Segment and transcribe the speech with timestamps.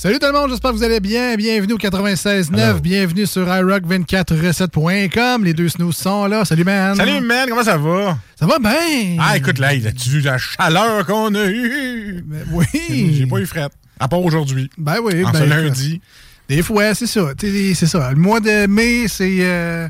[0.00, 1.34] Salut tout le monde, j'espère que vous allez bien.
[1.34, 2.78] Bienvenue au 96.9.
[2.78, 5.42] Bienvenue sur iRock247.com.
[5.44, 6.44] Les deux snooze sont là.
[6.44, 6.94] Salut, man.
[6.94, 8.16] Salut, man, comment ça va?
[8.38, 9.16] Ça va bien?
[9.18, 12.22] Ah, écoute, là, as-tu vu la chaleur qu'on a eue?
[12.24, 12.66] Ben oui.
[13.18, 13.70] J'ai pas eu fret.
[13.98, 14.70] À part aujourd'hui.
[14.78, 15.24] Ben oui.
[15.24, 16.00] En ben, ce lundi.
[16.48, 17.32] Des fois, c'est ça.
[17.36, 18.12] C'est ça.
[18.12, 19.38] Le mois de mai, c'est.
[19.40, 19.88] euh,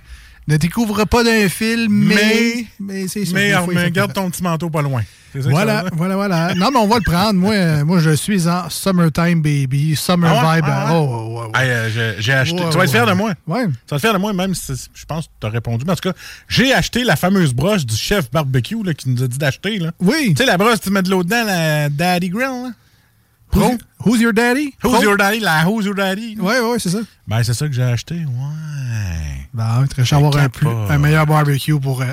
[0.48, 2.14] ne découvre pas d'un film, mais.
[2.14, 3.32] Mais- Mais c'est ça.
[3.34, 5.02] Mais, fois, garde ton petit manteau pas loin.
[5.34, 6.54] Voilà, voilà, voilà.
[6.54, 7.34] Non, mais on va le prendre.
[7.34, 10.56] Moi, euh, moi je suis en summertime baby, summer Ah ouais?
[10.56, 10.64] vibe.
[10.66, 10.98] Ah ouais?
[10.98, 11.58] Oh, oh, oh, oh.
[11.58, 12.62] Hey, euh, j'ai- j'ai acheté.
[12.62, 13.10] Ouais, tu vas fier ouais.
[13.10, 13.32] de moi.
[13.46, 13.66] Ouais.
[13.66, 15.84] Tu vas être fier de moi, même si je pense que tu as répondu.
[15.86, 16.16] Mais en tout cas,
[16.48, 19.78] j'ai acheté la fameuse broche du chef barbecue là, qui nous a dit d'acheter.
[19.78, 19.92] là.
[20.00, 20.28] Oui.
[20.30, 22.48] Tu sais, la broche, tu mets de l'eau dedans, la Daddy Grill.
[22.64, 22.70] Là?
[23.54, 24.74] Who's, who's your daddy?
[24.82, 25.40] Who's your daddy?
[25.40, 26.34] La Who's your daddy?
[26.36, 26.42] là.
[26.42, 26.98] Ouais, ouais, c'est ça.
[27.26, 28.14] Ben, c'est ça que j'ai acheté.
[28.14, 29.48] Ouais.
[29.54, 32.06] Ben, très cher avoir un, plus, un meilleur barbecue pour euh,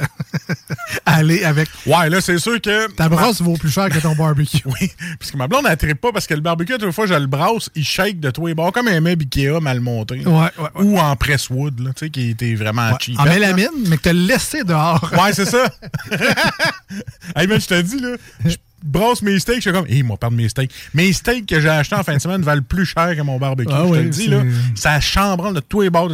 [1.05, 1.69] aller avec.
[1.85, 2.89] Ouais, là, c'est sûr que.
[2.91, 4.61] Ta brosse vaut plus cher que ton barbecue.
[4.65, 7.27] Oui, parce que ma blonde, elle pas parce que le barbecue, toute fois, je le
[7.27, 10.25] brasse, il shake de tous les bords, comme un meuble Ikea mal monté.
[10.25, 10.83] Ouais, ouais, ouais.
[10.83, 13.19] Ou en presswood, là, tu sais, qui était vraiment Ouais, cheap.
[13.19, 15.11] en mélamine, mais que t'as laissé dehors.
[15.13, 15.69] Ouais, c'est ça.
[17.35, 20.15] hey, man, je te dis, là, je brasse mes steaks, je suis comme, hé, moi,
[20.17, 20.71] perdre mes steaks.
[20.93, 23.73] Mes steaks que j'ai achetés en fin de semaine valent plus cher que mon barbecue.
[23.73, 24.43] Ah je te le dis, là.
[24.75, 26.11] Ça chambranle de tous les bords.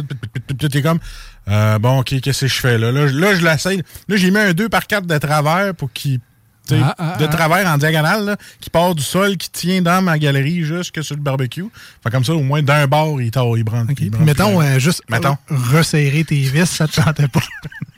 [0.70, 0.98] T'es comme,
[1.48, 2.90] euh, bon, OK, qu'est-ce que je fais là?
[2.92, 3.82] Là, je- là, je l'essaye.
[4.08, 6.20] Là, j'ai mis un 2 par 4 de travers pour qu'il.
[6.70, 10.16] Ah, ah, de travers en diagonale, là, qui part du sol, qui tient dans ma
[10.18, 11.66] galerie jusque sur le barbecue.
[12.02, 13.88] Fait comme ça, au moins d'un bord, il, il branle.
[14.20, 15.36] Mettons, euh, juste Mettons.
[15.50, 17.40] resserrer tes vis, ça te chantait pas.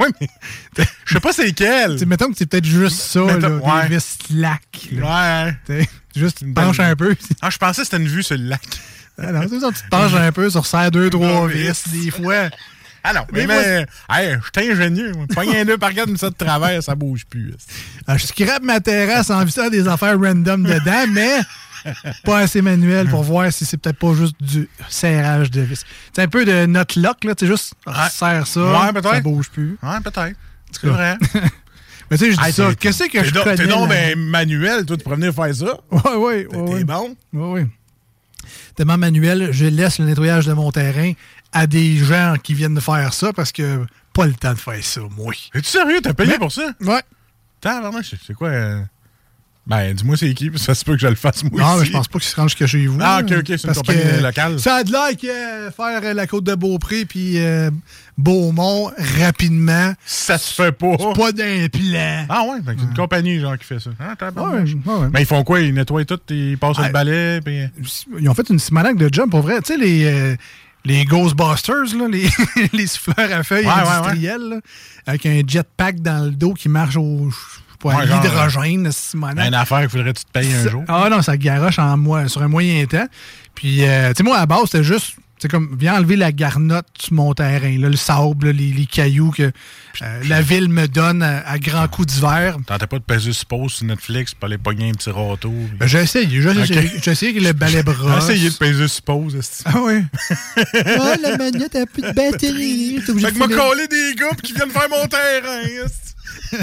[0.00, 0.28] Ouais, mais
[1.04, 1.96] je sais pas c'est quel.
[1.96, 3.88] T'sais, mettons que c'est peut-être juste ça, Mettons- là, ouais.
[3.88, 4.62] des slack.
[4.92, 5.50] là.
[5.68, 5.88] Ouais.
[6.16, 7.14] Juste, Une penches un peu.
[7.42, 8.60] Ah, je pensais que c'était une vue sur le lac.
[9.20, 12.08] Ah non, c'est ça, tu te penches un peu sur serre deux, trois vis, des
[12.12, 12.48] fois.
[13.02, 15.12] Ah non, mais, Des mais hey, je suis ingénieux.
[15.34, 17.52] Pogne un deux par quatre, mais ça de travers, ça bouge plus.
[18.06, 21.38] Ah, Je scrape ma terrasse en visant des affaires random dedans, mais
[22.24, 25.84] pas assez manuel pour voir si c'est peut-être pas juste du serrage de vis.
[26.12, 27.34] C'est un peu de notre lock, là.
[27.34, 27.74] Tu sais, juste
[28.10, 28.60] serre ça,
[28.92, 29.78] Ouais, ça bouge plus.
[29.82, 30.36] Ouais, peut-être.
[30.72, 31.16] C'est vrai.
[32.10, 32.74] Mais tu sais, je dis Hey, ça.
[32.74, 33.56] Qu'est-ce que je connais?
[33.56, 35.78] T'es donc ben manuel, toi, tu pourrais venir faire ça.
[35.90, 36.46] Ouais, ouais, ouais.
[36.50, 36.84] T'es ouais.
[36.84, 37.16] bon.
[37.32, 37.66] Ouais, ouais.
[38.76, 41.12] Tellement manuel, je laisse le nettoyage de mon terrain
[41.52, 45.00] à des gens qui viennent faire ça parce que pas le temps de faire ça,
[45.16, 45.34] moi.
[45.54, 46.00] Es-tu sérieux?
[46.02, 46.72] T'as payé Mais- pour ça?
[46.80, 47.02] Ouais.
[47.62, 48.48] C'est c'est quoi?
[48.48, 48.82] euh?
[49.68, 51.80] Ben, dis-moi c'est qui, puis ça se peut que je le fasse moi Non, mais
[51.82, 51.86] aussi.
[51.88, 52.98] je pense pas qu'ils se rangent que chez vous.
[53.02, 54.58] Ah, ok, ok, c'est une Parce compagnie que locale.
[54.60, 57.70] Ça a de l'air que faire la côte de Beaupré puis euh,
[58.16, 60.92] Beaumont rapidement, Ça se fait pas.
[60.98, 62.26] c'est pas d'un plan.
[62.30, 63.90] Ah ouais, que c'est une compagnie genre qui fait ça.
[64.00, 65.08] Ah, Ouais, ouais.
[65.12, 65.60] Mais ils font quoi?
[65.60, 67.40] Ils nettoient tout, ils passent Ah, le balai.
[68.18, 69.60] Ils ont fait une simonac de job, pour vrai.
[69.60, 70.34] Tu sais, les, euh,
[70.86, 72.26] les Ghostbusters, là, les,
[72.72, 74.56] les souffleurs à feuilles Ouais, ouais, industriels, là,
[75.06, 77.28] avec un jetpack dans le dos qui marche au
[77.78, 79.46] pour Ouais, l'hydrogène, Simonac.
[79.46, 80.84] Une affaire qu'il faudrait que tu te payes un jour.
[80.88, 83.06] Ah non, ça garoche en moi, sur un moyen temps.
[83.54, 86.32] Puis, euh, tu sais, moi, à la base, c'était juste, c'est comme, viens enlever la
[86.32, 89.44] garnotte sur mon terrain, là, le sable, là, les, les cailloux que
[90.02, 92.56] euh, la ville me donne à, à grands coups d'hiver.
[92.66, 95.52] Tentais pas de peser sur pause sur Netflix pour aller pogner un petit râteau.
[95.78, 98.24] Ben, j'ai essayé, j'ai essayé, j'ai essayé avec le balai brosse.
[98.28, 99.62] Essayez de peser esti.
[99.64, 100.02] Ah oui.
[100.58, 103.00] ah, la manette a plus de batterie.
[103.00, 105.62] Fait que m'a collé des gars qui viennent faire mon terrain.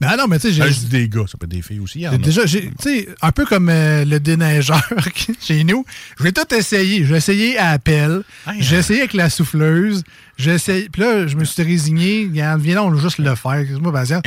[0.00, 0.62] Ben non, mais tu sais, j'ai...
[0.62, 2.04] Ah, des gars, ça peut être des filles aussi.
[2.22, 4.82] Déjà, j'ai, tu sais, un peu comme euh, le déneigeur
[5.40, 5.84] chez nous,
[6.18, 7.04] je vais tout essayer.
[7.04, 8.22] J'ai essayé à appel,
[8.58, 10.02] j'ai essayé avec la souffleuse,
[10.38, 12.26] j'ai essayé, puis là, je me suis résigné.
[12.26, 13.54] Viens là, on va juste le faire.
[13.54, 14.22] Excuse-moi, patient.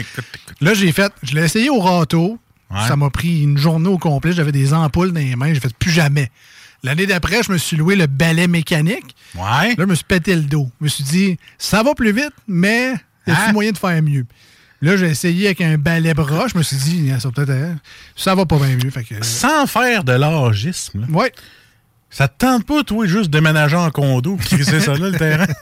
[0.61, 2.39] Là, j'ai fait, je l'ai essayé au râteau.
[2.71, 2.87] Ouais.
[2.87, 4.31] Ça m'a pris une journée au complet.
[4.31, 5.53] J'avais des ampoules dans les mains.
[5.53, 6.31] J'ai fait plus jamais.
[6.83, 9.15] L'année d'après, je me suis loué le balai mécanique.
[9.35, 9.69] Ouais.
[9.69, 10.69] Là, je me suis pété le dos.
[10.79, 12.93] Je me suis dit, ça va plus vite, mais
[13.27, 13.53] il y a Hein?
[13.53, 14.25] moyen de faire mieux?
[14.81, 16.47] Là, j'ai essayé avec un balai bras.
[16.51, 17.49] Je me suis dit, ça va peut-être.
[17.51, 17.75] hein,
[18.15, 18.89] Ça va pas bien mieux.
[18.91, 21.31] Fait que, Sans faire de l'âgisme, là, ouais.
[22.09, 25.47] ça te tente pas, toi, juste déménager en condo pis crisser ça là, le terrain?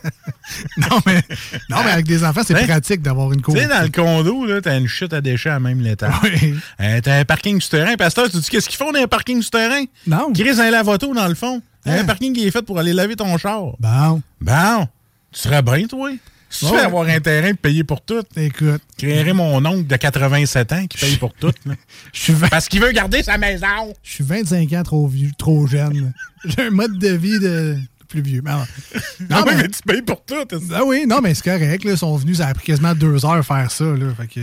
[0.77, 1.23] Non, mais,
[1.69, 2.65] non, mais avec des enfants, c'est Hein?
[2.67, 3.53] pratique d'avoir une cour.
[3.53, 6.13] Tu sais, dans le condo, là, t'as une chute à déchets à même l'étage.
[6.23, 6.55] Oui.
[6.81, 7.95] Euh, t'as un parking souterrain.
[7.95, 9.85] Pasteur, tu dis qu'est-ce qu'ils font dans un parking souterrain?
[10.05, 10.33] Non.
[10.35, 11.61] Ils créent un lave-auto, dans le fond.
[11.85, 11.99] Hein?
[11.99, 13.61] un parking qui est fait pour aller laver ton char.
[13.79, 14.87] Bon, Bon,
[15.31, 16.09] tu serais bien, toi.
[16.53, 16.77] Si tu Ouais.
[16.77, 20.85] veux avoir un terrain et payer pour tout, écoute, créerais mon oncle de 87 ans
[20.87, 21.51] qui paye pour tout.
[21.65, 21.73] là.
[22.13, 23.91] je suis Parce qu'il veut garder sa maison.
[24.03, 26.13] je suis 25 ans trop vieux, trop jeune.
[26.45, 27.75] J'ai un mode de vie de
[28.07, 28.41] plus vieux.
[28.45, 28.51] Mais,
[29.31, 30.35] Non, non, mais, mais- tu payes pour tout.
[30.73, 31.83] Ah oui, non, mais c'est correct.
[31.83, 33.85] Là, ils sont venus, ça a pris quasiment deux heures faire ça.
[33.85, 34.39] Là, fait que,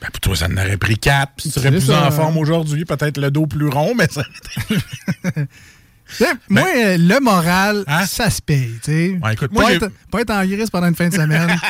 [0.00, 1.32] Ben, pour toi, ça en aurait pris quatre.
[1.36, 2.08] puis tu serais plus ça.
[2.08, 2.84] en forme aujourd'hui.
[2.84, 4.22] Peut-être le dos plus rond, mais ça...
[6.12, 8.06] Sais, moi, euh, le moral, Hein?
[8.06, 8.70] ça se paye.
[8.82, 9.18] tu sais.
[9.22, 11.56] Ouais, écoute, moi, pas, être, pas être en grise pendant une fin de semaine.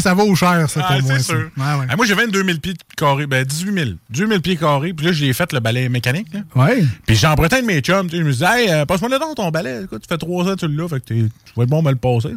[0.00, 1.18] Ça vaut cher, ça, Ah, pour moi.
[1.18, 1.36] sûr.
[1.56, 1.86] Ouais.
[1.88, 3.26] Ah, moi, j'ai 22 000 pieds carrés.
[3.26, 3.90] Ben, 18 000.
[4.10, 4.92] 18 000 pieds carrés.
[4.92, 6.28] Puis là, j'ai fait le balai mécanique.
[6.32, 6.40] Là.
[6.54, 6.84] Ouais.
[7.04, 8.08] Puis j'ai emprunté un de mes chums.
[8.08, 9.82] Je me disais, hey, euh, passe-moi le don ton balai.
[9.84, 10.88] Écoute, tu fais trois ans, tu l'as.
[10.88, 12.28] Fait que tu vas être bon à me le passer.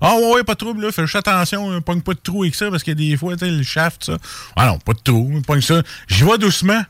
[0.00, 0.82] Ah, ouais, ouais, pas de trouble.
[0.82, 0.92] Là.
[0.92, 1.70] Fais juste attention.
[1.70, 4.04] là, Pogne pas de trou avec ça parce a des fois, tu sais, le shaft,
[4.04, 4.18] ça.
[4.54, 5.40] Ah non, pas de trou.
[5.44, 5.82] Pogne ça.
[6.06, 6.82] J'y vais doucement.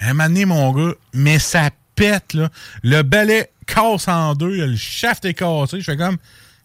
[0.00, 2.48] Un moment donné, mon gars, mais ça pète, là.
[2.82, 4.66] Le balai casse en deux.
[4.66, 5.80] Le shaft est cassé.
[5.80, 6.16] Je fais comme.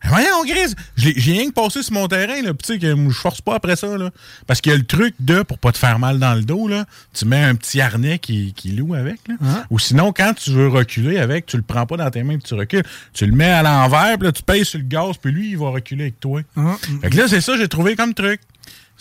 [0.01, 2.51] Ah, Voyons, Grise, j'ai rien que passé sur mon terrain, là.
[2.51, 4.11] Tu sais, que je force pas après ça, là.
[4.47, 6.69] Parce qu'il y a le truc de, pour pas te faire mal dans le dos,
[6.69, 9.35] là, tu mets un petit harnais qui, qui loue avec, là.
[9.43, 9.65] Ah.
[9.69, 12.47] Ou sinon, quand tu veux reculer avec, tu le prends pas dans tes mains puis
[12.47, 12.85] tu recules.
[13.11, 15.57] Tu le mets à l'envers, puis là, tu payes sur le gaz, puis lui, il
[15.57, 16.41] va reculer avec toi.
[16.55, 18.39] Ah, Fait que là, c'est ça, j'ai trouvé comme truc.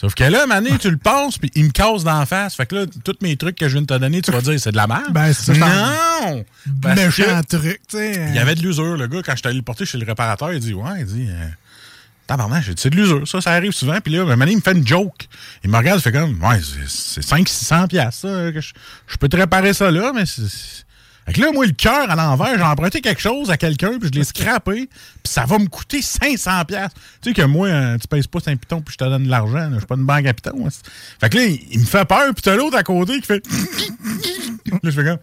[0.00, 2.54] Sauf que là, Mané, tu le passes, puis il me casse d'en face.
[2.54, 4.58] Fait que là, tous mes trucs que je viens de te donner, tu vas dire,
[4.60, 5.12] c'est de la merde.
[5.12, 6.44] Ben, c'est Non!
[6.94, 8.26] Méchant truc, tu sais.
[8.28, 10.06] il y avait de l'usure, le gars, quand je suis allé le porter chez le
[10.06, 11.46] réparateur, il dit Ouais, il dit euh,
[12.28, 13.98] Tabarnak, j'ai dit, c'est de l'usure, ça, ça arrive souvent.
[14.00, 15.26] Puis là, moment donné, il me fait une joke.
[15.64, 18.72] Il me regarde, il fait comme Ouais, c'est- c'est 500-600 piastres, ça, que je,
[19.08, 20.42] je peux te réparer ça là, mais c'est.
[21.28, 24.08] Fait que là, moi, le cœur à l'envers, j'ai emprunté quelque chose à quelqu'un, puis
[24.10, 24.90] je l'ai scrappé, puis
[25.24, 26.98] ça va me coûter 500 piastres.
[27.20, 29.28] Tu sais que moi, euh, tu pèses pas un piton, puis je te donne de
[29.28, 29.68] l'argent.
[29.72, 30.68] Je suis pas une banque à hein.
[31.20, 33.46] Fait que là, il, il me fait peur, puis t'as l'autre à côté qui fait...
[34.72, 35.18] là, je fais comme...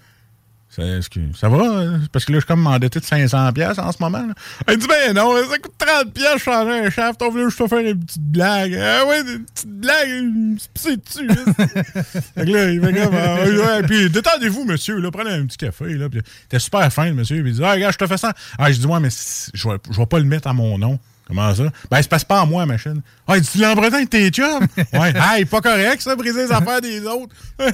[0.75, 1.57] Ça, est-ce que- ça va?
[1.57, 4.25] euh, Parce que là, je suis comme endetté de 500$ piastres en ce moment.
[4.27, 4.33] Là.
[4.67, 7.21] Elle dit, ben non, ça coûte 30$, piastres, changer un shaft.
[7.21, 8.75] On veut juste te faire une petite blague.
[8.75, 11.29] Ah ouais, une petite blague, petite dessus.
[12.35, 15.57] fait que là, il fait comme, ah, ouais, puis détendez-vous, monsieur, là, prenez un petit
[15.57, 15.93] café.
[15.93, 17.41] Là, puis, était super fin, le monsieur.
[17.41, 18.33] Puis il dit, ah, regarde, je te fais ça.
[18.57, 20.77] Ah, je dis, ouais, mais c'est- je vais, je vais pas le mettre à mon
[20.77, 20.99] nom.
[21.27, 21.63] Comment ça?
[21.89, 23.01] Ben, il se passe pas à moi, machine.
[23.27, 24.67] Ah, tu l'empruntes avec tes chums?
[24.93, 25.13] ouais.
[25.39, 27.33] Est pas correct, ça, briser les affaires des autres.
[27.57, 27.71] Elle.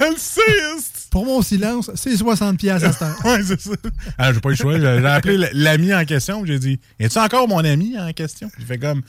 [1.10, 3.16] Pour mon silence, c'est 60 pièces à cette heure.
[3.24, 3.72] Ouais, c'est ça.
[4.16, 4.78] Ah, j'ai pas eu le choix.
[4.78, 6.44] J'ai j'ai appelé l'ami en question.
[6.46, 8.50] J'ai dit Es-tu encore mon ami en question?
[8.58, 9.02] Il fait comme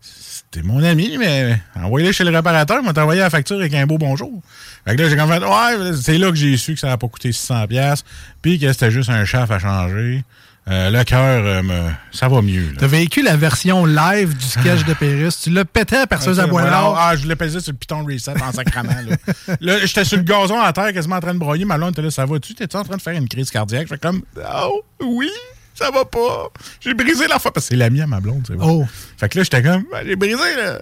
[0.00, 2.78] C'était mon ami, mais envoyez-le chez le réparateur.
[2.82, 4.42] Il m'a envoyé la facture avec un beau bonjour.
[4.86, 6.96] Fait que là, j'ai comme fait Ouais, c'est là que j'ai su que ça n'a
[6.96, 8.02] pas coûté 600$.
[8.40, 10.24] Puis que c'était juste un chef à changer.
[10.68, 12.68] Euh, le cœur, euh, ça va mieux.
[12.68, 12.76] là.
[12.78, 15.40] T'as vécu la version live du sketch de Pérus.
[15.40, 16.94] Tu l'as pété à la perceuse à boilard.
[16.96, 18.94] Ah, je l'ai pesé sur le piton reset en sacrament.
[19.08, 21.64] Là, Là, j'étais sur le gazon à terre, quasiment en train de broyer.
[21.64, 22.54] Ma blonde était là, ça va-tu?
[22.54, 23.88] T'es-tu en train de faire une crise cardiaque?
[23.88, 24.22] Je fais comme,
[24.64, 25.30] oh, oui,
[25.74, 26.48] ça va pas.
[26.80, 27.52] J'ai brisé la fois.
[27.52, 28.66] Parce que c'est l'ami à ma blonde, c'est vrai.
[28.68, 28.86] Oh.
[29.16, 30.80] Fait que là, j'étais comme, ben, j'ai brisé, là.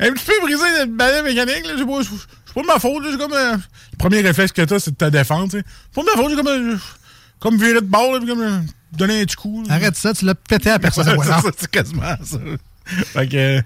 [0.00, 1.74] Un petit peu brisé le balai mécanique, là.
[1.76, 3.16] C'est pas, de ma faute, là.
[3.18, 5.64] Comme, euh, le premier réflexe que t'as, c'est de te défendre, tu sais.
[5.92, 6.80] C'est pas de ma faute, j'ai comme,
[7.40, 8.60] comme viré de bord, là, puis comme, euh,
[8.92, 9.64] donner un petit coup.
[9.68, 10.78] Arrête ça, tu l'as pété à à
[11.16, 12.38] Ouais, c'est quasiment ça.
[12.84, 13.62] Fait que.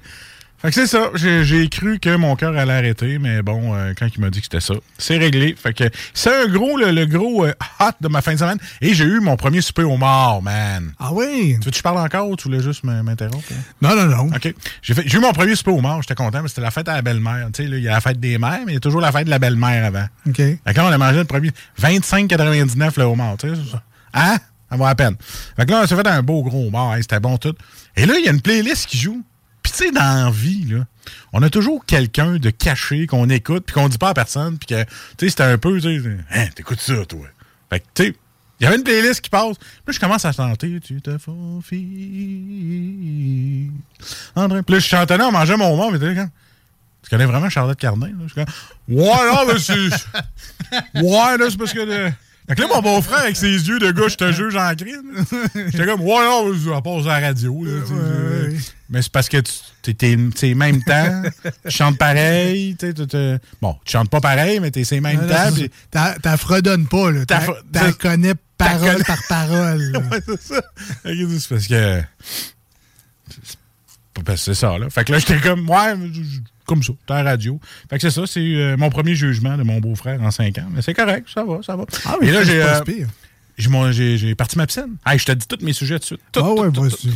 [0.64, 1.10] Fait que c'est ça.
[1.14, 4.46] J'ai cru que mon cœur allait arrêter, mais bon, euh, quand il m'a dit que
[4.46, 5.54] c'était ça, c'est réglé.
[5.62, 8.56] Fait que c'est un gros, le, le gros euh, hot de ma fin de semaine.
[8.80, 10.92] Et j'ai eu mon premier souper au mort, man.
[10.98, 11.56] Ah oui?
[11.60, 13.44] Tu veux que je parle encore ou tu voulais juste m'interrompre?
[13.52, 13.56] hein?
[13.82, 14.26] Non, non, non.
[14.34, 14.54] OK.
[14.80, 17.02] J'ai eu mon premier souper au mort, j'étais content, mais c'était la fête à la
[17.02, 17.48] belle-mère.
[17.52, 19.12] Tu sais, il y a la fête des mères, mais il y a toujours la
[19.12, 20.06] fête de la belle-mère avant.
[20.26, 20.36] OK.
[20.36, 23.82] Fait que là, on a mangé le premier 25,99 le homard, tu sais, c'est ça.
[24.14, 24.36] Hein?
[24.70, 25.16] Ça vaut la peine.
[25.56, 27.54] Fait que là, on s'est fait un beau gros homard, hein, c'était bon tout.
[27.96, 29.22] Et là, il y a une playlist qui joue.
[29.76, 30.86] Tu sais, dans la vie, là,
[31.32, 34.66] on a toujours quelqu'un de caché qu'on écoute, puis qu'on dit pas à personne, puis
[34.68, 34.88] que, tu
[35.20, 37.26] sais, c'était un peu, tu sais, hein, t'écoutes ça, toi.
[37.70, 38.14] Fait que, tu sais,
[38.60, 39.56] il y avait une playlist qui passe.
[39.58, 40.78] Puis là, je commence à chanter.
[40.80, 41.30] Tu te fais
[44.36, 44.62] André.
[44.62, 46.30] Puis là, je chantais là, on mangeait mon homard, mais là, quand-
[47.02, 48.06] tu connais vraiment Charlotte Cardin?
[48.06, 48.12] Là?
[48.22, 49.74] Je suis comme, ouais, non, mais c'est.
[51.02, 52.10] Ouais, là, c'est parce que.
[52.56, 55.24] Que là, mon beau-frère, avec ses yeux de gars, je te juge en crime.
[55.72, 56.26] J'étais comme, ouais,
[56.74, 57.64] à passe à la radio.
[57.64, 58.56] là, ouais.
[58.90, 59.38] Mais c'est parce que
[59.82, 61.22] tu t'es, même temps,
[61.64, 62.76] tu chantes pareil.
[63.62, 65.50] Bon, tu chantes pas pareil, mais t'es ces mêmes temps.
[65.90, 67.20] T'as t'as fredonnes pas, là.
[67.26, 69.96] C'est- connais parole par parole.
[70.12, 70.62] ouais, c'est ça.
[71.04, 72.02] C'est parce que.
[74.36, 74.90] c'est- ça, là.
[74.90, 75.94] Fait que là, j'étais comme, ouais,
[76.66, 77.60] comme ça, à la radio.
[77.90, 80.66] Fait que c'est ça, c'est euh, mon premier jugement de mon beau-frère en 5 ans.
[80.70, 81.84] Mais c'est correct, ça va, ça va.
[82.06, 82.62] Ah, mais Et là, j'ai.
[82.62, 82.80] euh,
[83.92, 84.96] j'ai, j'ai, parti ma piscine.
[85.06, 86.16] Hey, je te dis tous mes sujets dessus.
[86.32, 87.10] Tout, Ah ouais, vas-y.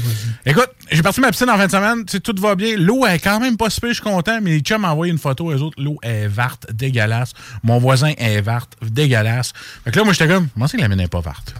[0.46, 2.76] Écoute, j'ai parti ma piscine en fin de semaine, tu sais, tout va bien.
[2.76, 5.18] L'eau est quand même pas super, je suis content, mais les chums m'ont envoyé une
[5.18, 7.32] photo, eux autres, l'eau est verte, dégueulasse.
[7.64, 9.52] Mon voisin est verte, dégueulasse.
[9.84, 11.54] Fait que là, moi, j'étais comme, comment c'est que la mienne est pas verte?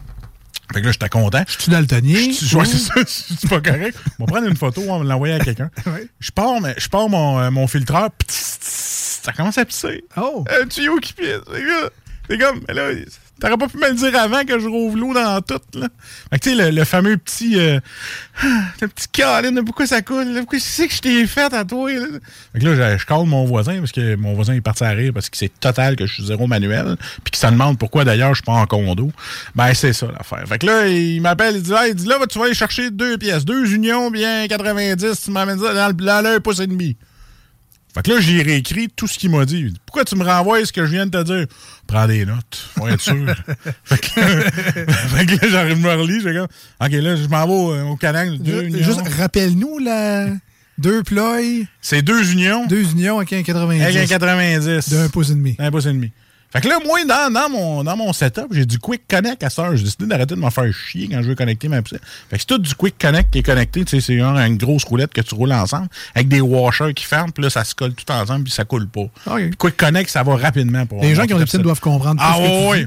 [0.73, 1.43] Fait que là, j'étais content.
[1.59, 2.31] Tu daltonien?
[2.33, 3.97] Je- ouais, c'est ça, c'est pas correct.
[4.19, 5.71] On va prendre une photo, on va l'envoyer à quelqu'un.
[5.87, 6.07] Ouais.
[6.21, 10.05] Je pars, mais- je pars mon, euh, mon filtreur, ça commence à pisser.
[10.17, 10.45] Oh!
[10.63, 11.27] Un tuyau qui pisse.
[12.29, 12.91] C'est comme, mais là,
[13.41, 15.89] t'aurais pas pu me le dire avant que je rouvre l'eau dans tout, là.
[16.31, 17.79] Fait que tu sais, le, fameux petit, euh,
[18.81, 20.41] le petit câlin, pourquoi ça coule, là?
[20.41, 22.07] pourquoi c'est que je t'ai fait à toi, là?
[22.53, 25.13] Fait que là, je, je mon voisin, parce que mon voisin est parti à rire,
[25.13, 28.31] parce que c'est total que je suis zéro manuel, puis qu'il se demande pourquoi d'ailleurs
[28.35, 29.11] je suis pas en condo.
[29.55, 30.47] Ben, c'est ça l'affaire.
[30.47, 32.91] Fait que là, il m'appelle, il dit, ah, il dit, là, tu vas aller chercher
[32.91, 36.97] deux pièces, deux unions, bien 90, tu m'amènes ça dans, le- dans pouce et demi.
[37.99, 39.75] Fait que là, j'ai réécrit tout ce qu'il m'a dit.
[39.85, 41.47] Pourquoi tu me renvoies ce que je viens de te dire?
[41.89, 43.27] Prends des notes, pour être sûr.
[43.85, 44.09] fait, que,
[44.91, 46.47] fait que là, j'arrive me relis, j'ai comme,
[46.81, 48.39] OK, là, je m'en vais au, au canal.
[48.39, 48.69] Deux.
[48.71, 50.29] Juste rappelle-nous, la
[50.79, 53.83] deux ploys, C'est deux unions deux unions avec un 90.
[53.83, 54.91] avec un 90.
[54.91, 55.57] D'un pouce et demi.
[55.59, 56.13] Un pouce et demi.
[56.51, 59.51] Fait que là, moi, dans, dans, mon, dans mon setup, j'ai du Quick Connect à
[59.51, 59.75] ça.
[59.77, 61.99] J'ai décidé d'arrêter de me faire chier quand je veux connecter ma piscine.
[62.31, 63.85] Fait que c'est tout du Quick Connect qui est connecté.
[63.85, 67.05] Tu sais, c'est genre une grosse roulette que tu roules ensemble avec des washers qui
[67.05, 69.11] ferment, puis là, ça se colle tout ensemble, puis ça coule pas.
[69.37, 70.87] Puis Quick Connect, ça va rapidement.
[70.87, 71.63] Pour Les gens qui ont des piscines piscine.
[71.65, 72.21] doivent comprendre.
[72.25, 72.87] Ah tout ce que tu oui,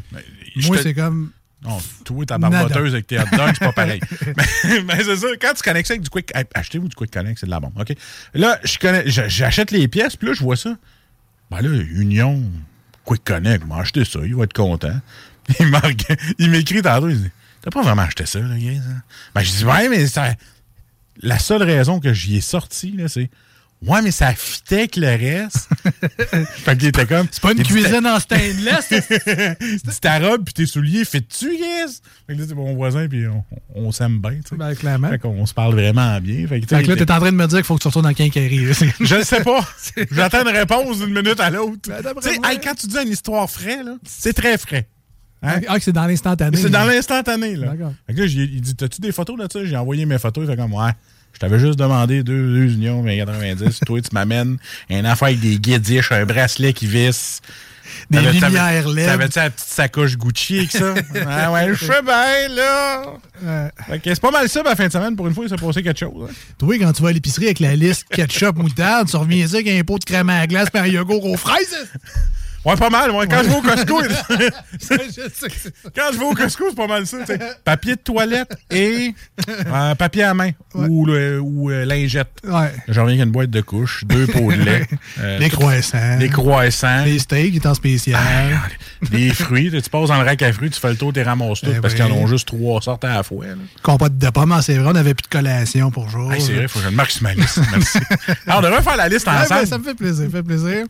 [0.55, 0.67] dis.
[0.67, 1.29] Moi, c'est comme.
[1.63, 4.01] non, toi, ta barboteuse avec tes hot dogs, c'est pas pareil.
[4.25, 6.31] mais mais c'est ça, quand tu connectes ça avec du Quick...
[6.55, 7.93] Achetez-vous du Quick Connect, c'est de la bombe, OK?
[8.33, 10.75] Là, je connais, je- j'achète les pièces, puis là, je vois ça.
[11.51, 12.41] Ben là, Union,
[13.05, 14.99] Quick Connect, m'a acheté ça, il va être content.
[16.39, 17.31] Il m'écrit tantôt, il dit,
[17.61, 18.69] t'as pas vraiment acheté ça, là, gars?
[18.71, 19.01] hein?
[19.33, 20.05] Ben, je dis, ouais, mais.
[21.23, 23.29] La seule raison que j'y ai sorti, c'est...
[23.85, 25.67] Ouais, mais ça fitait avec le reste.
[26.57, 27.27] fait qu'il était comme...
[27.31, 28.87] C'est pas une cuisine en stainless.
[28.89, 32.01] c'est ta robe puis tes souliers, fais-tu, yes?
[32.27, 34.55] Fait que là, c'est mon voisin, puis on, on s'aime bien, tu sais.
[34.55, 35.09] ben, clairement.
[35.09, 36.45] Fait qu'on se parle vraiment bien.
[36.47, 38.05] Fait que, Fait là, t'es en train de me dire qu'il faut que tu retournes
[38.05, 38.71] dans Quincaillerie.
[38.99, 39.67] Je ne sais pas.
[40.11, 41.89] J'attends une réponse d'une minute à l'autre.
[41.89, 44.87] Ben, quand tu dis une histoire frais, là, c'est très frais.
[45.43, 45.61] Hein?
[45.67, 46.55] Ah, que c'est dans l'instantané.
[46.55, 47.69] C'est dans l'instantané, là.
[47.69, 47.93] D'accord.
[48.05, 49.65] Fait que là, il dit, t'as-tu des photos de ça?
[49.65, 50.45] J'ai envoyé mes photos.
[50.45, 50.91] Il fait comme, ouais.
[51.33, 53.79] Je t'avais juste demandé deux, deux unions, mais 90.
[53.85, 54.57] Toi, tu m'amènes
[54.89, 57.41] un affaire avec des guidiches, un bracelet qui visse.
[58.09, 59.05] Des t'avais- lumières LED.
[59.05, 60.93] T'avais-tu la petite sacoche Gucci avec ça?
[61.27, 63.03] ah ouais, je sais bien, là.
[63.43, 63.99] Ouais.
[64.03, 65.15] C'est pas mal ça, ma fin de semaine.
[65.15, 66.29] Pour une fois, il s'est passé quelque chose.
[66.29, 66.33] hein.
[66.57, 69.73] Toi, quand tu vas à l'épicerie avec la liste ketchup, moutarde, tu reviens dire qu'il
[69.73, 71.75] y a un pot de crème à la glace un yogourt aux fraises.
[72.63, 73.09] Ouais, pas mal.
[73.11, 73.27] Ouais.
[73.27, 74.01] Quand je vais au Costco,
[75.95, 77.17] quand je vais au Costco, c'est pas mal ça.
[77.63, 79.13] Papier de toilette et
[79.49, 82.29] euh, papier à main ou, le- ou euh, lingette.
[82.43, 82.71] Ouais.
[82.87, 84.87] Je reviens avec une boîte de couches, deux pots de lait,
[85.19, 86.17] euh, Les croissants.
[86.19, 88.19] des croissants, Les steaks, en spécial.
[89.09, 89.71] des fruits.
[89.71, 91.79] Tu passes dans le rack à fruits, tu fais le tour, tu ramasses tout Eh
[91.81, 91.99] parce oui.
[92.01, 93.45] qu'ils en ont juste trois sortes à la fois.
[93.47, 93.53] là.
[93.81, 96.31] Compote de pommes, ah, c'est vrai, on n'avait plus de collation pour jour.
[96.31, 97.59] Hey, c'est vrai, il faut que je le marque sur ma liste.
[97.71, 97.99] Merci.
[98.47, 99.61] Ah, on devrait faire la liste Ouais, ensemble.
[99.61, 100.85] ben, ça me fait plaisir, ça me fait plaisir.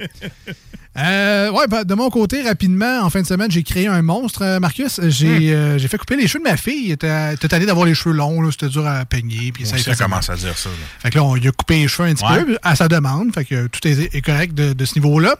[0.98, 4.42] Euh, ouais, ben, de mon côté, rapidement, en fin de semaine, j'ai créé un monstre,
[4.44, 5.00] euh, Marcus.
[5.08, 6.88] J'ai euh, j'ai fait couper les cheveux de ma fille.
[7.02, 9.54] Elle était allée d'avoir les cheveux longs, c'était dur à peigner.
[9.54, 10.68] Puis ça, commence à dire ça.
[10.68, 10.76] là.
[11.00, 12.44] Fait que là, on lui a coupé les cheveux un petit Ouais.
[12.44, 13.34] peu à sa demande.
[13.34, 15.36] Fait que tout est, est correct de, de ce niveau-là.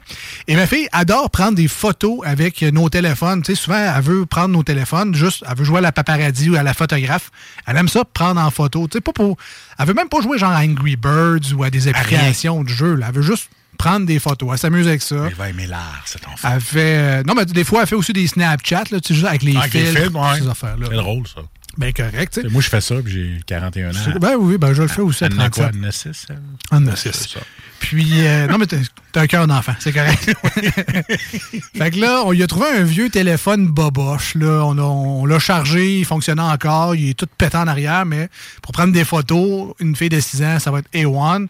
[0.48, 3.42] Et ma fille adore prendre des photos avec nos téléphones.
[3.42, 6.50] Tu sais, souvent, elle veut prendre nos téléphones, juste, elle veut jouer à la paparazzi
[6.50, 7.30] ou à la photographe.
[7.68, 8.88] Elle aime ça, prendre en photo.
[8.88, 9.36] Tu sais, pas pour.
[9.78, 12.96] Elle veut même pas jouer genre à Angry Birds ou à des applications de jeu.
[12.96, 13.08] là.
[13.10, 13.50] Elle veut juste
[13.82, 14.50] prendre des photos.
[14.52, 15.16] Elle s'amuse avec ça.
[15.30, 16.50] Il va aimer l'art, cet enfant.
[16.54, 16.98] Elle fait.
[16.98, 19.42] euh, non, mais des fois, elle fait aussi des Snapchats, là, tu sais, juste avec
[19.42, 20.40] les Avec les filtres, films, ouais.
[20.40, 20.88] ces affaires-là.
[20.90, 21.42] C'est drôle, ça?
[21.78, 22.50] Ben correct, tu sais.
[22.50, 23.94] Moi, je fais ça, puis j'ai 41 ans.
[24.20, 25.70] Ben oui, ben je le fais aussi à Elle en a quoi?
[25.70, 25.74] 37.
[25.80, 26.42] Elle en a six, elle?
[26.70, 27.30] En a C'est six.
[27.30, 27.40] ça.
[27.80, 30.32] Puis, euh, non, mais t'as un cœur d'enfant, c'est correct.
[31.78, 34.36] fait que là, on lui a trouvé un vieux téléphone boboche.
[34.36, 34.64] Là.
[34.66, 38.30] On, on l'a chargé, il fonctionnait encore, il est tout pété en arrière, mais
[38.62, 41.48] pour prendre des photos, une fille de 6 ans, ça va être A1.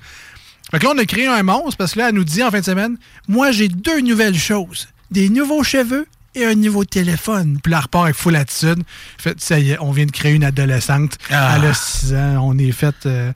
[0.72, 2.50] Fait que là, on a créé un monstre parce que là, elle nous dit en
[2.52, 2.98] fin de semaine
[3.28, 7.60] Moi, j'ai deux nouvelles choses des nouveaux cheveux et un nouveau téléphone.
[7.62, 8.84] Puis là, repart avec full attitude.
[9.18, 11.18] Fait, ça y est, on vient de créer une adolescente.
[11.30, 11.56] Ah.
[11.58, 12.40] Elle a 6 ans.
[12.44, 12.96] On est fait.
[13.06, 13.34] euh,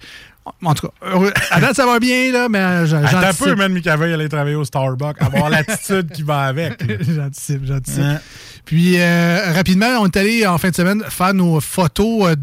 [0.64, 1.34] en tout cas, heureux.
[1.52, 3.46] à date, ça va bien, là, mais j'en- Attends un j'anticipe.
[3.46, 6.84] peu, man, Micavel, aller travailler au Starbucks, avoir l'attitude qui va avec.
[7.16, 8.02] J'anticipe, j'anticipe.
[8.04, 8.20] Hein?
[8.66, 12.36] Puis, euh, rapidement, on est allé en fin de semaine faire nos photos euh,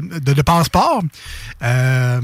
[0.00, 1.02] de, de, de passeport.
[1.62, 2.20] Euh,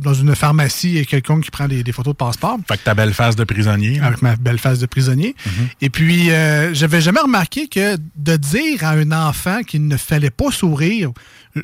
[0.00, 2.58] dans une pharmacie, il y a quelqu'un qui prend des, des photos de passeport.
[2.68, 4.00] Fait que ta belle face de prisonnier.
[4.00, 5.34] Avec ma belle face de prisonnier.
[5.80, 10.30] Et puis, euh, j'avais jamais remarqué que de dire à un enfant qu'il ne fallait
[10.30, 11.10] pas sourire,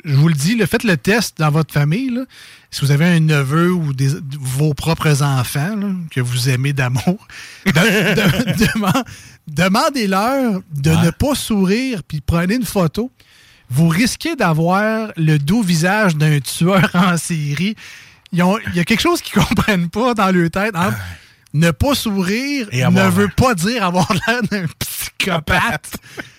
[0.03, 2.09] je vous le dis, le faites le test dans votre famille.
[2.09, 2.21] là.
[2.71, 7.25] si vous avez un neveu ou des, vos propres enfants là, que vous aimez d'amour,
[7.65, 9.05] de- de- deman-
[9.47, 11.05] demandez-leur de Ouais.
[11.05, 13.11] ne pas sourire puis prenez une photo.
[13.69, 17.75] Vous risquez d'avoir le doux visage d'un tueur en série.
[18.33, 20.75] Il y a quelque chose qu'ils comprennent pas dans leur tête.
[20.75, 20.97] entre
[21.53, 25.97] ne pas sourire Et ne veut pas dire avoir l'air d'un psychopathe.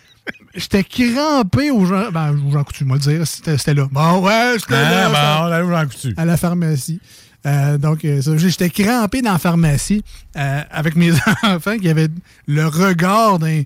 [0.54, 2.10] J'étais crampé aux gens.
[2.10, 3.88] Ben, aux gens coutus, moi le dire, c'était là.
[3.90, 5.10] Bon, ouais, c'était là.
[5.14, 6.14] Ah, bon, là j'en coutu.
[6.16, 7.00] À la pharmacie.
[7.46, 10.02] Euh, donc, euh, j'étais crampé dans la pharmacie
[10.36, 11.12] euh, avec mes
[11.44, 12.08] enfants qui avaient
[12.46, 13.62] le regard d'un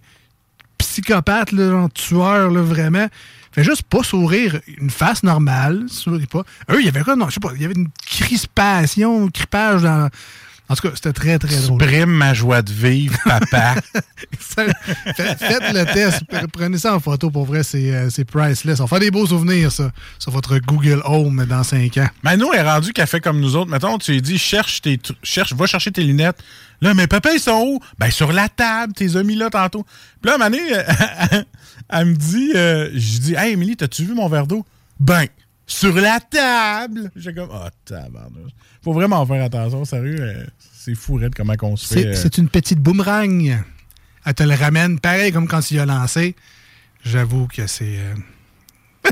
[0.78, 3.06] psychopathe, là, genre tueur, là, vraiment.
[3.52, 6.42] Fait juste pas sourire, une face normale, souris pas.
[6.70, 7.16] Eux, il y avait quoi?
[7.16, 10.08] Non, je sais pas, il y avait une crispation, un cripage dans.
[10.68, 11.78] En tout cas, c'était très, très drôle.
[11.78, 13.74] Brime ma joie de vivre, papa.
[14.38, 14.72] Fait-
[15.14, 16.22] Faites le test.
[16.30, 17.30] Pre- Prenez ça en photo.
[17.30, 18.80] Pour vrai, c'est euh, priceless.
[18.80, 22.08] On faire des beaux souvenirs, ça, sur votre Google Home dans 5 ans.
[22.22, 23.70] Mano est rendu qu'elle fait comme nous autres.
[23.70, 26.38] Mettons, tu lui dis, cherche tes, cherche, va chercher tes lunettes.
[26.80, 27.80] Là, mais papa, ils sont où?
[27.98, 29.84] Ben, sur la table, t'es as mis là tantôt.
[30.22, 30.58] Puis là, Mané,
[31.30, 31.44] elle,
[31.90, 34.64] elle me dit, euh, je dis, hey, Émilie, t'as-tu vu mon verre d'eau?
[34.98, 35.26] Ben,
[35.72, 37.10] sur la table!
[37.16, 38.52] J'ai comme, oh, tabarnouche.
[38.82, 40.16] Faut vraiment faire attention, sérieux.
[40.20, 42.02] euh, c'est fou, raide, comment qu'on se fait.
[42.02, 42.14] C'est euh.
[42.14, 43.62] c'est une petite boomerang.
[44.24, 46.34] Elle te le ramène pareil comme quand tu l'as lancé.
[47.04, 47.98] J'avoue que c'est.
[47.98, 48.14] euh,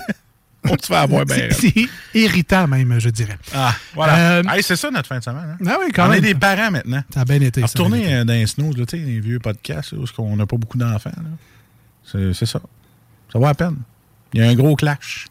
[0.69, 1.49] on te fait avoir bien.
[1.51, 1.75] c'est-
[2.15, 3.39] irritant, même, je dirais.
[3.55, 4.39] Ah, voilà.
[4.39, 5.57] Euh, Hey, c'est ça notre fin de semaine.
[5.61, 5.65] Hein?
[5.67, 6.19] Ah oui, quand on même.
[6.19, 7.03] est des parents maintenant.
[7.13, 7.63] Ça a bien été.
[7.63, 10.79] Retourner euh, dans les snows, tu sais, les vieux podcasts, où qu'on n'a pas beaucoup
[10.79, 11.11] d'enfants.
[12.05, 12.61] C'est c'est ça.
[13.33, 13.77] Ça vaut la peine.
[14.33, 15.27] Il y a un gros clash.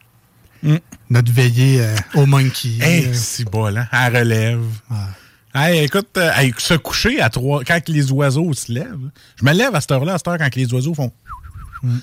[1.10, 2.78] Notre veillée euh, au monkey.
[2.82, 3.88] Hey, euh, c'est bol, hein?
[3.91, 4.63] Elle relève.
[5.56, 8.86] Hey, écoute, euh, hey, se coucher à trois, quand les oiseaux se lèvent.
[9.04, 9.12] là.
[9.39, 11.12] Je me lève à cette heure-là, à cette heure, quand les oiseaux font.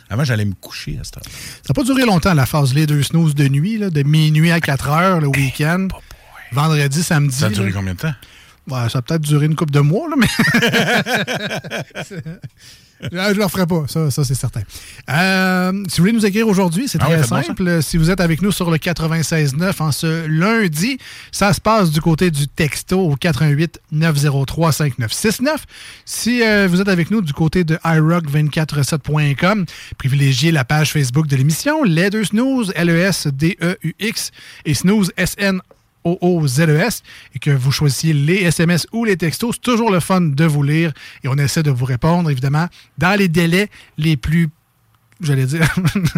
[0.09, 1.23] Avant, j'allais me coucher à cette heure.
[1.27, 4.51] Ça n'a pas duré longtemps, la phase les deux snooze de nuit, là, de minuit
[4.51, 5.89] à 4 heures le week-end.
[6.53, 7.37] Vendredi, samedi.
[7.37, 7.73] Ça a duré là.
[7.77, 8.15] combien de temps?
[8.69, 10.27] Ouais, ça a peut-être duré une couple de mois, là, mais.
[13.01, 14.63] Je ne le referai pas, ça, ça c'est certain.
[15.11, 17.83] Euh, si vous voulez nous écrire aujourd'hui, c'est Ah très oui, simple.
[17.83, 20.99] Si vous êtes avec nous sur le 96.9 en ce lundi,
[21.31, 25.65] ça se passe du côté du texto au 88 903 5969.
[26.05, 29.67] Si euh, vous êtes avec nous du côté de iRock247.com,
[29.99, 34.31] privilégiez la page Facebook de l'émission, Les Deux Snooze, L-E-S-D-E-U-X
[34.65, 35.61] et Snooze, S-N
[36.21, 37.03] OOZES
[37.35, 40.63] et que vous choisissiez les SMS ou les textos, c'est toujours le fun de vous
[40.63, 40.93] lire
[41.25, 44.49] et on essaie de vous répondre, évidemment, dans les délais les plus.
[45.23, 45.67] J'allais dire.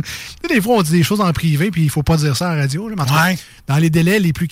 [0.49, 2.57] Des fois, on dit des choses en privé, puis il faut pas dire ça en
[2.57, 2.89] radio.
[2.89, 3.39] là, mais en tout cas, Ouais.
[3.69, 4.49] Dans les délais les plus.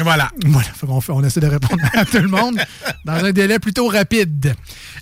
[0.00, 0.28] Voilà.
[0.44, 2.60] Voilà, qu'on fait- on essaie de répondre à tout le monde
[3.06, 4.54] dans un délai plutôt rapide.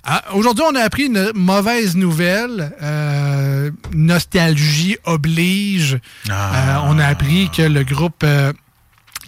[0.05, 2.73] Ah, Aujourd'hui, on a appris une mauvaise nouvelle.
[2.81, 5.99] Euh, nostalgie oblige.
[6.31, 6.79] Ah.
[6.87, 8.53] Euh, on a appris que le groupe euh,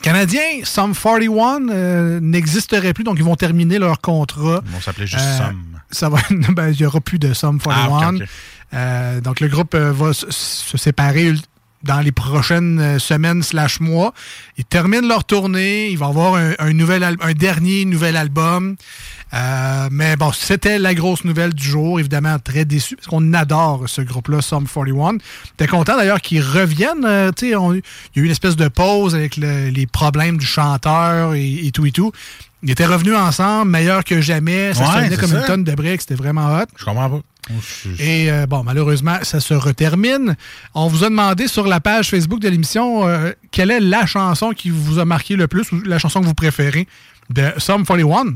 [0.01, 4.61] canadien Sum 41 euh, n'existerait plus, donc ils vont terminer leur contrat.
[4.67, 5.65] Ils vont s'appeler juste Euh, Somme.
[5.91, 7.89] Ça va, ben, il n'y aura plus de Sum 41.
[7.91, 8.29] Ah, ok, ok.
[8.75, 11.33] Euh, donc le groupe euh, va se, se séparer
[11.85, 14.13] dans les prochaines euh, semaines slash mois.
[14.57, 15.89] Ils terminent leur tournée.
[15.91, 18.77] Il va y avoir un, nouvel un dernier nouvel album.
[19.35, 22.01] Euh, mais bon, c'était la grosse nouvelle du jour.
[22.01, 25.19] Évidemment, très déçu parce qu'on adore ce groupe-là, Sum 41.
[25.57, 27.05] T'es content d'ailleurs qu'ils reviennent.
[27.05, 31.35] euh, il y a eu une espèce de pause avec le- les problèmes du chanteur
[31.35, 32.11] et tout et tout.
[32.63, 34.75] Ils étaient revenus ensemble, meilleurs que jamais.
[34.75, 35.41] Ça Ouais, sonnait c'est comme ça.
[35.41, 36.01] une tonne de briques.
[36.01, 36.65] C'était vraiment hot.
[36.77, 37.21] Je comprends pas.
[37.99, 40.37] Et euh, bon, malheureusement, ça se retermine.
[40.75, 44.51] On vous a demandé sur la page Facebook de l'émission euh, quelle est la chanson
[44.51, 46.87] qui vous a marqué le plus ou la chanson que vous préférez
[47.31, 48.35] de Sum 41.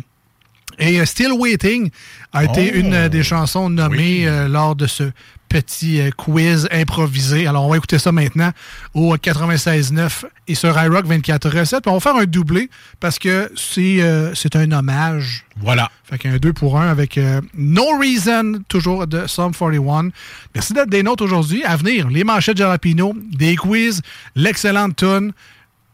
[0.83, 1.90] Et euh, Still Waiting
[2.33, 2.79] a été Oh.
[2.79, 5.05] une euh, des chansons nommées euh, lors de ce
[5.49, 7.47] petit quiz improvisé.
[7.47, 8.53] Alors, on va écouter ça maintenant
[8.95, 11.83] au 96.9 et sur iRock 24 recettes.
[11.83, 15.45] Puis on va faire un doublé parce que c'est euh, un hommage.
[15.61, 15.90] Voilà.
[16.05, 20.09] Fait qu'un 2 pour 1 avec euh, No Reason, toujours de Sum 41.
[20.55, 21.62] Merci d'être des nôtres aujourd'hui.
[21.64, 24.01] À venir, les manchettes Jalapino, des quiz,
[24.35, 25.33] l'excellente tune.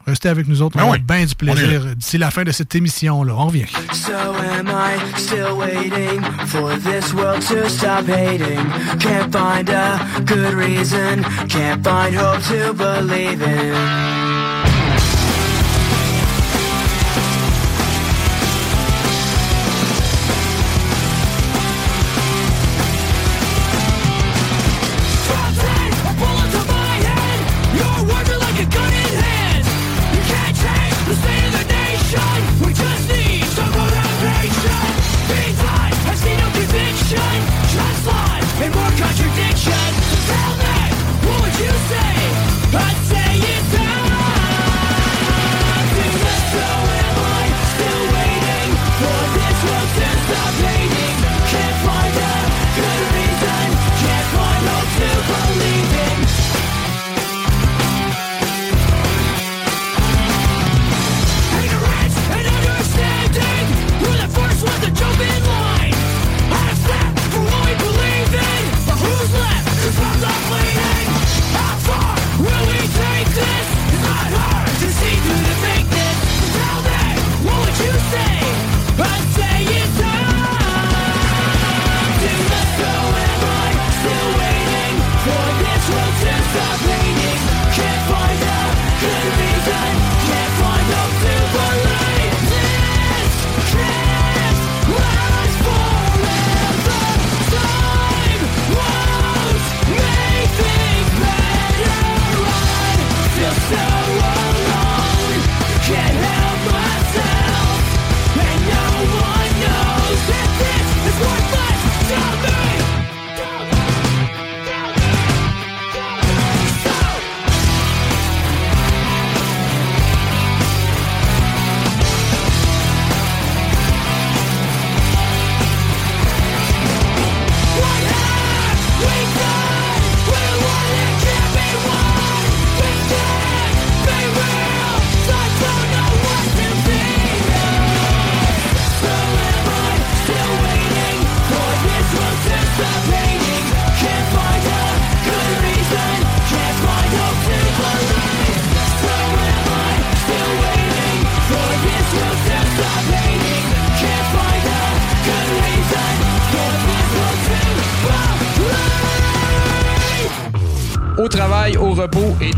[0.09, 0.79] Restez avec nous autres.
[0.79, 0.99] Ben on a oui.
[1.01, 3.35] bien du plaisir d'ici la fin de cette émission-là.
[3.37, 3.67] On revient.
[3.93, 8.59] So am I still waiting for this world to stop hating?
[8.99, 14.28] Can't find a good reason, can't find hope to believe in.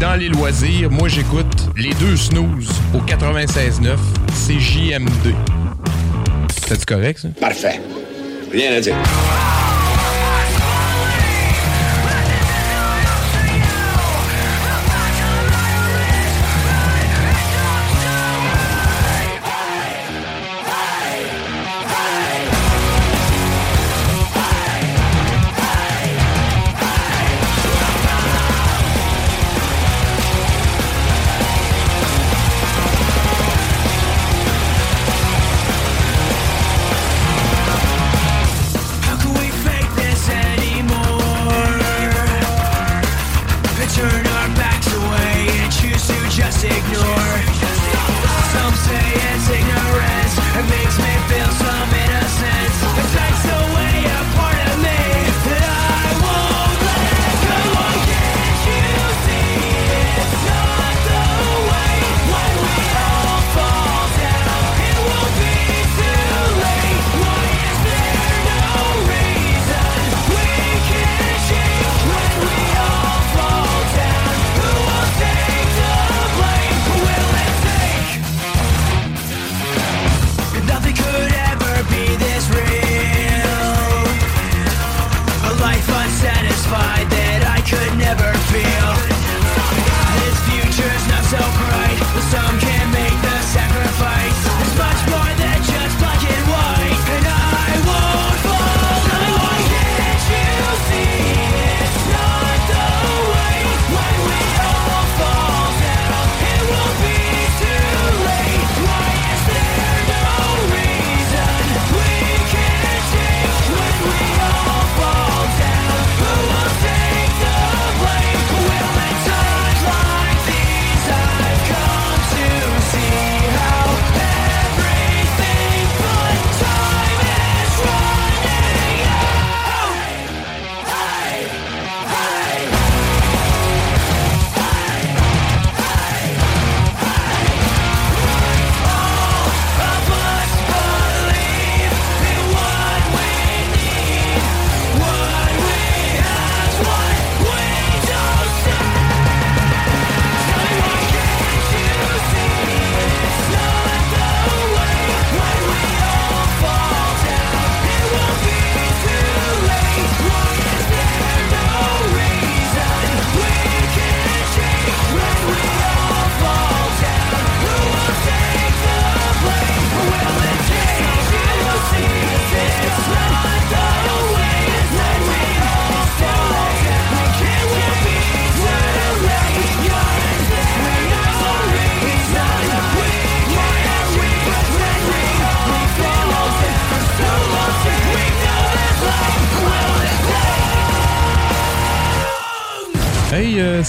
[0.01, 3.97] Dans les loisirs, moi j'écoute les deux snooze au 96.9,
[4.35, 5.35] c'est JMD.
[6.67, 7.29] C'est correct ça?
[7.39, 7.81] Parfait.
[8.51, 8.97] Rien à dire.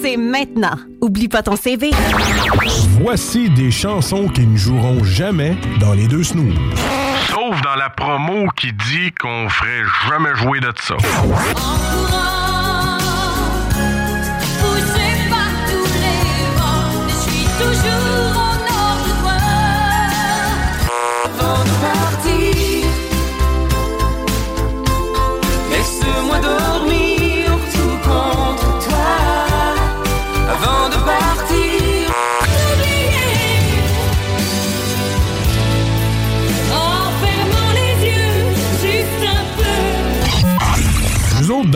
[0.00, 0.76] C'est maintenant.
[1.00, 1.90] Oublie pas ton CV.
[3.00, 6.54] Voici des chansons qui ne joueront jamais dans les deux snooze.
[7.28, 10.96] Sauf dans la promo qui dit qu'on ferait jamais jouer de ça.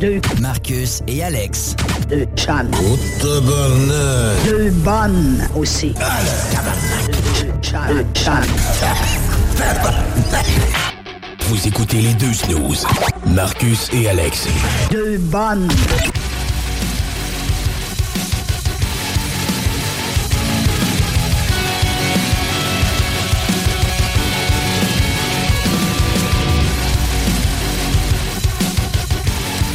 [0.00, 0.18] Deux.
[0.40, 1.76] Marcus et Alex.
[2.08, 2.70] Deux chums.
[3.20, 3.92] Deux bonnes.
[4.46, 5.94] Deux bonnes aussi.
[6.00, 6.18] Ah,
[7.88, 8.32] Deux chums.
[11.48, 12.86] Vous écoutez les deux snooze.
[13.26, 14.48] Marcus et Alex.
[14.90, 15.68] Deux bonnes.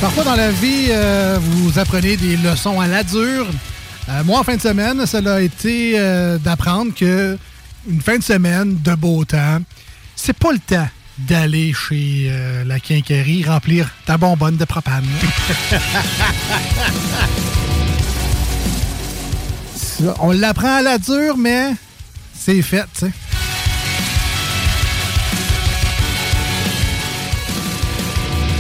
[0.06, 3.48] Parfois dans la vie, euh, vous apprenez des leçons à la dure.
[4.08, 7.40] Euh, moi, en fin de semaine, ça a été euh, d'apprendre que
[7.90, 9.62] une fin de semaine de beau temps,
[10.16, 10.88] c'est pas le temps
[11.18, 12.32] d'aller chez
[12.68, 15.08] la quincaillerie remplir ta bonbonne de propane.
[20.20, 21.72] On l'apprend à la dure, mais
[22.32, 23.12] c'est fait, tu sais.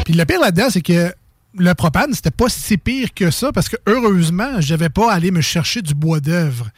[0.06, 1.14] Puis le pire là-dedans, c'est que
[1.58, 5.16] le propane, c'était pas si pire que ça parce que heureusement, je n'avais pas à
[5.16, 6.70] aller me chercher du bois d'œuvre.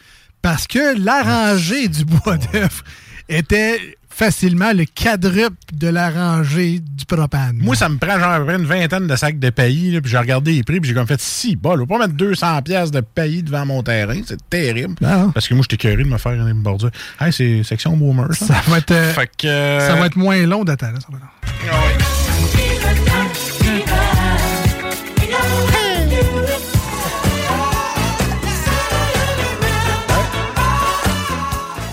[0.42, 2.84] Parce que la rangée du bois d'œuvre
[3.28, 7.58] était facilement le quadruple de la rangée du propane.
[7.58, 10.02] Moi, ça me prend genre à peu près une vingtaine de sacs de paillis, là,
[10.02, 12.14] puis j'ai regardé les prix, puis j'ai comme fait si, bon, je vais pas mettre
[12.14, 14.96] 200 pièces de paillis devant mon terrain, c'est terrible.
[15.02, 15.32] Non.
[15.32, 16.90] Parce que moi, j'étais curieux de me faire une bordure.
[17.20, 18.48] Hey, c'est section boomer, ça.
[18.48, 20.98] Ça va être, euh, Fait que, euh, ça va être moins long d'attendre.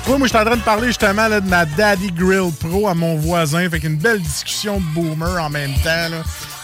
[0.06, 2.94] Ouais, moi, je suis en train de parler justement de ma Daddy Grill Pro à
[2.94, 3.68] mon voisin.
[3.70, 6.08] Fait qu'une belle discussion de boomer en même temps.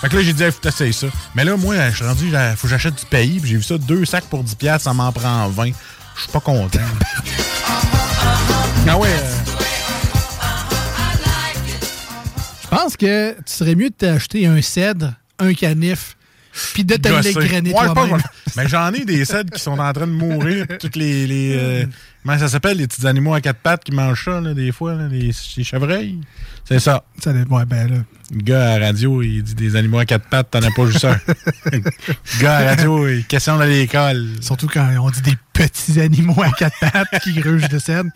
[0.03, 1.07] Fait que là, j'ai dit, il faut essayer ça.
[1.35, 3.41] Mais là, moi, je suis rendu, faut que j'achète du pays.
[3.43, 5.71] J'ai vu ça, deux sacs pour 10$, piastres, ça m'en prend 20.
[6.17, 6.81] Je suis pas content.
[8.89, 9.09] ah ouais.
[9.09, 9.35] euh,
[12.63, 16.15] Je pense que tu serais mieux de t'acheter un cèdre, un canif,
[16.73, 18.19] puis de te l'égrener toi-même.
[18.57, 20.67] Mais j'en ai des cèdres qui sont en train de mourir.
[20.79, 21.27] Toutes les.
[21.27, 21.87] les euh,
[22.25, 24.95] comment ça s'appelle, les petits animaux à quatre pattes qui mangent ça, là, des fois,
[24.95, 26.21] là, les, les chevreuils?
[26.71, 27.05] C'est ça.
[27.23, 27.97] Ça ouais, ben là.
[28.33, 30.87] Le gars à la radio, il dit des animaux à quatre pattes, t'en as pas
[30.87, 31.19] juste un.
[31.73, 34.25] Le gars à la radio, il questionne à l'école.
[34.41, 38.13] Surtout quand on dit des petits animaux à quatre pattes qui grugent de scène.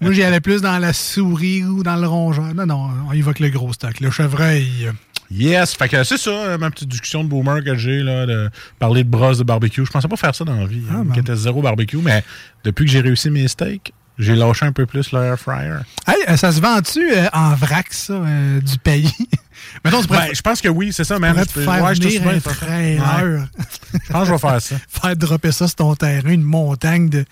[0.00, 2.52] Moi, j'y allais plus dans la souris ou dans le rongeur.
[2.54, 4.00] Non, non, on évoque le gros stock.
[4.00, 4.90] Le chevreuil.
[5.30, 8.50] Yes, fait que c'est ça, euh, ma petite discussion de boomer que j'ai, là, de
[8.78, 9.84] parler de brosse de barbecue.
[9.86, 12.24] Je pensais pas faire ça dans la vie, hein, qui était zéro barbecue, mais
[12.64, 15.76] depuis que j'ai réussi mes steaks, j'ai lâché un peu plus l'air fryer.
[16.06, 19.10] Hey, euh, ça se vend-tu euh, en vrac, ça, euh, du pays?
[19.84, 22.40] Mettons, Ben, je pense que oui, c'est ça, pourrais Je peux- faire ouais, venir un
[22.40, 23.46] trailer.
[23.92, 24.76] Je pense que je vais faire ça.
[24.88, 27.24] faire dropper ça sur ton terrain, une montagne de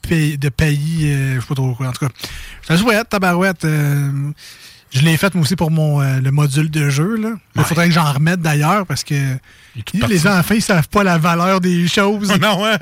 [0.00, 1.88] pays, de pays euh, je sais pas trop quoi.
[1.88, 2.12] En tout cas,
[2.62, 3.66] je te souhaite, tabarouette.
[4.92, 7.16] Je l'ai fait, moi aussi, pour mon, euh, le module de jeu.
[7.16, 7.30] là.
[7.56, 9.14] Il faudrait que j'en remette d'ailleurs parce que
[10.08, 12.28] les enfants, ils savent pas la valeur des choses.
[12.40, 12.76] non, ouais.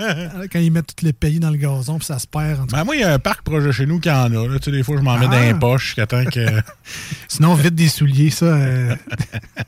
[0.52, 2.60] Quand ils mettent tous les pays dans le gazon, puis ça se perd.
[2.60, 2.78] en tout cas.
[2.78, 4.28] Ben, moi, il y a un parc proche de chez nous qui en a.
[4.48, 4.58] Là.
[4.58, 5.34] Tu sais, des fois, je m'en mets Ah.
[5.36, 6.46] dans les poches jusqu'à temps que.
[7.28, 8.46] Sinon, vite des souliers, ça.
[8.46, 8.94] euh,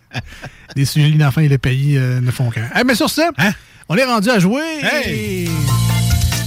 [0.76, 2.68] des souliers d'enfants et les pays euh, ne font qu'un.
[2.78, 3.30] Eh, mais sur ça,
[3.88, 4.62] on est rendu à jouer.
[4.82, 4.88] Hein?
[5.04, 5.48] Hey!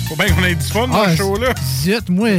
[0.08, 1.54] Faut bien qu'on ait du fun dans Ah, ce show-là.
[1.84, 2.30] zut, moi,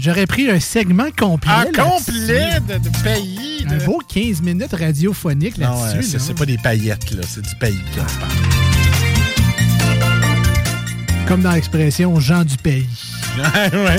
[0.00, 1.52] j'aurais pris un segment complet.
[1.52, 1.80] Un là-dessus.
[1.80, 3.64] complet de, de pays.
[3.68, 5.96] Un de- beau 15 minutes radiophonique Non, là-dessus.
[5.98, 6.24] ouais, c'est là.
[6.26, 7.22] c'est pas des paillettes, là.
[7.28, 7.78] C'est du pays.
[7.96, 8.02] là.
[11.28, 12.88] Comme dans l'expression Jean du pays.
[13.36, 13.96] Ouais, ouais.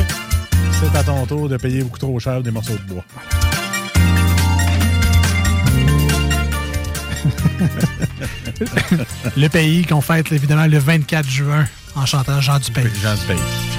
[0.80, 3.04] C'est à ton tour de payer beaucoup trop cher des morceaux de bois.
[9.38, 12.90] le pays qu'on fête évidemment le 24 juin en chantant Jean du pays.
[13.02, 13.76] Jean du pays.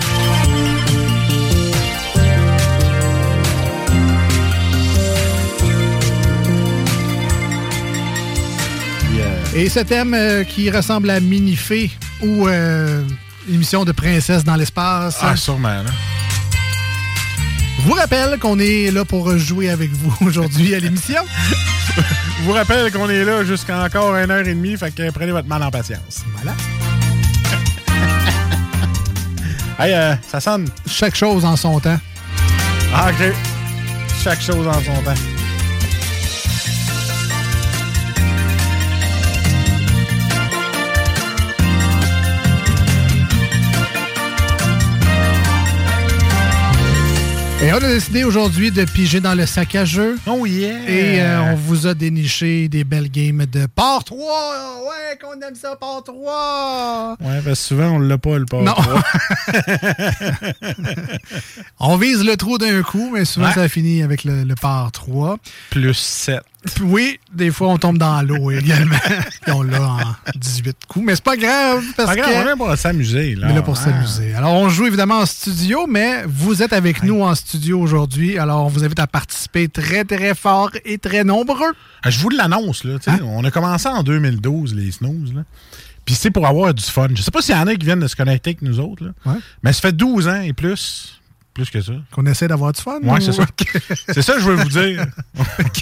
[9.54, 11.90] Et ce thème euh, qui ressemble à Minifée
[12.22, 13.02] ou euh,
[13.50, 15.16] émission de princesse dans l'espace.
[15.22, 15.90] Ah, sûrement, là.
[17.78, 21.22] vous rappelle qu'on est là pour jouer avec vous aujourd'hui à l'émission.
[21.96, 25.32] Je vous rappelle qu'on est là jusqu'à encore une heure et demie, fait que prenez
[25.32, 26.24] votre mal en patience.
[26.34, 26.54] Voilà.
[29.79, 30.68] Hey, euh, ça sonne.
[30.87, 31.99] Chaque chose en son temps.
[32.95, 33.33] Ah, OK.
[34.22, 35.36] Chaque chose en son temps.
[47.62, 50.18] Et on a décidé aujourd'hui de piger dans le sac à jeu.
[50.26, 50.78] Oh yeah!
[50.88, 54.18] Et euh, on vous a déniché des belles games de part 3.
[54.84, 57.16] Ouais, qu'on aime ça, part 3.
[57.20, 58.62] Ouais, parce que souvent, on l'a pas, le port.
[58.62, 58.74] Non.
[61.80, 63.54] on vise le trou d'un coup, mais souvent Ouais.
[63.54, 65.38] ça finit avec le, le part 3.
[65.70, 66.40] Plus 7.
[66.82, 68.96] Oui, des fois, on tombe dans l'eau également.
[69.42, 69.98] Puis on l'a en
[70.34, 71.04] 18 coups.
[71.06, 71.82] Mais c'est pas grave.
[71.96, 72.36] Parce Pas grave, que...
[72.36, 73.34] on est là pour s'amuser.
[73.34, 73.46] là.
[73.48, 73.84] On est là pour Ah.
[73.84, 74.34] s'amuser.
[74.34, 78.38] Alors, on joue évidemment en studio, mais vous êtes avec nous en studio aujourd'hui.
[78.38, 81.72] Alors, on vous invite à participer très, très fort et très nombreux.
[82.02, 82.98] Ah, Je vous l'annonce, là.
[83.00, 85.42] sais, On a commencé en 2012, les snooze, là.
[86.04, 87.08] Puis c'est pour avoir du fun.
[87.14, 89.04] Je sais pas s'il y en a qui viennent de se connecter avec nous autres,
[89.04, 89.10] là.
[89.32, 89.38] Ouais.
[89.64, 91.12] Mais ça fait 12 ans et plus.
[91.52, 91.94] Plus que ça.
[92.12, 92.98] Qu'on essaie d'avoir du fun.
[93.02, 93.46] Ouais, ou- c'est ça.
[94.12, 95.06] C'est ça que je veux vous dire.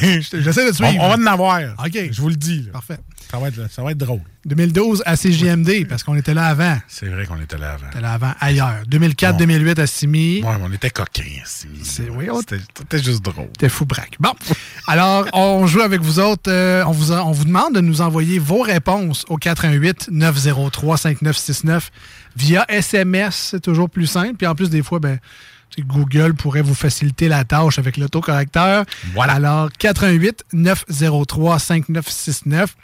[0.32, 0.92] J'essaie de suivre.
[0.98, 1.60] On, on va en avoir.
[1.84, 1.98] OK.
[2.10, 2.62] Je vous le dis.
[2.62, 2.72] là.
[2.72, 2.98] Parfait.
[3.30, 4.20] Ça va, être, ça va être drôle.
[4.44, 6.76] 2012 à CJMD, parce qu'on était là avant.
[6.86, 7.86] C'est vrai qu'on était là avant.
[7.86, 8.82] On était là avant ailleurs.
[8.90, 10.42] 2004-2008 à Simi.
[10.42, 11.80] Ouais, mais on était coquins, Simi.
[12.10, 13.48] Oui, on C'était c'était juste drôle.
[13.58, 14.16] T'es fou braque.
[14.20, 14.32] Bon.
[14.86, 16.50] Alors, on joue avec vous autres.
[16.50, 20.98] Euh, on, vous a- on vous demande de nous envoyer vos réponses au 88 903
[20.98, 21.90] 5969
[22.36, 23.48] via SMS.
[23.52, 24.34] C'est toujours plus simple.
[24.36, 25.18] Puis en plus, des fois, ben,
[25.80, 28.84] Google pourrait vous faciliter la tâche avec l'autocorrecteur.
[29.14, 29.34] Voilà.
[29.34, 32.76] Alors, 88 903 5969.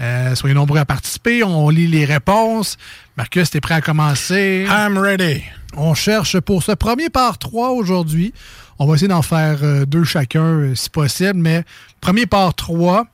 [0.00, 1.42] Euh, soyez nombreux à participer.
[1.42, 2.76] On lit les réponses.
[3.16, 4.66] Marcus, t'es prêt à commencer?
[4.68, 5.42] I'm ready.
[5.76, 8.32] On cherche pour ce premier par 3 aujourd'hui.
[8.78, 11.64] On va essayer d'en faire euh, deux chacun euh, si possible, mais
[12.00, 13.06] premier par 3,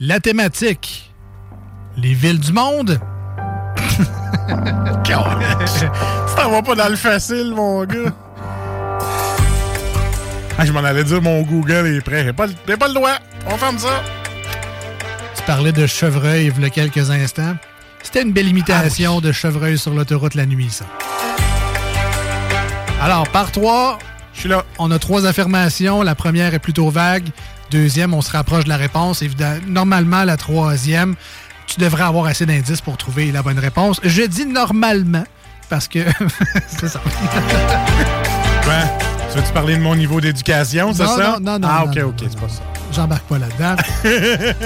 [0.00, 1.12] la thématique,
[1.96, 2.98] les villes du monde.
[5.04, 8.14] tu t'en vas pas dans le facile, mon gars.
[10.58, 12.24] Ah, je m'en allais dire, mon Google est prêt.
[12.24, 13.14] J'ai pas, pas le droit.
[13.46, 14.02] On ferme ça.
[15.34, 17.56] Tu parlais de chevreuil il y a quelques instants.
[18.02, 20.84] C'était une belle imitation de chevreuil sur l'autoroute la nuit, ça.
[23.00, 23.98] Alors, par 3,
[24.34, 24.64] je suis là.
[24.78, 26.02] On a trois affirmations.
[26.02, 27.28] La première est plutôt vague.
[27.70, 29.22] Deuxième, on se rapproche de la réponse.
[29.22, 31.16] Évidemment, normalement, la troisième,
[31.66, 34.00] tu devrais avoir assez d'indices pour trouver la bonne réponse.
[34.04, 35.24] Je dis normalement,
[35.68, 36.00] parce que
[36.68, 37.00] c'est ça.
[38.66, 38.88] Ben,
[39.32, 41.38] tu veux-tu parler de mon niveau d'éducation, c'est ça?
[41.40, 42.62] non, non, non, Ah, ok, non, ok, c'est pas ça.
[42.92, 43.76] J'embarque pas là-dedans.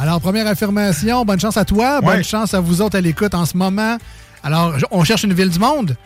[0.00, 2.16] Alors, première affirmation, bonne chance à toi, Ouais.
[2.16, 3.96] bonne chance à vous autres à l'écoute en ce moment.
[4.42, 5.96] Alors, on cherche une ville du monde.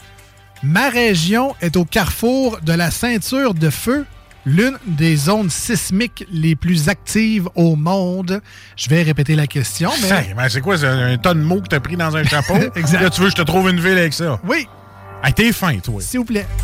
[0.63, 4.05] Ma région est au carrefour de la ceinture de feu,
[4.45, 8.41] l'une des zones sismiques les plus actives au monde.
[8.77, 10.35] Je vais répéter la question, mais...
[10.49, 12.55] C'est quoi, c'est un tas de mots que t'as pris dans un chapeau?
[12.77, 13.01] Exact.
[13.03, 14.39] Là, tu veux que je te trouve une ville avec ça?
[14.47, 14.69] Oui.
[15.23, 16.01] Hey, t'es fin, toi.
[16.01, 16.47] S'il vous plaît.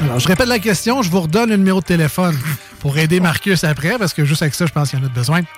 [0.00, 2.38] Alors, je répète la question, je vous redonne le numéro de téléphone
[2.80, 5.08] pour aider Marcus après, parce que juste avec ça, je pense qu'il y en a
[5.08, 5.42] besoin.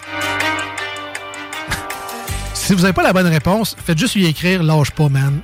[2.54, 5.40] Si vous n'avez pas la bonne réponse, faites juste lui écrire «Lâche pas, man».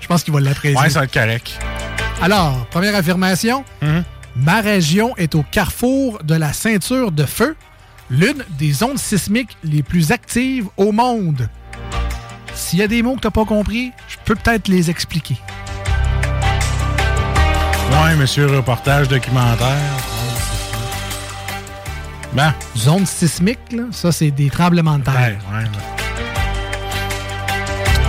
[0.00, 0.78] Je pense qu'il va l'apprécier.
[0.78, 1.58] Ouais, ça va être correct.
[2.22, 3.64] Alors, première affirmation.
[4.36, 7.56] Ma région est au carrefour de la ceinture de feu,
[8.08, 11.48] l'une des zones sismiques les plus actives au monde.
[12.60, 15.36] S'il y a des mots que tu n'as pas compris, je peux peut-être les expliquer.
[17.90, 19.66] Ouais, monsieur reportage documentaire.
[22.34, 22.54] Ben.
[22.76, 25.38] Zone sismique, là, ça, c'est des tremblements de terre.
[25.50, 25.70] Ouais, ouais.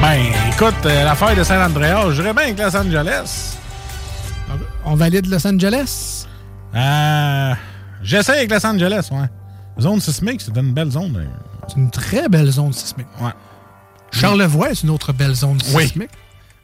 [0.02, 0.20] Ben,
[0.54, 3.58] écoute, euh, l'affaire de Saint-Andréas, je dirais bien avec Los Angeles.
[4.86, 6.28] On valide Los Angeles?
[6.76, 7.54] Euh,
[8.04, 9.30] J'essaie avec Los Angeles, ouais.
[9.82, 11.26] Zone sismique, c'est une belle zone.
[11.68, 13.08] C'est une très belle zone sismique.
[13.20, 13.32] Ouais.
[14.12, 15.88] Charlevoix, c'est une autre belle zone Oui.
[15.88, 16.10] sismique.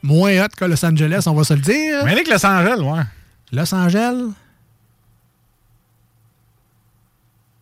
[0.04, 2.04] Moins hot que Los Angeles, on va se le dire.
[2.06, 3.04] Mais avec Los Angeles, ouais.
[3.52, 4.32] Los Angeles?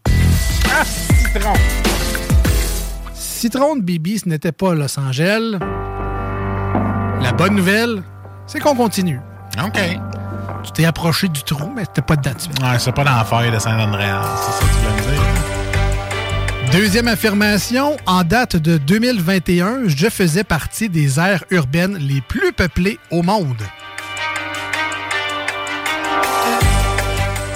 [0.07, 1.53] Ah, citron!
[3.13, 5.57] Citron de Bibi, ce n'était pas Los Angeles.
[7.21, 8.03] La bonne nouvelle,
[8.47, 9.19] c'est qu'on continue.
[9.63, 9.79] OK.
[10.63, 12.31] Tu t'es approché du trou, mais t'es pas dedans.
[12.61, 15.54] Ouais, c'est pas dans l'affaire de Saint-Andréas, c'est ça que tu voulais me dire.
[16.71, 22.99] Deuxième affirmation, en date de 2021, je faisais partie des aires urbaines les plus peuplées
[23.11, 23.61] au monde.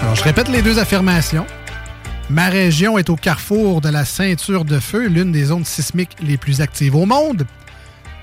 [0.01, 1.45] Alors, je répète les deux affirmations.
[2.29, 6.37] Ma région est au carrefour de la ceinture de feu, l'une des zones sismiques les
[6.37, 7.45] plus actives au monde.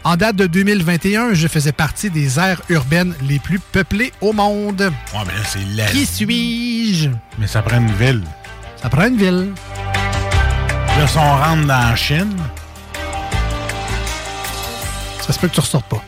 [0.04, 4.80] En date de 2021, je faisais partie des aires urbaines les plus peuplées au monde.
[4.80, 5.90] Ouais, mais là, c'est laid.
[5.90, 7.10] Qui suis-je?
[7.38, 8.22] Mais ça prend une ville.
[8.80, 9.52] Ça prend une ville.
[10.98, 12.36] Là, si on rentre dans la Chine,
[15.20, 16.02] Ça se peut que tu ressortes pas.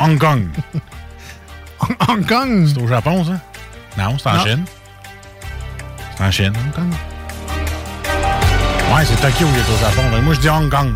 [0.00, 0.48] Hong Kong.
[2.08, 2.66] Hong Kong?
[2.68, 3.40] C'est au Japon, ça?
[3.96, 4.44] Non, c'est en Non.
[4.44, 4.64] Chine.
[6.16, 6.92] C'est en Chine, Hong Kong.
[8.94, 10.02] Ouais, c'est Tokyo qui est au Japon.
[10.12, 10.94] Mais moi, je dis Hong Kong.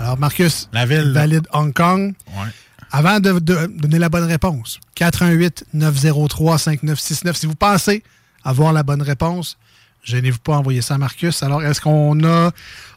[0.00, 1.12] Alors, Marcus, La ville.
[1.12, 2.14] valide Hong Kong.
[2.36, 2.48] Ouais.
[2.92, 7.34] Avant de, de donner la bonne réponse, 418-903-5969.
[7.34, 8.02] Si vous pensez
[8.44, 9.56] avoir la bonne réponse,
[10.04, 11.42] gênez-vous pas à envoyer ça à Marcus.
[11.42, 12.50] Alors, est-ce qu'on a...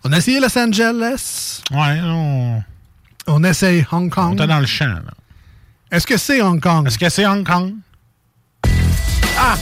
[0.03, 1.61] On a essayé Los Angeles?
[1.71, 2.61] Ouais, on,
[3.27, 4.41] On essaye Hong on Kong.
[4.41, 5.01] est dans le champ, là.
[5.91, 6.85] Est-ce que c'est Hong Kong?
[6.87, 7.73] Est-ce que c'est Hong Kong?
[9.39, 9.55] Ah!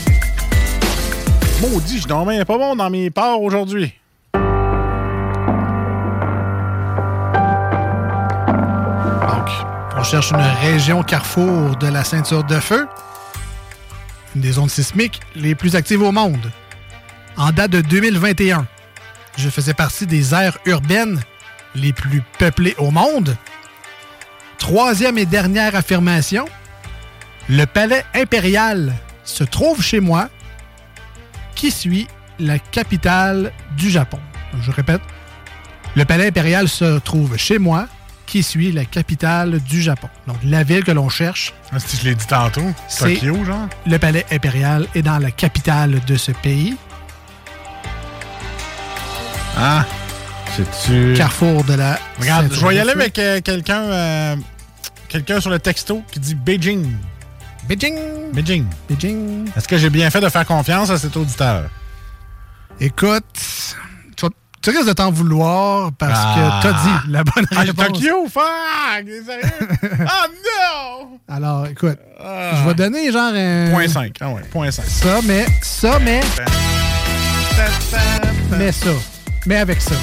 [1.62, 3.92] Maudit, je dormais pas bon dans mes parts aujourd'hui.
[9.28, 9.48] Donc,
[9.96, 12.86] on cherche une région carrefour de la ceinture de feu,
[14.34, 16.50] une des zones sismiques les plus actives au monde.
[17.36, 18.66] En date de 2021,
[19.36, 21.20] je faisais partie des aires urbaines
[21.74, 23.36] les plus peuplées au monde.
[24.58, 26.46] Troisième et dernière affirmation,
[27.50, 30.30] le palais impérial se trouve chez moi,
[31.54, 32.08] qui suit
[32.38, 34.18] la capitale du Japon.
[34.62, 35.02] Je répète,
[35.94, 37.86] le palais impérial se trouve chez moi,
[38.24, 40.08] qui suit la capitale du Japon.
[40.26, 41.52] Donc, la ville que l'on cherche.
[41.70, 43.68] Ah, si je l'ai dit tantôt, Tokyo, genre.
[43.86, 46.76] Le palais impérial est dans la capitale de ce pays.
[49.56, 49.84] Ah,
[50.56, 51.14] c'est-tu.
[51.16, 51.98] Carrefour de la.
[52.20, 54.36] Regarde, je vais y aller avec euh, quelqu'un euh,
[55.08, 56.92] quelqu'un sur le texto qui dit Beijing.
[57.68, 57.96] Beijing.
[58.32, 58.66] Beijing.
[58.88, 59.48] Beijing.
[59.56, 61.64] Est-ce que j'ai bien fait de faire confiance à cet auditeur?
[62.78, 63.24] Écoute,
[64.62, 66.60] tu, risques de t'en vouloir parce Ah.
[66.62, 67.86] que t'as dit la bonne Ah, réponse.
[67.86, 68.44] Tokyo, fuck!
[69.06, 69.96] Sérieux?
[70.08, 71.18] Ah non!
[71.28, 73.70] Alors, écoute, je vais donner genre un.
[73.72, 74.16] Point 5.
[74.20, 74.84] Ah ouais, point 5.
[74.86, 75.46] Ça, mais.
[75.62, 76.20] Ça, mais.
[78.58, 78.90] Mais ça.
[79.46, 79.94] Mais avec ça.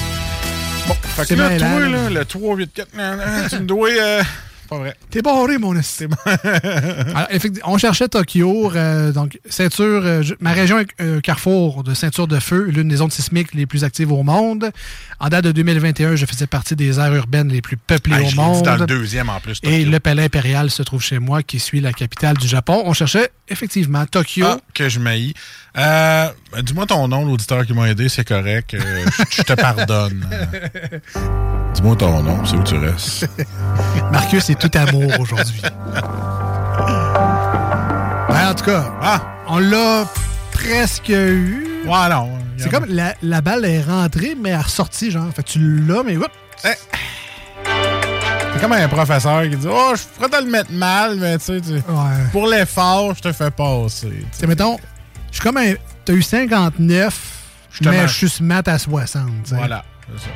[0.88, 3.66] Bon, fait que là, toi, là, là, le 3, 8, 4, nan, nan, tu me
[3.66, 3.89] dois...
[3.89, 4.24] euh,
[4.70, 4.96] pas vrai.
[5.10, 6.06] T'es barré, mon esti.
[6.26, 7.28] Alors,
[7.66, 12.68] on cherchait Tokyo, euh, donc ceinture, euh, ma région est carrefour de ceinture de feu,
[12.70, 14.72] l'une des zones sismiques les plus actives au monde.
[15.20, 18.24] En date de 2021, je faisais partie des aires urbaines les plus peuplées au je
[18.24, 18.64] l'ai dit monde.
[18.64, 21.82] dans le deuxième, en plus, Et le palais impérial se trouve chez moi, qui suit
[21.82, 22.82] la capitale du Japon.
[22.86, 24.46] On cherchait effectivement Tokyo.
[24.48, 25.34] Ah, que je maillis.
[25.78, 26.28] Euh,
[26.61, 28.76] Dis-moi ton nom, l'auditeur qui m'a aidé, c'est correct.
[28.76, 30.24] euh, je, te pardonne.
[31.74, 33.28] Dis-moi ton nom, c'est où tu restes?
[34.11, 35.61] Marcus est tout amour aujourd'hui.
[38.30, 38.93] Ben, en tout cas,
[39.47, 40.05] on l'a
[40.51, 41.67] presque eu.
[41.86, 42.30] Ouais, non.
[42.57, 45.26] C'est comme la, la balle est rentrée, mais elle est ressortie, genre.
[45.36, 46.28] Fait que tu l'as, mais oups.
[46.59, 46.78] C'est
[48.61, 51.59] comme un professeur qui dit Oh, je pourrais te le mettre mal, mais tu sais,
[51.61, 51.82] tu-
[52.32, 54.07] pour l'effort, je te fais passer.
[54.09, 54.26] tu sais.
[54.32, 54.78] C'est mettons,
[55.34, 55.73] je suis comme un.
[56.05, 57.19] T'as eu 59,
[57.71, 57.91] Justement.
[57.91, 59.25] mais je suis smart à 60.
[59.43, 59.55] tu sais.
[59.55, 59.84] Voilà,
[60.17, 60.29] c'est ça.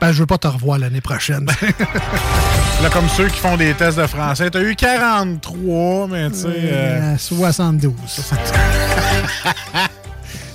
[0.00, 1.46] Ben, je veux pas te revoir l'année prochaine.
[2.82, 6.46] Là, comme ceux qui font des tests de français, t'as eu 43, mais tu sais.
[6.48, 7.92] euh, Euh, 72.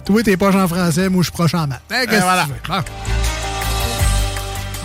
[0.06, 1.82] Toi, t'es poche en français, moi, je suis proche en maths.
[1.92, 2.48] Hein, que voilà.
[2.68, 2.76] Bon.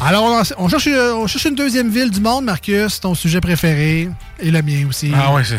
[0.05, 3.41] Alors, on, on cherche, euh, on cherche une deuxième ville du monde, Marcus, ton sujet
[3.41, 4.09] préféré,
[4.41, 5.13] et le mien aussi.
[5.17, 5.59] Ah ouais, c'est.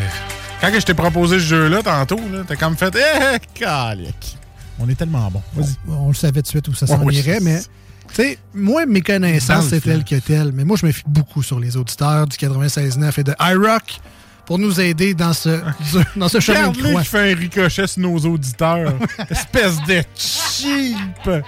[0.63, 2.95] Quand je t'ai proposé ce jeu-là tantôt, t'as comme fait.
[2.95, 4.37] Eh, calique.
[4.79, 5.41] On est tellement bon.
[5.55, 5.75] Vas-y.
[5.89, 8.85] On le savait tout de suite où ça s'en Ouais, irait, mais tu sais, moi,
[8.85, 10.53] mes connaissances, c'est tel que tel.
[10.53, 13.99] Mais moi, je me fie beaucoup sur les auditeurs du 96.9 et de iRock
[14.45, 15.59] pour nous aider dans ce,
[16.15, 17.01] dans ce chemin de croix.
[17.01, 18.93] qui fait un ricochet sur nos auditeurs.
[19.29, 21.25] Espèce de cheap.
[21.25, 21.41] Moi,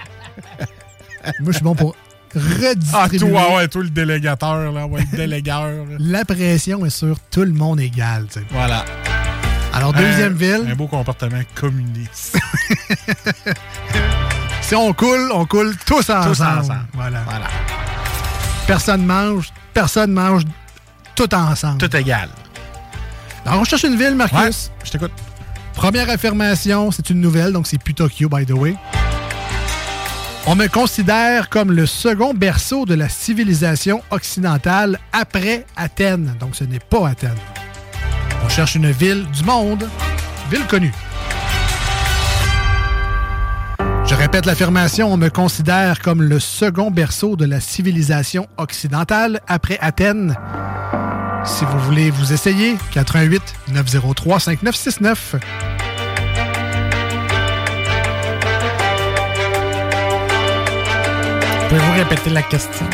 [1.47, 1.95] je suis bon pour
[2.35, 3.19] Ah, redistribuer.
[3.31, 5.69] toi, ouais, toi, le délégateur, là, ouais, le délégueur.
[5.99, 8.25] La pression est sur tout le monde égal.
[8.27, 8.45] tu sais.
[8.51, 8.83] Voilà.
[9.73, 10.67] Alors, deuxième Un- ville.
[10.71, 12.37] Un beau comportement communiste.
[14.61, 16.59] Si on coule, on coule tous ensemble.
[16.61, 16.85] ensemble.
[16.93, 17.19] Voilà.
[18.65, 20.41] Personne mange, personne mange
[21.15, 21.77] tout ensemble.
[21.77, 22.29] Tout égal.
[23.45, 24.39] Alors, on cherche une ville, Marcus.
[24.39, 24.49] Ouais,
[24.83, 25.11] je t'écoute.
[25.75, 28.75] Première affirmation, c'est une nouvelle, donc c'est plus Tokyo, by the way.
[30.47, 36.35] On me considère comme le second berceau de la civilisation occidentale après Athènes.
[36.39, 37.31] Donc, ce n'est pas Athènes.
[38.45, 39.89] On cherche une ville du monde,
[40.51, 40.93] ville connue.
[44.05, 49.79] Je répète l'affirmation, on me considère comme le second berceau de la civilisation occidentale après
[49.81, 50.35] Athènes.
[51.43, 55.74] Si vous voulez vous essayer, 88 903 5969.
[61.75, 62.85] Pouvez-vous répéter la question?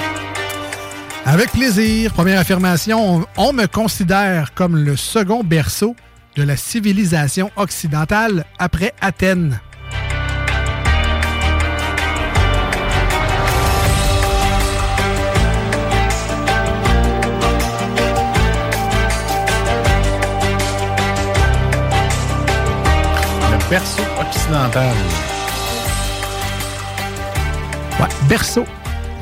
[1.23, 2.11] Avec plaisir.
[2.13, 5.95] Première affirmation, on, on me considère comme le second berceau
[6.36, 9.59] de la civilisation occidentale après Athènes.
[23.51, 24.95] Le berceau occidental.
[28.00, 28.66] Ouais, berceau.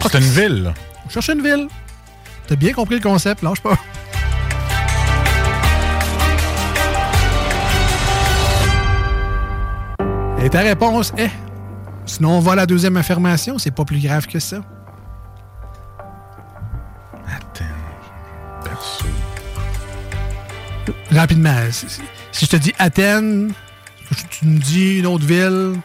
[0.02, 0.74] C'est une ville, là.
[1.06, 1.68] On cherche une ville.
[2.48, 3.78] T'as bien compris le concept, lâche pas.
[10.42, 11.32] Et ta réponse est.
[12.06, 14.62] Sinon, on va à la deuxième affirmation, c'est pas plus grave que ça.
[18.64, 19.06] Berceau.
[21.12, 21.88] Rapidement, si,
[22.46, 23.54] je te dis Athènes,
[24.32, 25.76] Tu me dis une autre ville.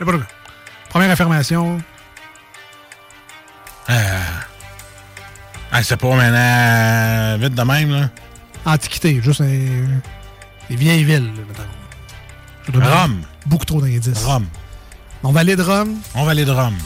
[0.00, 0.26] N'importe quoi.
[0.94, 1.80] Première affirmation.
[3.90, 4.20] Euh...
[5.72, 7.36] Ah, c'est pas maintenant.
[7.44, 8.08] Vite de même, là.
[8.64, 9.44] Antiquité, juste un-
[10.70, 11.42] des vieilles villes, là,
[12.78, 12.88] mettons.
[12.96, 13.22] Rome.
[13.44, 14.22] Beaucoup trop d'indices.
[14.24, 14.46] Rome.
[15.24, 15.96] On va aller de Rome.
[16.14, 16.78] On va aller de Rome.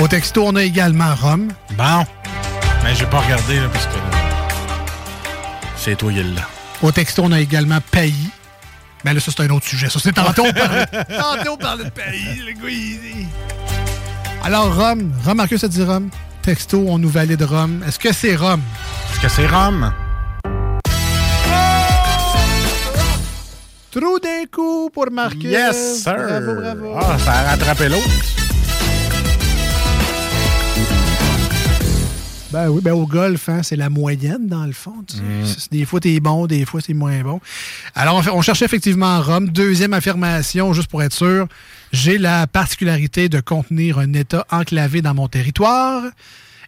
[0.00, 1.52] Au texto, on a également Rome.
[1.78, 2.04] Bon.
[2.82, 3.92] Mais j'ai pas regardé, là, parce que.
[5.76, 6.42] C'est toi, il là.
[6.82, 8.30] Au texto, on a également pays.
[9.04, 9.88] Mais là, ça, c'est un autre sujet.
[9.88, 10.44] Ça, c'est tantôt.
[10.52, 12.42] tantôt, on parlait de pays.
[12.46, 13.28] Le gars,
[14.44, 15.12] Alors, Rome.
[15.24, 16.10] Rome, Marcus, ça dit Rome.
[16.42, 17.82] Texto, on nous valide Rome.
[17.86, 18.62] Est-ce que c'est Rome?
[19.12, 19.92] Est-ce que c'est Rome?
[23.92, 25.44] Trou d'un coup pour Marcus.
[25.44, 26.14] Yes, sir!
[26.16, 26.94] Bravo, bravo.
[26.98, 28.41] Ah, ça a rattrapé l'autre.
[32.52, 34.94] Ben oui, ben au golf, hein, c'est la moyenne dans le fond.
[35.06, 35.22] tu sais.
[35.22, 35.44] Mm.
[35.70, 37.40] Des fois, t'es bon, des fois, c'est moins bon.
[37.94, 39.48] Alors, on, fait- on cherchait effectivement Rome.
[39.48, 41.48] Deuxième affirmation, juste pour être sûr,
[41.92, 46.02] j'ai la particularité de contenir un État enclavé dans mon territoire.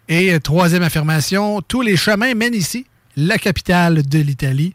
[0.09, 4.73] Et euh, troisième affirmation, tous les chemins mènent ici, la capitale de l'Italie.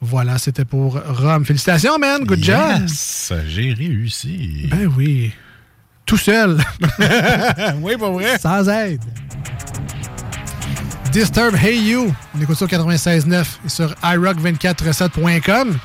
[0.00, 1.44] Voilà, c'était pour Rome.
[1.46, 2.24] Félicitations, man.
[2.24, 2.80] Good job.
[2.82, 4.66] Yes, j'ai réussi.
[4.70, 5.32] Ben oui.
[6.04, 6.58] Tout seul.
[7.82, 8.38] oui, pas vrai.
[8.38, 9.00] Sans aide.
[11.12, 12.14] Disturb Hey You.
[12.34, 15.76] On écoute ça au 96.9 et sur iRock247.com.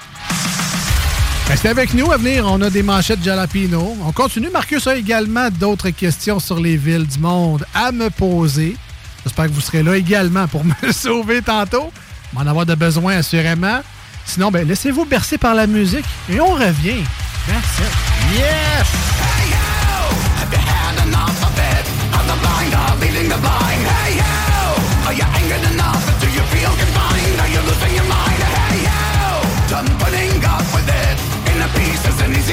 [1.49, 2.45] Restez avec nous à venir.
[2.47, 3.97] On a des manchettes Jalapino.
[4.05, 4.49] On continue.
[4.49, 8.77] Marcus a également d'autres questions sur les villes du monde à me poser.
[9.23, 11.91] J'espère que vous serez là également pour me sauver tantôt.
[12.33, 13.81] On va en avoir de besoin assurément.
[14.25, 17.03] Sinon, ben, laissez-vous bercer par la musique et on revient.
[17.49, 17.63] It.
[18.33, 19.66] Yes!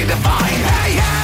[0.05, 0.55] Isn't easy to find.
[0.55, 1.24] Hey,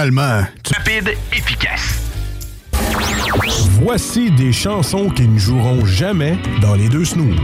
[0.00, 0.74] Finalement, tu...
[0.74, 2.00] Rapide, efficace.
[3.82, 7.36] Voici des chansons qui ne joueront jamais dans les deux snooze.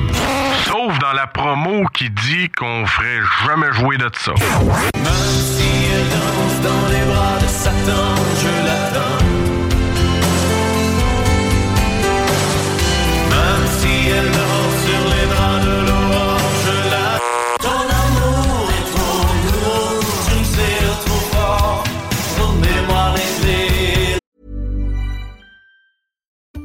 [0.65, 4.33] Sauf dans la promo qui dit qu'on ferait jamais jouer de ça.
[4.33, 9.66] Même si elle danse dans les bras de Satan, je l'attends.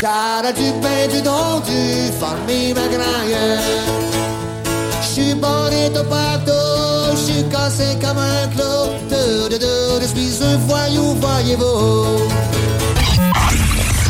[0.00, 3.36] Cara du pain, du don, du farmi magraille.
[5.02, 8.94] J'suis bonito partout, j'suis cassé comme un clou.
[9.10, 12.28] De, de, de, je suis un voyou, voyez-vous.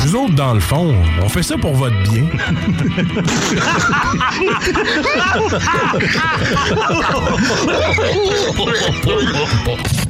[0.04, 2.26] Nous autres, dans le fond, on fait ça pour votre bien.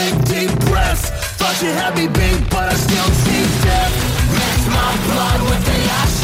[0.00, 1.10] Take deep breaths.
[1.38, 3.92] Thought you had me beat, but I still see death.
[4.36, 6.19] Mix my blood with the ashes.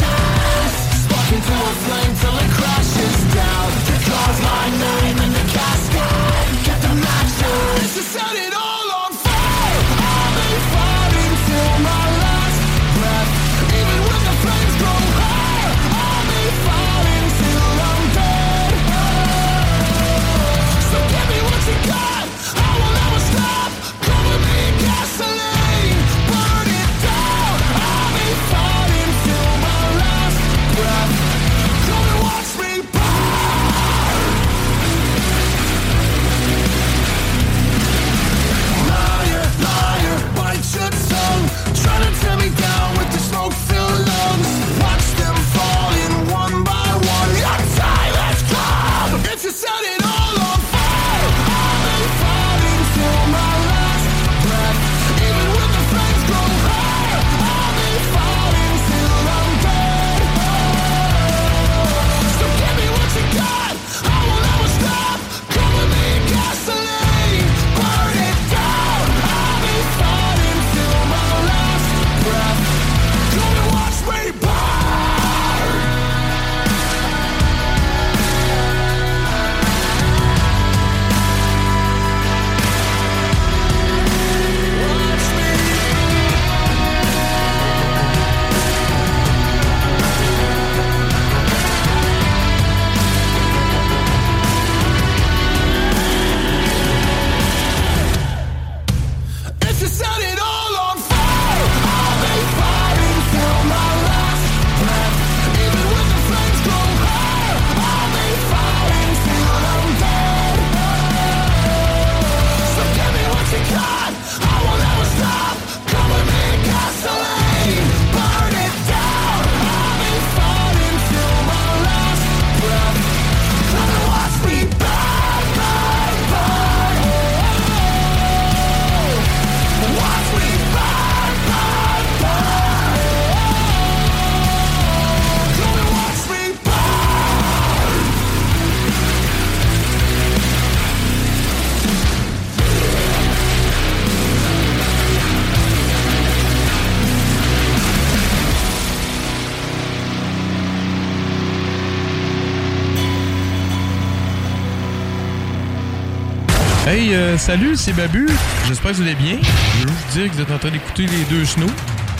[157.37, 158.27] Euh, salut, c'est Babu.
[158.67, 159.37] J'espère que vous allez bien.
[159.41, 161.67] Je veux juste dire que vous êtes en train d'écouter les deux snows.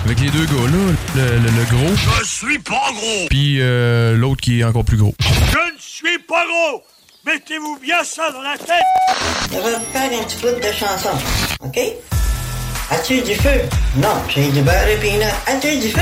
[0.06, 4.16] Avec les deux gars là, le, le- le gros, Je suis pas gros puis euh,
[4.16, 5.14] l'autre qui est encore plus gros.
[5.20, 6.82] Je ne suis pas gros
[7.26, 8.86] Mettez-vous bien ça dans la tête
[9.52, 11.10] On va faire un petit bout de chanson,
[11.62, 11.78] OK?
[12.90, 13.60] As-tu du feu?
[13.98, 15.26] Non, j'ai du beurre et peanut.
[15.46, 16.00] As-tu du feu?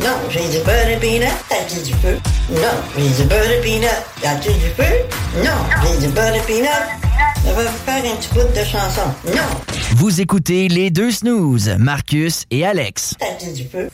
[0.00, 1.26] Non, j'ai du beurre et peanut.
[1.50, 2.16] As-tu du feu?
[2.52, 2.60] Non,
[2.96, 3.88] j'ai du beurre et peanut.
[4.24, 4.94] As-tu du feu?
[5.42, 5.50] Non,
[5.82, 7.09] j'ai du beurre et peanut.
[7.46, 9.00] On va faire un petit bout de chanson.
[9.26, 9.42] Non,
[9.96, 13.14] Vous écoutez les deux snooze, Marcus et Alex.
[13.20, 13.88] as-tu du feu?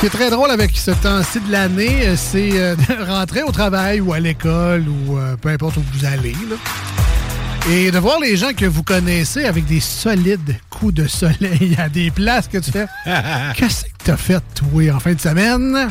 [0.00, 3.52] Qui est très drôle avec ce temps-ci de l'année, euh, c'est euh, de rentrer au
[3.52, 6.32] travail ou à l'école ou euh, peu importe où vous allez.
[6.32, 6.56] là.
[7.70, 11.90] Et de voir les gens que vous connaissez avec des solides coups de soleil à
[11.90, 12.86] des places que tu fais.
[13.56, 15.88] Qu'est-ce que t'as fait, toi, en fin de semaine?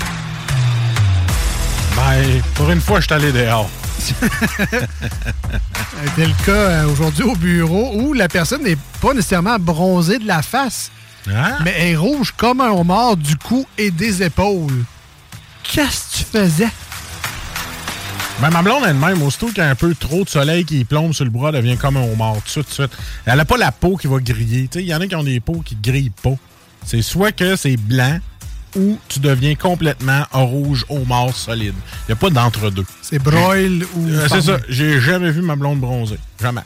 [1.95, 3.69] Ben, pour une fois, je suis allé dehors.
[6.05, 10.25] C'était le cas euh, aujourd'hui au bureau où la personne n'est pas nécessairement bronzée de
[10.25, 10.89] la face,
[11.27, 11.57] Hein?
[11.63, 14.83] mais est rouge comme un homard du cou et des épaules.
[15.63, 16.69] Qu'est-ce que tu faisais?
[18.41, 21.13] Ben, ma blonde elle-même, aussitôt qu'il y a un peu trop de soleil qui plombe
[21.13, 22.97] sur le bras, elle devient comme un homard tout de suite, tout de suite.
[23.25, 24.69] Elle n'a pas la peau qui va griller.
[24.75, 26.35] Il y en a qui ont des peaux qui grillent pas.
[26.85, 28.19] C'est soit que c'est blanc
[28.75, 31.73] ou tu deviens complètement un rouge homard solide.
[32.07, 32.85] Il n'y a pas d'entre-deux.
[33.01, 34.07] C'est broil ou...
[34.07, 34.57] Euh, c'est ça.
[34.69, 36.17] J'ai jamais vu ma blonde bronzer.
[36.41, 36.61] Jamais.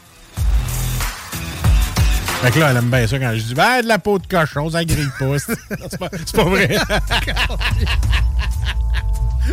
[2.43, 4.27] Fait que là, elle aime bien ça quand je dis Ben, de la peau de
[4.27, 5.25] cochon, ça grille pas.
[5.39, 5.57] c'est
[5.97, 6.09] pas,
[6.43, 6.67] vrai.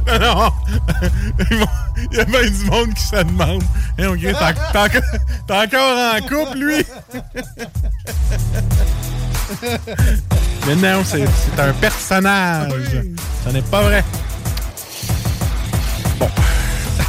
[0.08, 0.50] non, non.
[2.10, 3.62] Il y a bien du monde qui se demande.
[3.96, 6.84] Hey, on grille, t'es encore, en couple, lui?
[10.66, 12.72] Mais non, c'est c'est un personnage.
[13.44, 14.02] Ça n'est pas vrai.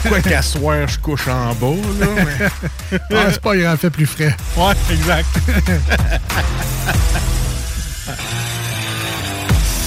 [0.07, 2.07] Quoi qu'à soir, je couche en bas, là.
[2.15, 4.35] mais- Ah, c'est pas grave, fait plus frais.
[4.57, 5.27] Ouais, exact.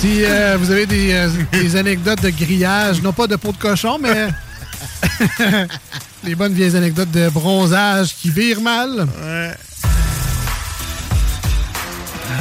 [0.01, 3.57] Si euh, vous avez des, euh, des anecdotes de grillage, non pas de peau de
[3.57, 4.29] cochon, mais
[6.25, 9.07] des bonnes vieilles anecdotes de bronzage qui virent mal.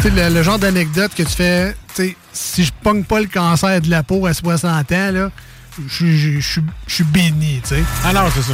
[0.01, 3.21] Tu sais, le, le genre d'anecdote que tu fais, tu sais, si je pogne pas
[3.21, 5.31] le cancer de la peau à 60 ans, là,
[5.87, 6.39] je
[6.87, 7.83] suis- béni, tu sais.
[8.03, 8.53] Ah non, c'est ça.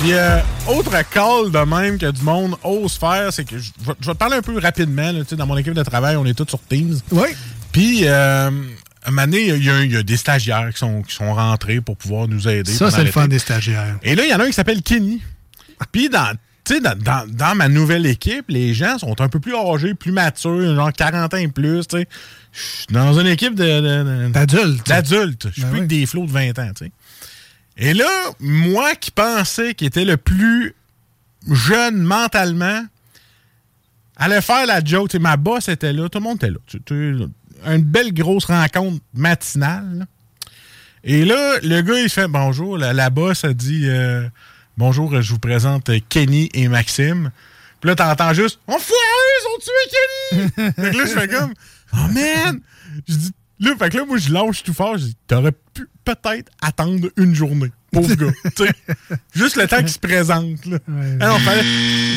[0.00, 3.94] Puis, euh, autre call de même que du monde ose faire, c'est que je vais
[3.94, 5.12] te parler un peu rapidement.
[5.12, 6.98] là, tu sais, dans mon équipe de travail, on est tous sur Teams.
[7.12, 7.28] Oui.
[7.70, 8.50] Puis, euh,
[9.04, 11.96] un moment donné, il y, y a des stagiaires qui sont, qui sont rentrés pour
[11.96, 12.72] pouvoir nous aider.
[12.72, 13.96] Ça, c'est le fun des stagiaires.
[14.02, 15.22] Et là, il y en a un qui s'appelle Kenny.
[15.92, 16.32] Puis, dans,
[16.64, 19.94] tu sais, dans, dans- dans ma nouvelle équipe, les gens sont un peu plus âgés,
[19.94, 21.86] plus matures, genre 40 ans et plus.
[21.86, 22.08] tu sais.
[22.52, 24.86] Je suis dans une équipe de- D'adultes.
[24.86, 25.46] D'adultes.
[25.48, 25.86] Je suis Ben plus oui.
[25.86, 26.70] que des flots de 20 ans.
[26.76, 26.92] tu sais.
[27.78, 28.08] Et là,
[28.38, 30.74] moi qui pensais qu'il était le plus
[31.50, 32.84] jeune mentalement,
[34.16, 35.08] allait faire la joke.
[35.10, 37.26] Tu sais, ma boss était là, tout le monde était là.
[37.74, 39.98] Une belle grosse rencontre matinale.
[40.00, 40.04] là.
[41.04, 42.76] Et là, le gars, il fait bonjour.
[42.78, 44.28] La, la boss a dit euh,
[44.76, 47.30] bonjour, je vous présente euh, Kenny et Maxime.
[47.80, 48.92] Puis là, t'entends juste Enfoirés,
[49.40, 50.72] ils ont tué Kenny!
[50.76, 51.54] fait que là, je fais comme
[51.94, 52.60] Oh man!
[53.08, 54.96] Je dis, là, fait que là, moi, je lâche tout fort.
[54.98, 57.72] Je dis T'aurais pu peut-être attendre une journée.
[57.92, 58.32] Pauvre gars.
[59.34, 60.64] Juste le temps qu'il se présente.
[60.64, 60.78] Là.
[61.20, 61.62] Ah fallait.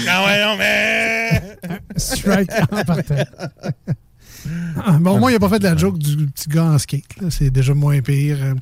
[0.07, 1.57] Ah ouais, non, mais.
[1.97, 3.25] Strike en partant.
[4.85, 6.77] Ah, bon, au moins, il n'a pas fait de la joke du petit gars en
[6.77, 7.19] skate.
[7.19, 7.29] là.
[7.29, 8.37] C'est déjà moins pire.
[8.41, 8.53] Euh,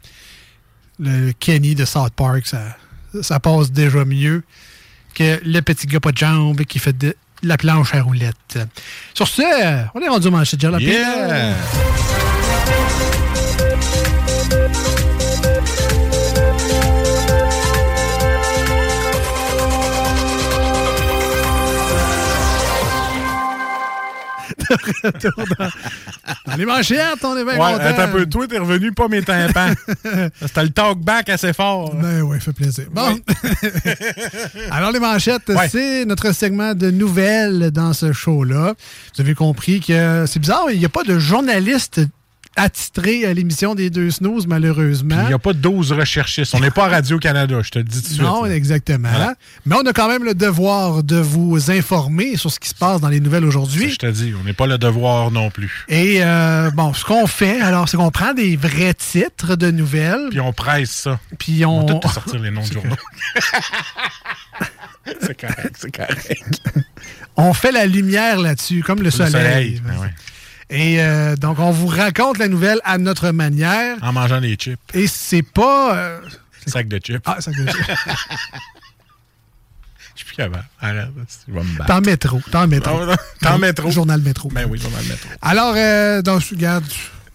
[0.99, 2.77] Le Kenny de South Park, ça,
[3.21, 4.43] ça passe déjà mieux
[5.13, 8.57] que le petit gars pas de jambes qui fait de la planche à roulettes.
[9.13, 9.41] Sur ce,
[9.93, 10.89] on est rendu au manchette de jalapeno.
[10.89, 11.55] Yeah!
[24.73, 25.69] De retour dans,
[26.51, 28.01] dans les manchettes, on est bien Ouais, content.
[28.01, 28.25] un peu.
[28.25, 29.73] Toi, t'es revenu pas mes tympans.
[30.41, 31.93] C'était le talk-back assez fort.
[31.95, 32.85] Ben oui, fait plaisir.
[32.91, 33.19] Bon.
[34.71, 38.73] Alors, les manchettes, c'est notre segment de nouvelles dans ce show-là.
[39.15, 42.01] Vous avez compris que c'est bizarre, il n'y a pas de journaliste
[42.55, 45.21] attitré à l'émission des deux snooze, malheureusement.
[45.23, 46.53] Il n'y a pas de 12 recherchistes.
[46.55, 48.21] On n'est pas à Radio-Canada, je te le dis tout de suite.
[48.21, 49.09] Non, exactement.
[49.09, 49.35] Voilà.
[49.65, 53.01] Mais on a quand même le devoir de vous informer sur ce qui se passe
[53.01, 53.89] dans les nouvelles aujourd'hui.
[53.89, 55.85] Je te dis, on n'est pas le devoir non plus.
[55.89, 60.27] Et euh, bon, ce qu'on fait, alors, c'est qu'on prend des vrais titres de nouvelles.
[60.29, 61.19] Puis on presse ça.
[61.39, 61.83] Puis on.
[61.83, 62.95] On va tout sortir les noms de journaux.
[65.21, 66.61] c'est correct, c'est correct.
[67.35, 69.31] on fait la lumière là-dessus, comme le, Le soleil.
[69.31, 70.13] soleil, ben ouais.
[70.69, 73.97] Et euh, donc, on vous raconte la nouvelle à notre manière.
[74.01, 74.79] En mangeant des chips.
[74.93, 75.95] Et c'est pas.
[75.95, 76.21] euh,
[76.65, 77.21] Sac de chips.
[77.25, 77.79] Ah, sac de chips.
[80.15, 80.63] Je suis plus capable.
[80.79, 81.87] Battre.
[81.87, 82.39] T'en métro.
[82.51, 82.99] T'en métro.
[83.09, 83.89] Ah, T'en métro.
[83.91, 84.47] Journal métro.
[84.49, 85.27] Ben oui, journal métro.
[85.41, 86.85] Alors, euh, donc, regarde,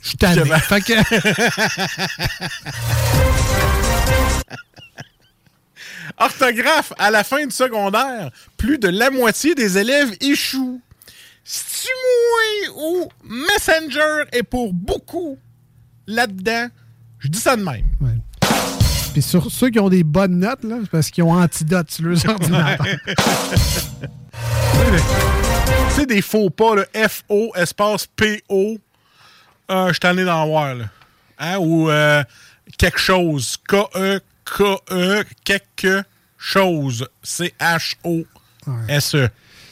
[0.00, 0.44] je suis tanné.
[0.60, 0.92] Fait que.
[6.18, 10.80] Orthographe, à la fin du secondaire, plus de la moitié des élèves échouent.
[11.50, 15.38] Moi ou Messenger est pour beaucoup
[16.06, 16.68] là-dedans?
[17.18, 17.86] Je dis ça de même.
[19.12, 22.04] Puis sur ceux qui ont des bonnes notes, là, c'est parce qu'ils ont antidote sur
[22.04, 22.98] leurs ordinateurs.
[25.88, 28.76] Tu sais, des faux pas, là, F-O, espace P-O.
[29.70, 30.84] Euh, je suis allé d'en voir, là.
[31.38, 31.56] Hein?
[31.58, 32.22] Ou euh,
[32.76, 33.56] quelque chose.
[33.68, 36.04] K-E, K-E, quelque
[36.36, 37.08] chose.
[37.22, 38.28] C-H-O-S-E.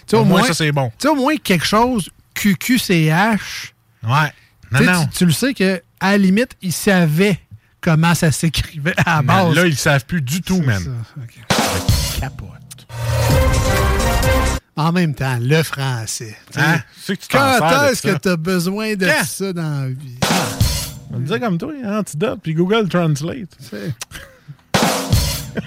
[0.07, 0.89] Sais, Au moins, ça, c'est bon.
[0.91, 3.75] Tu sais, au moins quelque chose, QQCH.
[4.03, 4.33] Ouais.
[4.73, 5.07] Non, non.
[5.07, 7.39] Tu, tu le sais que à la limite, ils savaient
[7.81, 9.55] comment ça s'écrivait à la base.
[9.55, 10.83] là, ils savent plus du tout, man.
[12.21, 12.51] Capote.
[14.77, 16.37] En même temps, le français.
[16.57, 16.81] Hein?
[17.07, 20.19] Tu tu Quand de est-ce que tu as besoin de ça dans la vie?
[21.13, 23.57] On me dire comme toi, Antidote, puis Google Translate.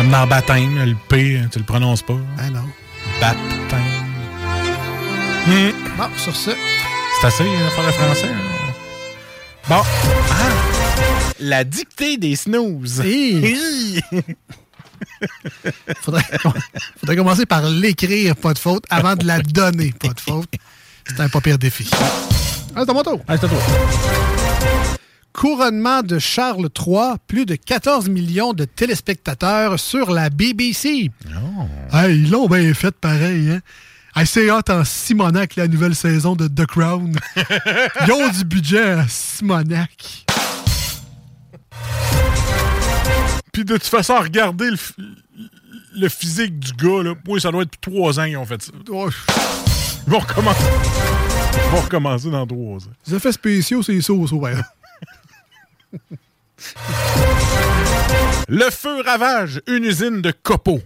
[0.03, 2.16] Comme dans baptême, le P, tu le prononces pas.
[2.36, 2.64] Ah non.
[3.20, 3.78] Baptême.
[5.96, 6.50] Bon, sur ce.
[7.20, 8.26] C'est assez, hein, faire le français.
[8.26, 8.72] hein.
[9.68, 9.80] Bon.
[10.28, 10.50] Ah!
[11.38, 13.00] La dictée des snooze.
[13.05, 14.00] Hi.
[16.00, 16.24] faudrait,
[16.98, 20.50] faudrait commencer par l'écrire, pas de faute, avant de la donner, pas de faute.
[21.07, 21.88] C'est un pas pire défi.
[22.74, 23.20] Ah, c'est à mon tour.
[23.28, 23.59] Ah, c'est à toi.
[25.33, 31.11] Couronnement de Charles III, plus de 14 millions de téléspectateurs sur la BBC.
[31.93, 33.61] Hey, ils l'ont bien fait pareil, hein?
[34.14, 37.16] Hey, c'est hot en Simonac, la nouvelle saison de The Crown.
[38.07, 40.26] Ils ont du budget à Simonac.
[43.53, 44.76] Puis de toute façon, regardez le,
[45.97, 47.14] le physique du gars, là.
[47.26, 48.72] Moi, ça doit être trois ans qu'ils ont fait ça.
[50.07, 50.64] Ils vont recommencer.
[51.55, 52.93] Ils vont recommencer dans trois ans.
[53.07, 54.55] Les effets spéciaux, c'est ça, ça, ouais.
[58.49, 60.80] Le feu ravage une usine de copeaux.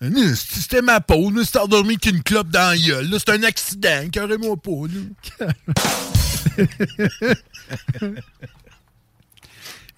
[0.00, 3.08] C'était ma peau, là, c'était endormi qu'une clope dans la gueule.
[3.08, 3.16] là.
[3.18, 4.70] C'est un accident, carrément pas.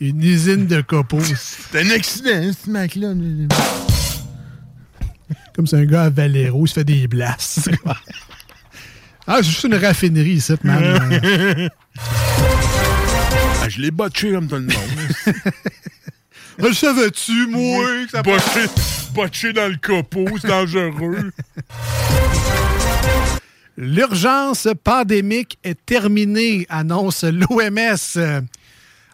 [0.00, 1.18] Une usine de copeaux.
[1.20, 3.14] C'est un accident, ce mec-là.
[5.54, 7.68] Comme c'est un gars à Valero, il se fait des blasts.
[9.26, 11.68] ah, c'est juste une raffinerie ici, man.
[13.68, 14.72] Ah, je l'ai botché comme tout le monde.
[16.58, 17.84] Le savais-tu, moi?
[18.06, 18.64] que ça botché,
[19.12, 21.30] botché dans le copeau, c'est dangereux.
[23.76, 28.46] L'urgence pandémique est terminée, annonce l'OMS.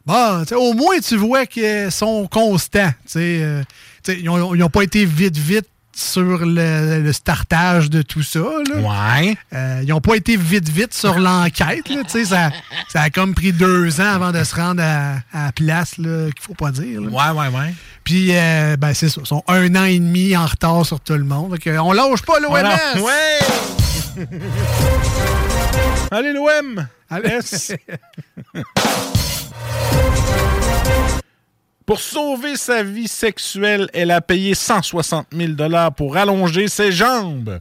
[0.06, 2.92] Bon, sais, au moins, tu vois qu'ils sont constants.
[3.16, 3.64] euh,
[4.06, 5.66] ils n'ont pas été vite, vite
[5.96, 8.40] sur le, le startage de tout ça.
[8.40, 8.76] Là.
[9.20, 9.36] Ouais.
[9.52, 11.86] Euh, ils n'ont pas été vite, vite sur l'enquête.
[12.08, 12.50] Ça,
[12.88, 16.32] ça a comme pris deux ans avant de se rendre à, à la place qu'il
[16.40, 17.00] faut pas dire.
[17.00, 17.08] là.
[17.08, 17.74] Ouais, ouais, ouais.
[18.02, 19.20] Puis, euh, ben, c'est ça.
[19.22, 21.56] Ils sont un an et demi en retard sur tout le monde.
[21.62, 22.50] Fait on lâche pas l'OMS.
[22.50, 22.78] Voilà.
[22.96, 24.16] Ouais!
[26.10, 26.86] Allez, l'OM!
[27.10, 27.38] Allez.
[31.86, 35.52] Pour sauver sa vie sexuelle, elle a payé 160 000
[35.96, 37.60] pour allonger ses jambes.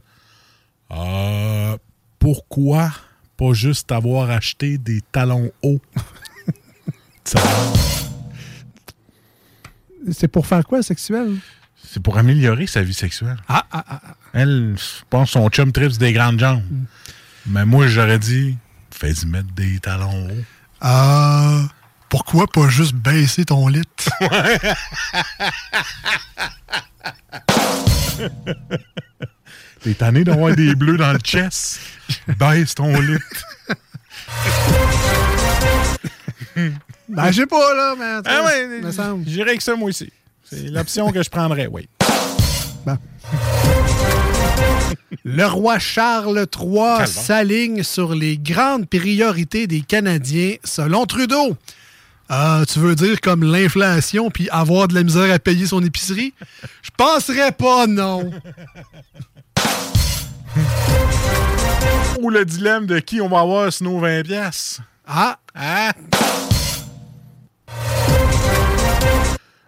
[0.90, 1.76] Euh,
[2.18, 2.90] pourquoi
[3.36, 5.80] pas juste avoir acheté des talons hauts?
[10.10, 11.36] C'est pour faire quoi, sexuel?
[11.82, 13.36] C'est pour améliorer sa vie sexuelle.
[13.48, 14.00] Ah, ah, ah.
[14.04, 14.16] ah.
[14.32, 16.62] Elle, je pense son chum trips des grandes jambes.
[17.46, 18.56] Mais moi, j'aurais dit,
[18.90, 20.44] fais-y mettre des talons hauts.
[20.80, 21.68] Ah,
[22.14, 23.82] pourquoi pas juste baisser ton lit?
[29.82, 31.80] T'es tanné d'avoir des bleus dans le chest?
[32.38, 33.18] Baisse ton lit.
[37.08, 38.20] ben, je sais pas, là, mais...
[38.26, 39.24] Ah ouais, me semble.
[39.26, 40.12] j'irais avec ça, moi aussi.
[40.44, 41.88] C'est l'option que je prendrais, oui.
[45.24, 51.56] Le roi Charles III s'aligne sur les grandes priorités des Canadiens selon Trudeau.
[52.28, 56.32] Ah, tu veux dire comme l'inflation puis avoir de la misère à payer son épicerie?
[56.82, 58.30] Je penserais pas, non.
[62.20, 64.80] Ou le dilemme de qui on va avoir sinon 20 pièces.
[65.06, 65.38] Ah!
[65.54, 65.92] Ah!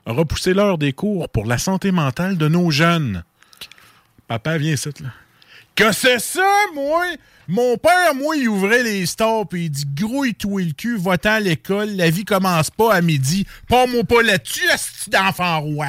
[0.06, 3.24] Repousser l'heure des cours pour la santé mentale de nos jeunes.
[4.28, 5.08] Papa, viens ici, là.
[5.74, 7.04] Que c'est ça, moi?
[7.48, 11.30] Mon père, moi, il ouvrait les stores puis il dit grouille toi le cul, va-t'en
[11.34, 13.46] à l'école, la vie commence pas à midi.
[13.68, 15.86] Pas moi pas là-dessus, esti d'enfant roi.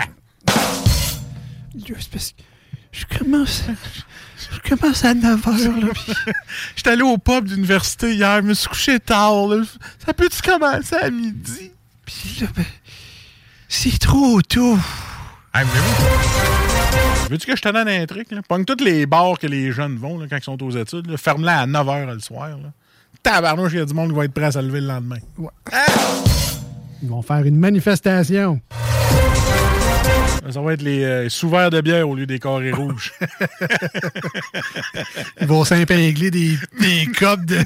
[1.75, 2.41] C'est parce que
[2.91, 3.63] je commence,
[4.63, 6.13] je commence à 9 h.
[6.75, 9.63] J'étais allé au pub d'université hier, je me suis couché tard, là.
[10.05, 11.71] Ça peut-tu commencer à midi?
[12.05, 12.65] Puis là, ben,
[13.67, 14.77] c'est trop tôt.
[15.53, 16.66] Hey, voulez-vous-
[17.29, 18.31] Veux-tu que je te donne un truc?
[18.31, 18.41] Là?
[18.47, 21.15] Pogne tous les bars que les jeunes vont là, quand ils sont aux études.
[21.17, 22.49] Ferme-la à 9h le soir.
[22.49, 22.71] Là.
[23.21, 25.17] Tabarnouche, il y a du monde qui va être prêt à se lever le lendemain.
[27.01, 28.61] Ils vont faire une manifestation.
[30.49, 33.11] Ça va être les euh, sous-verts de bière au lieu des carrés rouges.
[35.41, 37.59] Ils vont s'impingler des, des copes, de,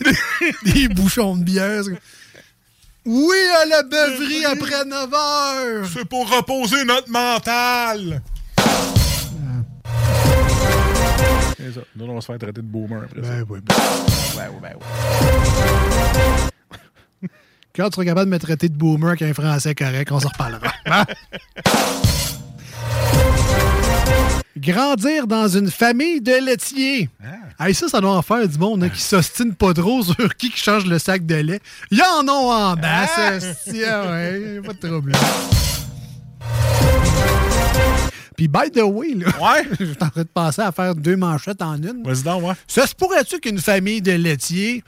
[0.65, 1.83] des bouchons de bière.
[3.05, 5.85] Oui, à la beuverie après 9 h.
[5.93, 8.21] C'est pour reposer notre mental.
[11.61, 11.81] C'est ça.
[11.95, 13.29] Nous, on va se faire traiter de boomer après ça.
[13.29, 13.59] Ben oui.
[14.35, 14.85] Ben oui, ben oui.
[17.75, 20.29] Quand tu seras capable de me traiter de boomer avec un français correct, on s'en
[20.29, 20.71] reparlera.
[20.85, 21.05] Hein?
[24.57, 27.09] Grandir dans une famille de laitiers.
[27.59, 30.49] Hey, ça, ça doit en faire du monde hein, qui s'ostine pas trop sur qui
[30.49, 31.59] qui change le sac de lait.
[31.89, 35.13] Ils en ont en bas, ça, hostie, ah ouais, pas de trouble.
[38.41, 39.67] Puis, by the way, là, ouais.
[39.79, 42.01] je suis en train de passer à faire deux manchettes en une.
[42.03, 42.55] Vas-y donc, ouais.
[42.65, 44.83] Ça se pourrait-tu qu'une famille de laitiers,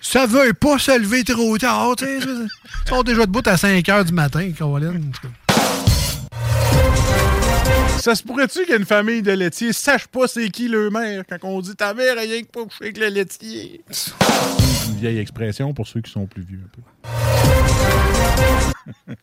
[0.00, 2.20] ça veuille pas se lever trop tard, tu sais?
[2.26, 5.12] Ils sont déjà debout à 5 h du matin, Caroline.
[7.98, 11.60] Ça se pourrait-tu qu'une famille de laitiers sache pas c'est qui le mère quand on
[11.60, 13.84] dit ta mère rien que pas couché avec le laitier?
[14.88, 16.80] Une vieille expression pour ceux qui sont plus vieux un peu.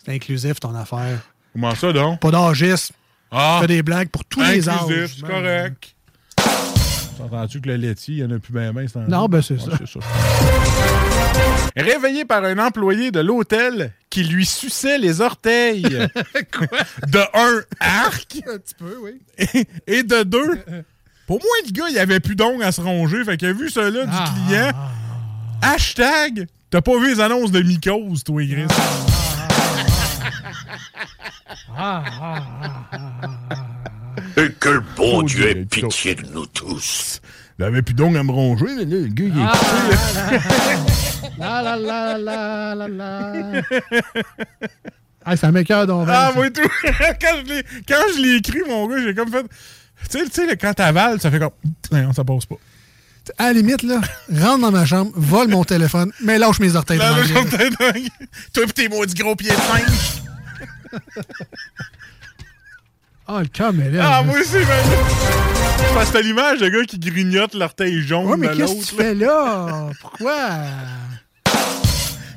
[0.05, 1.17] C'est inclusif, ton affaire.
[1.53, 2.19] Comment ça, donc?
[2.19, 2.93] Pas d'âgisme.
[3.33, 3.57] Ah!
[3.61, 5.15] Fais des blagues pour tous les âges.
[5.15, 5.95] C'est correct.
[7.17, 9.71] T'entends-tu que le laitier, il y en a plus bien ben, Non, ben c'est ça.
[11.75, 15.83] Réveillé par un employé de l'hôtel qui lui suçait les orteils.
[17.07, 18.35] De un, arc.
[18.47, 19.21] Un petit peu, oui.
[19.37, 20.59] Et, et de deux,
[21.25, 23.23] pour moi, le gars, il avait plus d'ongles à se ronger.
[23.23, 24.71] Fait qu'il a vu ça là du Ah, client.
[25.61, 28.67] Hashtag, t'as pas vu les annonces de mycose, toi, Gris?
[34.37, 37.19] Et que le bon Oh, Dieu ait pitié de nous tous.
[37.59, 39.53] Il avait plus d'ongles à me ronger, mais là, le gars, il est là.
[41.37, 43.61] La la la la la la.
[45.25, 46.07] Ah, ça m'écoeure donc.
[46.11, 46.61] Ah, moi tout.
[47.21, 49.43] quand je l'ai- quand je l'ai écrit, mon gars, j'ai comme fait.
[50.11, 51.51] Tu sais, tu sais, là, quand t'avales, ça fait comme.
[51.91, 52.55] Non, ça passe pas.
[53.37, 54.01] À la limite, là,
[54.35, 56.99] rentre dans ma chambre, vole mon téléphone, mais lâche mes orteils.
[56.99, 57.25] Gueule.
[57.49, 58.07] t'ai dingue.
[58.53, 60.22] Toi pis tes maudits gros pieds de singe.
[63.27, 64.17] Ah, le caméra.
[64.17, 64.65] Ah, moi aussi, man.
[65.77, 68.85] C'est parce que t'as l'image de gars qui grignote l'orteil jaune Ouais, mais qu'est-ce que
[68.89, 69.89] tu fais là?
[70.01, 70.49] Pourquoi?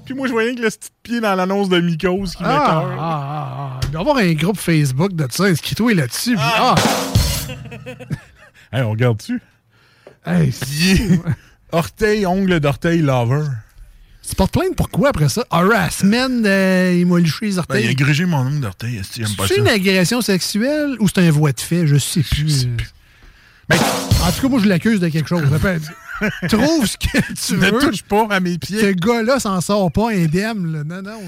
[0.05, 2.97] Puis moi, je voyais que le petit pied dans l'annonce de Mikos qui Ah, m'écoeure.
[3.01, 3.81] ah, ah, ah.
[3.83, 5.45] Il doit y avoir un groupe Facebook de ça.
[5.45, 6.37] Inscris-toi là-dessus.
[6.37, 6.74] puis- Ah!
[8.73, 9.41] Hey, on regarde-tu?
[10.27, 10.53] Hey.
[11.73, 13.45] Orteil, ongle d'orteil lover.
[14.28, 15.44] Tu portes plainte pourquoi après ça?
[15.51, 17.94] Harassment, euh, il m'a liché les Ben, il a orteils.
[17.94, 19.01] grugé mon ongle d'orteil.
[19.05, 21.86] c'est une agression sexuelle ou c'est un voie de fait?
[21.86, 22.66] Je sais plus.
[23.69, 23.78] Ben,
[24.23, 25.43] en tout cas, moi, je l'accuse de quelque chose.
[26.48, 27.78] Trouve ce que tu Ne veux.
[27.78, 28.81] touche pas à mes pieds.
[28.81, 30.73] Ce gars-là s'en sort pas indemne.
[30.73, 30.82] Là.
[30.85, 31.20] Non, non.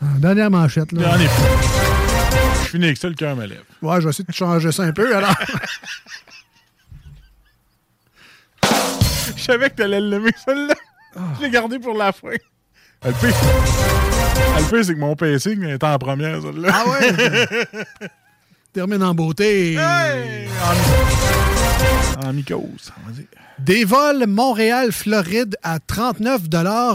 [0.00, 0.92] Ah, Dernière manchette.
[0.92, 1.16] Là.
[1.18, 1.26] Ai
[2.64, 3.62] Je finis avec ça, le cœur me lève.
[3.82, 5.14] Ouais, je vais essayer de changer ça un peu.
[5.16, 5.34] Alors,
[9.36, 10.74] Je savais que t'allais l'aimer, celle-là.
[11.18, 11.22] Ah.
[11.38, 12.28] Je l'ai gardé pour la fin.
[13.04, 13.34] Le pire,
[14.70, 16.68] pire, c'est que mon pacing est en première, celle-là.
[16.72, 18.08] Ah ouais?
[18.72, 19.74] termine en beauté.
[19.74, 20.48] Hey!
[22.22, 23.24] En, en mycose, on va dire.
[23.58, 26.42] Des vols Montréal-Floride à 39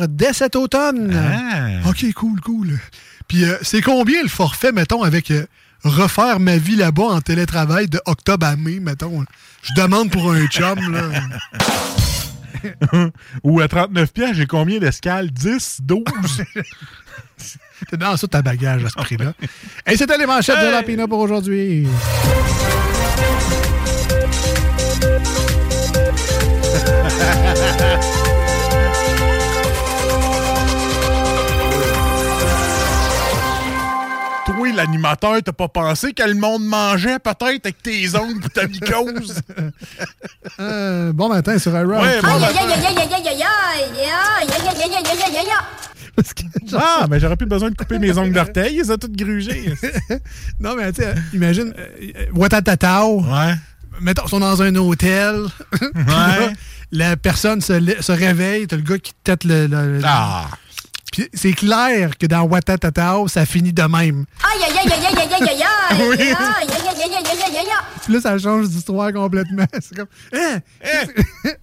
[0.07, 1.13] dès cet automne.
[1.13, 1.89] Ah.
[1.89, 2.79] OK, cool, cool.
[3.27, 5.45] Puis euh, c'est combien le forfait, mettons, avec euh,
[5.83, 9.25] refaire ma vie là-bas en télétravail de octobre à mai, mettons?
[9.63, 11.01] Je demande pour un chum, là.
[13.43, 15.31] Ou à 39 pièces, j'ai combien d'escales?
[15.31, 16.03] 10, 12?
[17.89, 19.33] T'es dans ça ta bagage à ce prix-là.
[19.85, 21.87] Et c'était les manchettes de la Pina pour aujourd'hui.
[34.63, 38.67] toi, l'animateur, t'as pas pensé que le monde mangeait peut-être avec tes ongles ou ta
[38.67, 39.41] mycose?
[41.13, 42.01] bon matin sur Iron.
[42.01, 42.19] Ouais,
[46.75, 49.73] ah, mais j'aurais plus besoin de couper mes ongles d'orteil, ils ont tous grugés.
[50.59, 51.73] non, mais tu sais, imagine,
[52.33, 53.21] Watatatao.
[53.21, 53.55] Ouais.
[53.99, 55.45] Mettons, ils sont dans un hôtel.
[56.91, 60.47] la personne se, se réveille, t'as le gars qui tête le, le, le ah.
[61.13, 64.25] Puis c'est clair que dans Watatatao, ça finit de même.
[64.43, 67.43] Aïe, aïe, aïe, aïe, aïe, aïe, aïe, aïe, aïe, aïe, aïe, aïe, aïe, aïe, aïe,
[67.43, 67.65] aïe, aïe.
[68.03, 69.65] Puis là, ça change d'histoire complètement.
[69.79, 70.07] C'est comme.
[70.33, 70.57] Hein?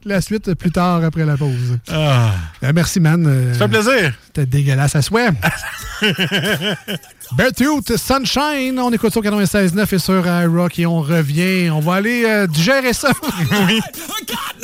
[0.05, 1.79] la suite plus tard après la pause.
[1.91, 2.31] Ah.
[2.63, 3.27] Euh, merci, man.
[3.27, 4.15] Euh, Ça fait plaisir.
[4.27, 5.31] C'était dégueulasse à souhait.
[7.33, 11.71] Beartooth Sunshine, on écoute au 96.9 et sur iRock et on revient.
[11.71, 13.11] On va aller euh, digérer ça.
[13.67, 13.81] oui.
[13.95, 14.61] Sunshine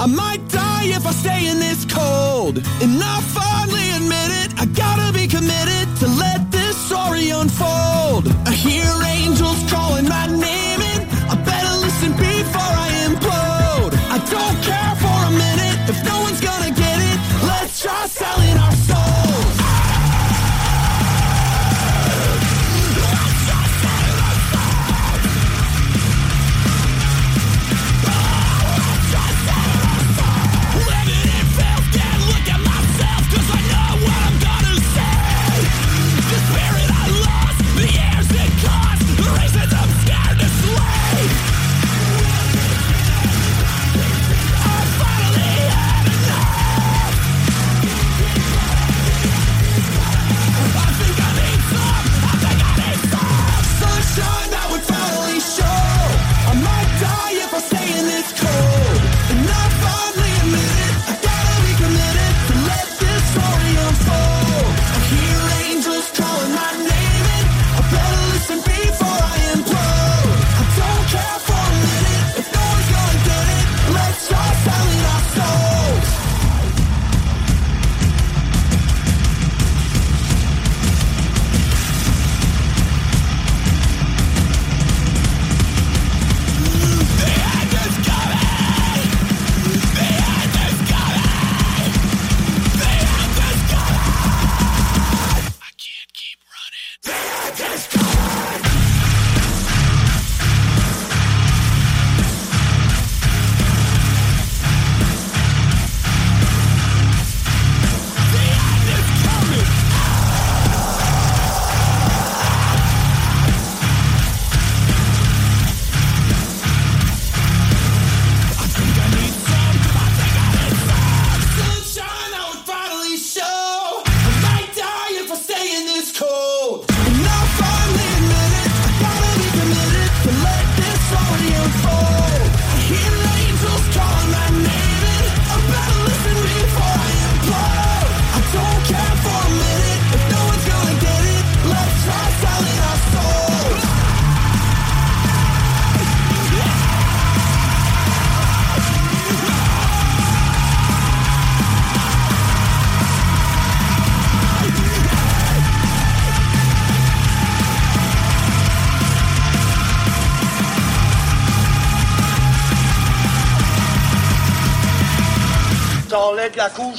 [0.00, 2.56] I might die if I stay in this cold.
[2.80, 8.26] And I finally admit it, I gotta be committed to let this story unfold.
[8.46, 8.99] I hear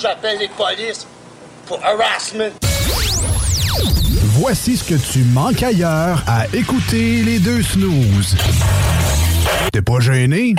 [0.02, 1.06] j'appelle les polices
[1.68, 2.52] pour harassment.
[4.40, 8.36] Voici ce que tu manques ailleurs à écouter les deux snooze.
[9.72, 10.56] T'es pas gêné?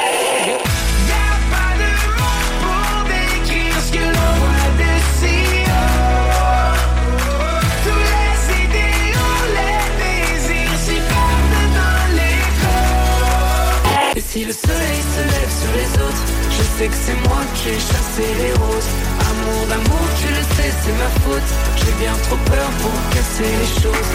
[14.15, 17.71] Et si le soleil se lève sur les autres, je sais que c'est moi qui
[17.71, 19.02] ai chassé les roses.
[19.33, 21.51] Amour d'amour, tu le sais, c'est ma faute.
[21.77, 24.13] J'ai bien trop peur pour casser les choses.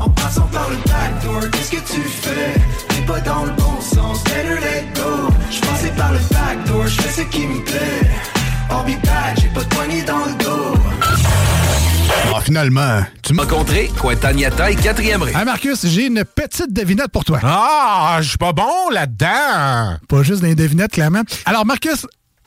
[0.00, 2.54] En passant par le backdoor, qu'est-ce que tu fais?
[2.88, 7.00] T'es pas dans le bon sens, better let go Je passais par le backdoor, je
[7.02, 8.10] fais ce qui me plaît
[8.70, 10.74] I'll be back, j'ai pas de poignée dans le dos
[12.34, 15.30] Ah, finalement, tu m'as rencontré Cointagnata et 4e rue.
[15.30, 17.40] Hey Marcus, j'ai une petite devinette pour toi.
[17.42, 19.96] Ah, je suis pas bon là-dedans.
[20.08, 21.22] Pas juste des devinettes, clairement.
[21.46, 22.06] Alors, Marcus,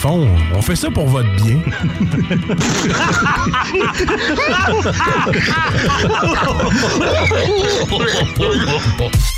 [0.00, 1.60] Fond, on fait ça pour votre bien.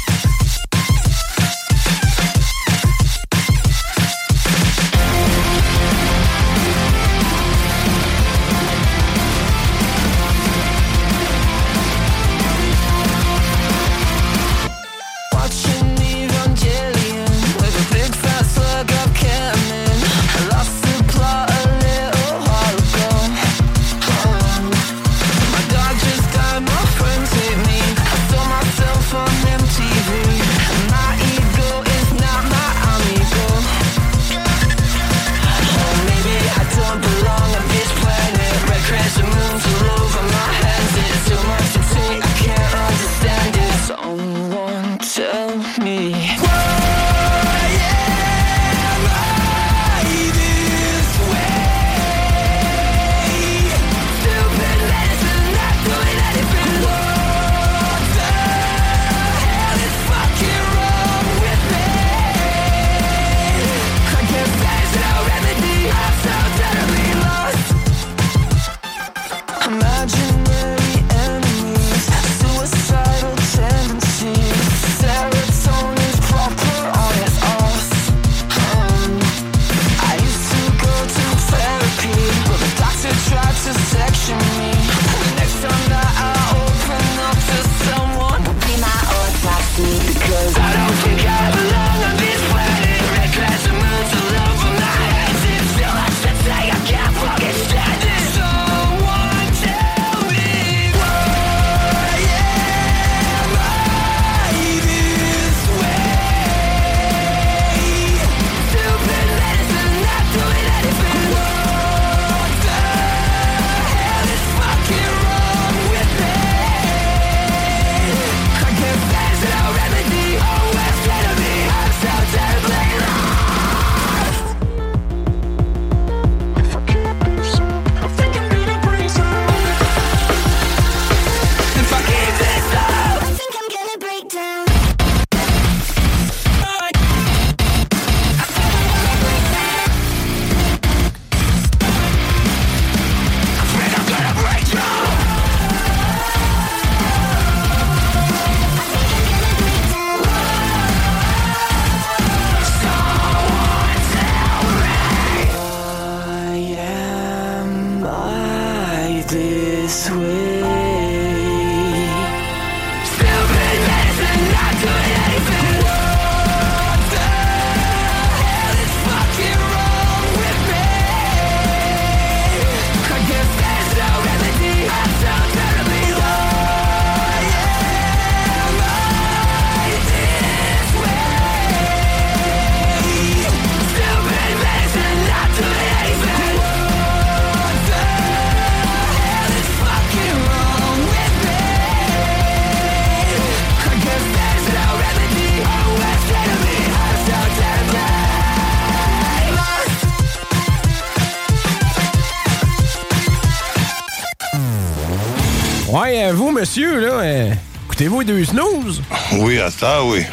[206.63, 207.53] monsieur, là, euh,
[207.87, 209.03] écoutez-vous les deux snooze?
[209.33, 210.25] Oui, à ça, oui.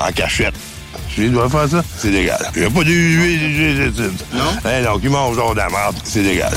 [0.00, 0.54] En cachette.
[1.08, 2.50] Je lui dois faire ça, c'est légal.
[2.56, 4.42] Il n'y a pas de Non?
[4.64, 6.52] Hein, donc, il mange genre de la merde, c'est légal.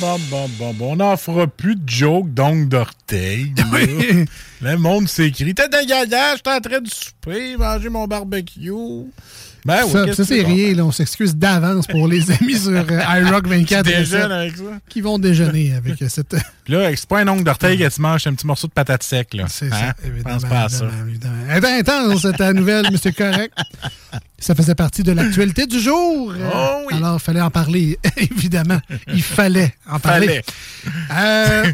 [0.00, 0.92] Bon, bon, bon, bon, bon.
[0.92, 3.52] On n'en fera plus de jokes d'ongles d'orteil.
[3.56, 3.64] là.
[4.72, 5.54] Le monde s'écrit.
[5.54, 8.72] T'es dégueulasse, j'étais en train de souper, manger mon barbecue.
[9.64, 10.74] Ben ça, c'est rien.
[10.74, 10.84] là.
[10.84, 14.62] on s'excuse d'avance pour les amis sur euh, iRock 24 Qui déjeunent recettes, avec ça?
[14.88, 16.36] qui vont déjeuner avec euh, cette.
[16.68, 19.34] Là, c'est pas un ongle d'orteil que tu manges, un petit morceau de patate sec.
[19.34, 19.46] là.
[19.48, 19.92] C'est Hein?
[20.00, 20.38] ça, évidemment.
[20.38, 20.84] Pense pas à ça.
[21.08, 21.78] évidemment, évidemment.
[21.80, 23.52] Attends, attends, c'est ta nouvelle, c'est correct.
[24.38, 26.32] Ça faisait partie de l'actualité du jour.
[26.54, 28.78] Oh Alors, il fallait en parler, évidemment.
[29.08, 30.42] Il fallait en parler.
[31.10, 31.64] Euh,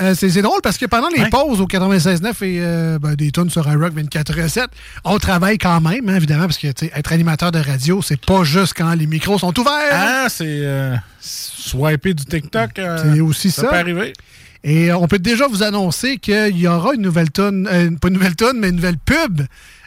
[0.00, 3.50] euh, c'est drôle parce que pendant les pauses au 96.9 et euh, ben, des tonnes
[3.50, 4.66] sur iRock 24.7,
[5.04, 8.74] on travaille quand même, hein, évidemment, parce que être animateur de radio, c'est pas juste
[8.76, 9.72] quand les micros sont ouverts.
[9.92, 12.70] Ah, c'est euh, swiper du TikTok.
[12.74, 13.68] C'est aussi ça.
[13.68, 14.12] peut arriver.
[14.62, 18.14] Et on peut déjà vous annoncer qu'il y aura une nouvelle tonne, euh, pas une
[18.14, 19.42] nouvelle tonne, mais une nouvelle pub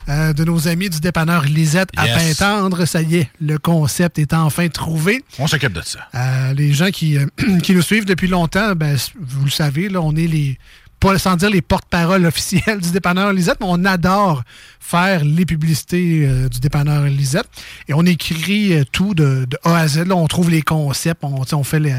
[0.10, 2.06] euh, de nos amis du dépanneur Lisette à.
[2.08, 2.86] Pintendre.
[2.86, 5.24] Ça y est, le concept est enfin trouvé.
[5.40, 6.00] On s'occupe de ça.
[6.16, 7.26] Euh, les gens qui, euh,
[7.64, 10.58] qui nous suivent depuis longtemps, ben, vous le savez, là, on est les.
[11.00, 14.44] Pas sans dire les porte-paroles officiels du dépanneur Lisette, mais on adore
[14.80, 17.48] faire les publicités euh, du dépanneur Lisette.
[17.88, 20.06] Et on écrit euh, tout de, de A à Z.
[20.08, 20.16] là.
[20.16, 21.92] on trouve les concepts, on, fait le,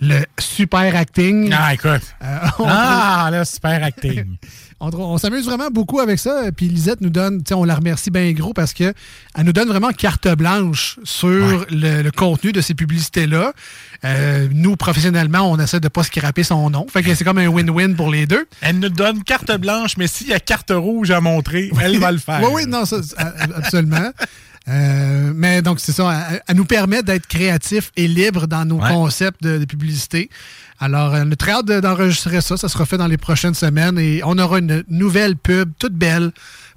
[0.00, 1.52] le super acting.
[1.52, 2.02] Ah, écoute.
[2.22, 4.36] Euh, ah, là, super acting.
[4.80, 6.42] on, s'amuse vraiment beaucoup avec ça.
[6.56, 8.92] Puis Lisette nous donne, tu sais, on la remercie bien gros parce que
[9.36, 13.52] elle nous donne vraiment carte blanche sur le, le contenu de ces publicités-là.
[14.04, 16.86] Euh, nous, professionnellement, on essaie de pas scraper son nom.
[16.88, 18.46] Fait que c'est comme un win-win pour les deux.
[18.60, 22.12] Elle nous donne carte blanche, mais s'il y a carte rouge à montrer, elle va
[22.12, 22.40] le faire.
[22.42, 22.96] Oui, oui, non, ça,
[23.56, 24.10] absolument.
[24.68, 26.26] Euh, mais donc, c'est ça.
[26.30, 28.88] Elle, elle nous permet d'être créatifs et libres dans nos Ouais.
[28.90, 30.30] concepts de, de publicité.
[30.80, 32.56] Alors, on a très hâte de- d'enregistrer ça.
[32.56, 36.32] Ça sera fait dans les prochaines semaines et on aura une nouvelle pub toute belle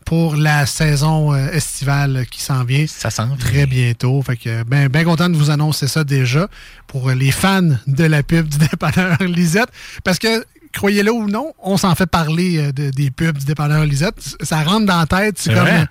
[0.05, 2.85] pour la saison euh, estivale qui s'en vient.
[2.88, 4.22] Ça sent Très bientôt.
[4.22, 6.47] Fait que, ben, ben content de vous annoncer ça déjà
[6.88, 9.69] pour les fans de la pub du dépanneur Lisette.
[10.03, 13.84] Parce que, croyez-le ou non, on s'en fait parler euh, de- des pubs du dépanneur
[13.85, 14.15] Lisette.
[14.41, 15.38] Ça rentre dans la tête.
[15.39, 15.64] C'est C'est comme.
[15.68, 15.85] vrai?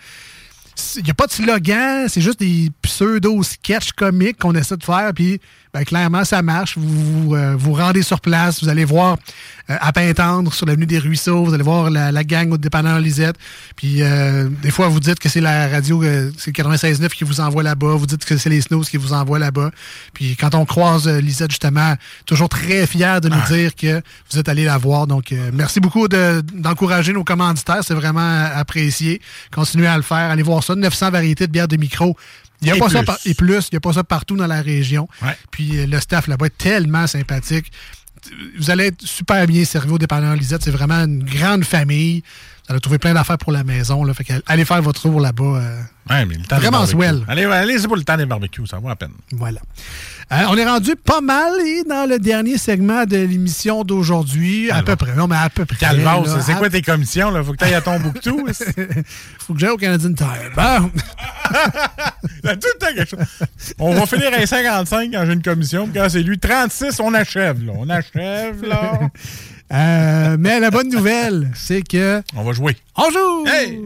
[0.96, 5.12] Il n'y a pas de slogan, c'est juste des pseudo-sketchs comiques qu'on essaie de faire.
[5.14, 5.40] Puis,
[5.76, 6.78] ben, clairement, ça marche.
[6.78, 6.88] Vous
[7.24, 9.18] vous, euh, vous rendez sur place, vous allez voir
[9.68, 12.98] euh, à Pintendre, sur l'avenue des Ruisseaux, vous allez voir la, la gang au dépanneur
[12.98, 13.36] Lisette.
[13.76, 17.24] Puis, euh, des fois, vous dites que c'est la radio, euh, c'est le 96.9 qui
[17.24, 17.94] vous envoie là-bas.
[17.96, 19.70] Vous dites que c'est les Snooze qui vous envoient là-bas.
[20.14, 21.94] Puis, quand on croise Lisette, justement,
[22.24, 24.00] toujours très fier de nous dire que
[24.30, 25.06] vous êtes allé la voir.
[25.06, 27.80] Donc, merci beaucoup de- d'encourager nos commanditaires.
[27.82, 29.20] C'est vraiment apprécié.
[29.52, 30.30] Continuez à le faire.
[30.30, 30.74] Allez voir ça.
[30.74, 32.16] 900 variétés de bières de micro.
[32.62, 33.06] Il y a Et pas ça plus.
[33.06, 35.08] par- et plus, il n'y a pas ça partout dans la région.
[35.50, 37.70] Puis euh, le staff là-bas est tellement sympathique.
[38.58, 40.62] Vous allez être super bien servi au dépanneur Lisette.
[40.62, 42.22] C'est vraiment une grande famille.
[42.66, 44.02] Vous allez trouver plein d'affaires pour la maison.
[44.02, 44.14] Là.
[44.14, 45.44] Fait allez faire votre tour là-bas.
[45.44, 45.80] euh,
[46.10, 47.24] Ouais, mais le temps Vraiment swell.
[47.28, 49.12] Allez, allez, c'est pour le temps des barbecues, ça vaut à peine.
[49.32, 49.60] Voilà.
[50.32, 54.72] Euh, on est rendu pas mal et dans le dernier segment de l'émission d'aujourd'hui.
[54.72, 55.14] À peu près.
[55.14, 55.86] Non, mais à peu près.
[56.44, 57.44] C'est quoi tes commissions, là?
[57.44, 58.44] Faut que tu ailles à ton bouctou.
[59.38, 60.50] Faut que j'aille au Canadian Tire.
[60.56, 60.90] Bon.
[62.42, 63.20] Tout le temps quelque chose.
[63.78, 65.86] On va finir à 55 quand j'ai une commission.
[65.86, 67.72] puis Quand c'est lui, 36, on achève, là.
[67.76, 68.98] On achève, là.
[69.72, 72.20] Euh, mais la bonne nouvelle, c'est que.
[72.34, 72.76] On va jouer.
[72.96, 73.46] On joue!
[73.46, 73.80] Hey!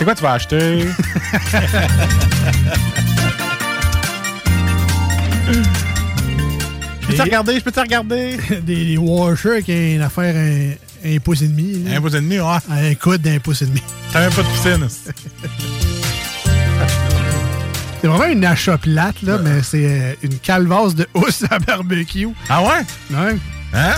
[0.00, 0.86] C'est quoi tu vas acheter?
[7.06, 7.58] peux-tu regarder?
[7.58, 8.38] Je peux-tu regarder?
[8.62, 10.70] des, des washers avec une affaire un,
[11.04, 11.84] un pouce et demi.
[11.84, 11.96] là.
[11.98, 12.56] Un pouce et demi, ouais.
[12.70, 13.82] Un coude d'un pouce et demi.
[14.14, 14.88] T'as même pas de piscine.
[18.00, 22.28] C'est vraiment une achat plate, là, mais c'est euh, une calvasse de housse à barbecue.
[22.48, 22.86] Ah ouais?
[23.10, 23.36] Ouais.
[23.74, 23.96] Hein?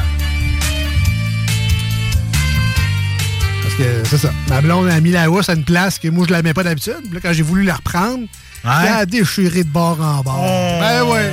[3.72, 4.32] Parce que c'est ça.
[4.48, 6.62] Ma blonde a mis la housse à une place que moi, je la mets pas
[6.62, 7.10] d'habitude.
[7.10, 8.26] Là, quand j'ai voulu la reprendre,
[8.64, 10.44] elle a déchiré de bord en bord.
[10.44, 10.78] Oh.
[10.80, 11.32] Ben ouais.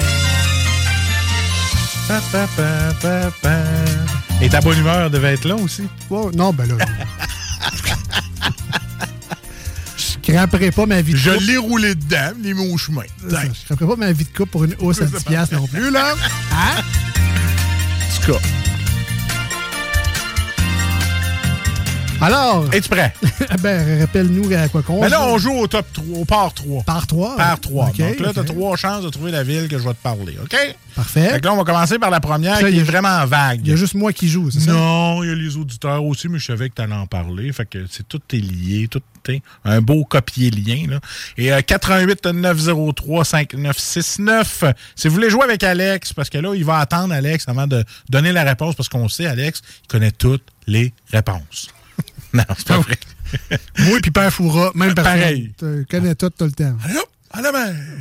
[2.07, 3.57] Pa, pa, pa, pa, pa.
[4.41, 5.84] Et ta bonne humeur devait être là aussi?
[6.10, 6.86] Ouais, non, ben là.
[9.98, 13.03] je craperai pas ma vie de Je l'ai roulé dedans, l'ai mis au chemin.
[13.30, 15.68] Ça, Je craperai pas ma vie de couple pour une housse à 10 piastres non
[15.68, 16.14] plus, là.
[16.53, 16.82] Hein?
[16.82, 18.40] En tout cas.
[22.22, 22.68] Alors?
[22.74, 23.14] Es-tu prêt?
[23.62, 26.84] ben, rappelle-nous à quoi qu'on Ben là, on joue au top 3, au par 3.
[26.84, 27.38] Par 3?
[27.38, 27.88] Par 3.
[27.88, 30.04] OK, Donc là, tu as trois chances de trouver la ville que je vais te
[30.04, 30.56] parler, OK?
[30.96, 31.30] Parfait.
[31.30, 33.62] Fait que là, on va commencer par la première Ça, qui est vraiment vague.
[33.64, 34.74] Il y a juste moi qui joue, c'est ça?
[34.74, 37.54] Non, il y a les auditeurs aussi, mais je savais que tu allais en parler.
[37.54, 40.88] Fait que c'est tout est lié, tout est un beau copier-lien.
[40.90, 41.00] Là.
[41.38, 44.64] Et euh, 88 903 5969.
[44.96, 47.86] Si vous voulez jouer avec Alex, parce que là, il va attendre Alex avant de
[48.10, 51.70] donner la réponse, parce qu'on sait, Alex, il connaît toutes les réponses.
[52.34, 52.97] non, c'est pas vrai.
[53.80, 55.19] Moi puis Père Foura, même personne.
[55.19, 55.53] Pareil.
[55.57, 56.76] Tu connais tout tout le temps.
[56.95, 57.51] Hop, à la.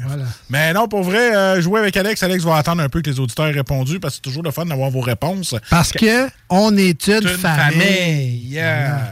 [0.07, 0.25] Voilà.
[0.49, 3.21] Mais non, pour vrai, euh, jouer avec Alex, Alex va attendre un peu que les
[3.21, 5.55] auditeurs aient répondu, parce que c'est toujours le fun d'avoir vos réponses.
[5.71, 7.81] Parce que on est une, une famille.
[7.81, 8.49] famille.
[8.49, 9.11] Yeah.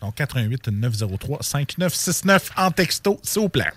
[0.00, 3.72] Donc, 88 903 5969 en texto, s'il vous plaît.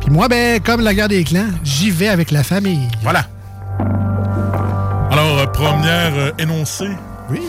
[0.00, 2.88] Puis moi, ben, comme la guerre des clans, j'y vais avec la famille.
[3.02, 3.28] Voilà.
[5.10, 6.90] Alors, euh, première euh, énoncée.
[7.30, 7.40] Oui.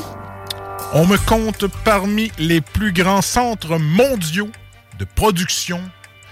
[0.96, 4.52] On me compte parmi les plus grands centres mondiaux
[5.00, 5.82] de production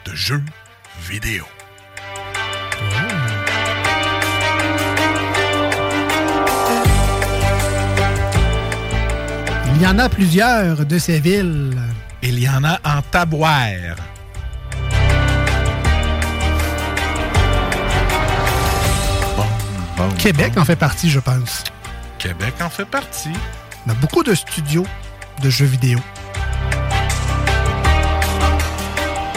[0.05, 0.43] de jeux
[1.01, 1.43] vidéo.
[9.73, 11.75] Il y en a plusieurs de ces villes.
[12.21, 13.95] Il y en a en taboire.
[20.19, 21.63] Québec en fait partie, je pense.
[22.19, 23.33] Québec en fait partie.
[23.87, 24.85] On a beaucoup de studios
[25.41, 25.99] de jeux vidéo.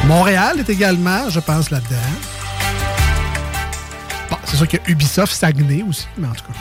[0.07, 1.97] Montréal est également, je pense, là-dedans.
[4.31, 6.53] Bon, c'est sûr qu'il y a Ubisoft Saguenay aussi, mais en tout cas.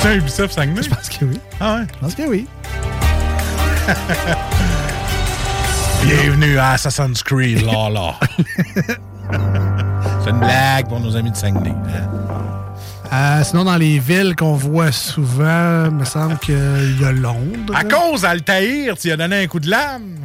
[0.00, 0.82] C'est Ubisoft Saguenay?
[0.82, 1.40] Je pense que oui.
[1.60, 1.86] Ah ouais?
[1.94, 2.48] Je pense que oui.
[6.02, 8.14] Bienvenue à Assassin's Creed, là, là.
[10.24, 11.74] C'est une blague pour nos amis de Saguenay.
[13.12, 17.74] Euh, sinon, dans les villes qu'on voit souvent, il me semble qu'il y a Londres.
[17.74, 20.16] À cause d'Altaïr, tu y as donné un coup de lame.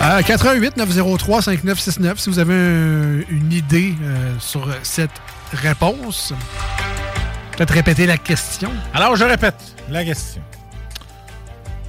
[0.00, 5.10] Euh, 88 903 5969 si vous avez un- une idée euh, sur cette
[5.52, 6.34] réponse.
[7.56, 8.70] Peut-être répéter la question.
[8.94, 10.42] Alors, je répète la question.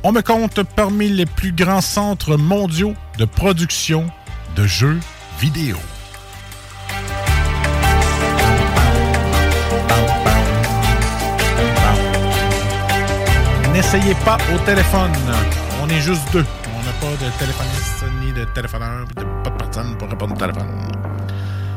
[0.03, 4.05] On me compte parmi les plus grands centres mondiaux de production
[4.55, 4.99] de jeux
[5.39, 5.77] vidéo.
[13.71, 15.11] N'essayez pas au téléphone.
[15.81, 16.45] On est juste deux.
[16.77, 19.05] On n'a pas de téléphoniste ni de téléphoneur,
[19.43, 21.02] pas de personne pour répondre au téléphone.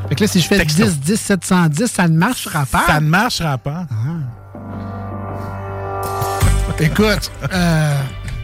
[0.09, 0.83] Fait que là, si je fais Texto.
[0.83, 2.85] 10 10 710, ça ne marchera pas.
[2.87, 3.85] Ça ne marchera pas.
[6.79, 8.01] Écoute, euh,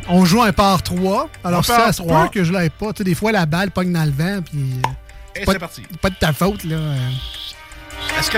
[0.09, 1.29] on joue un par 3.
[1.43, 2.91] Alors, Un ça se peut que je l'aie pas.
[2.93, 4.59] Tu sais, des fois, la balle pogne dans le vent, puis...
[4.85, 4.89] euh,
[5.35, 5.81] Et pas c'est de- parti.
[6.01, 6.77] Pas de ta faute, là.
[8.19, 8.29] Est-ce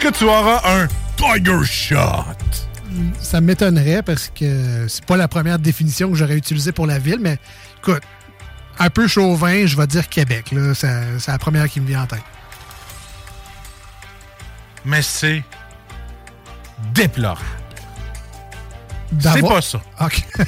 [0.00, 1.98] que, que tu auras un Tiger Shot?
[3.20, 7.18] Ça m'étonnerait parce que c'est pas la première définition que j'aurais utilisée pour la ville,
[7.20, 7.36] mais
[7.78, 8.02] écoute,
[8.78, 10.54] un peu chauvin, je vais dire Québec.
[10.74, 12.22] C'est la première qui me vient en tête.
[14.86, 15.42] Mais c'est
[16.94, 17.40] déplorable.
[19.18, 19.80] C'est pas ça.
[20.00, 20.22] OK.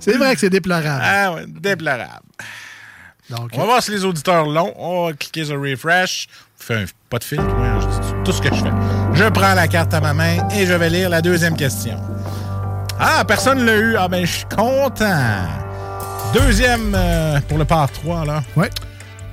[0.00, 1.02] c'est vrai que c'est déplorable.
[1.04, 2.26] Ah ouais, déplorable.
[3.30, 4.72] Donc, On va voir si les auditeurs l'ont.
[4.76, 6.26] On va cliquer sur Refresh.
[6.60, 7.44] On fait un pas de filtre.
[7.44, 8.72] ouais, je dis tout ce que je fais.
[9.14, 12.00] Je prends la carte à ma main et je vais lire la deuxième question.
[12.98, 13.96] Ah, personne l'a eu.
[13.96, 15.46] Ah ben, je suis content.
[16.34, 18.42] Deuxième euh, pour le part 3, là.
[18.56, 18.70] Ouais.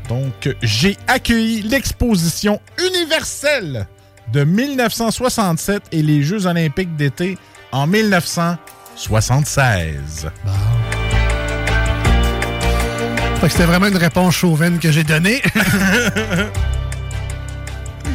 [0.10, 3.88] Donc, j'ai accueilli l'exposition universelle
[4.32, 7.38] de 1967 et les Jeux olympiques d'été
[7.72, 10.30] en 1976.
[13.42, 15.42] Fait que c'était vraiment une réponse chauvine que j'ai donnée.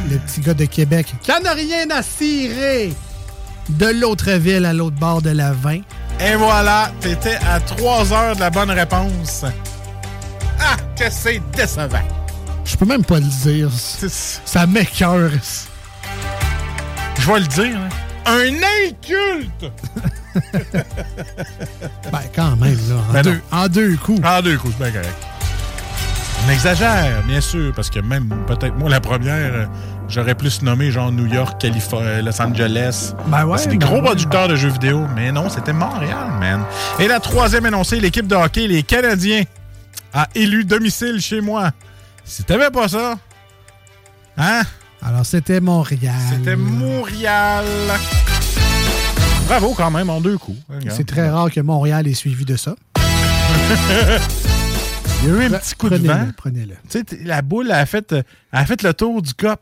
[0.09, 2.91] le petit gars de Québec, qui en a rien à cirer
[3.69, 5.75] de l'autre ville à l'autre bord de la 20.
[6.19, 9.45] Et voilà, t'étais à 3 heures de la bonne réponse.
[10.61, 11.99] Ah, que c'est décevant.
[12.65, 13.69] Je peux même pas le dire.
[13.71, 15.31] Ça m'écœure.
[17.19, 17.77] Je vais le dire.
[17.77, 17.89] hein.
[18.25, 18.53] Un
[18.87, 19.71] inculte!
[22.11, 22.95] Ben, quand même, là.
[23.09, 24.21] En, Ben deux, en deux coups.
[24.25, 25.17] En deux coups, c'est bien correct.
[26.45, 29.65] On exagère, bien sûr, parce que même peut-être moi, la première, euh,
[30.07, 33.13] j'aurais plus nommé genre New York, Californie, Los Angeles.
[33.27, 34.03] Ben ouais, c'est des ben gros ouais.
[34.05, 36.63] producteurs de jeux vidéo, mais non, c'était Montréal, man.
[36.99, 39.43] Et la troisième énoncée, l'équipe de hockey, les Canadiens,
[40.13, 41.71] a élu domicile chez moi.
[42.23, 43.17] Si t'avais pas ça,
[44.37, 44.61] hein?
[45.01, 46.13] Alors, c'était Montréal.
[46.29, 47.65] C'était Montréal.
[49.47, 50.59] Bravo quand même, en deux coups.
[50.69, 50.95] Regarde.
[50.95, 52.75] C'est très rare que Montréal ait suivi de ça.
[55.23, 56.27] Il y a eu un petit coup de vent.
[56.37, 56.75] Prenez-le.
[56.89, 59.61] Tu sais, la boule elle a, fait, euh, elle a fait le tour du cop,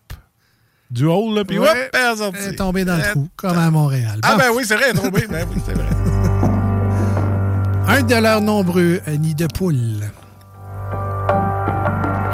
[0.92, 1.68] du hole, là, puis Ouais.
[1.70, 2.40] hop, elle est sortie.
[2.46, 4.20] Elle est tombée dans le trou, comme à Montréal.
[4.24, 4.38] Ah Bon.
[4.38, 5.28] ben oui, c'est vrai, elle est tombée.
[5.30, 5.86] ben oui, c'est vrai.
[7.88, 10.00] Un de leurs nombreux nids de poules.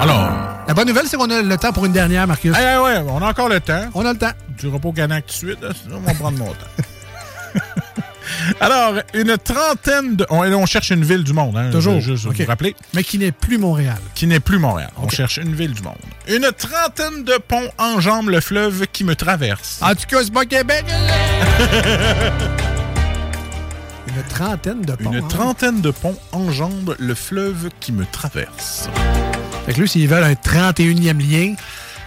[0.08, 0.30] Alors?
[0.68, 2.52] La bonne nouvelle, c'est qu'on a le temps pour une dernière, Marcus.
[2.56, 3.84] Ah ouais, on a encore le temps.
[3.94, 4.32] On a le temps.
[4.58, 7.60] Du repos canac tout de suite, sinon on va prendre mon temps.
[8.60, 10.26] Alors, une trentaine de...
[10.30, 12.00] On, on cherche une ville du monde, hein, Toujours.
[12.00, 12.74] je veux juste vous rappeler.
[12.94, 13.98] Mais qui n'est plus Montréal.
[14.14, 14.90] Qui n'est plus Montréal.
[15.00, 15.94] On cherche une ville du monde.
[16.28, 19.78] Une trentaine de ponts enjambent le fleuve qui me traverse.
[19.82, 20.84] En tout cas, c'est pas Québec.
[24.16, 25.12] Une trentaine de ponts.
[25.12, 25.28] Une hein.
[25.28, 28.88] trentaine de ponts enjambent le fleuve qui me traverse.
[29.66, 31.54] Fait que là, s'ils veulent un 31e lien,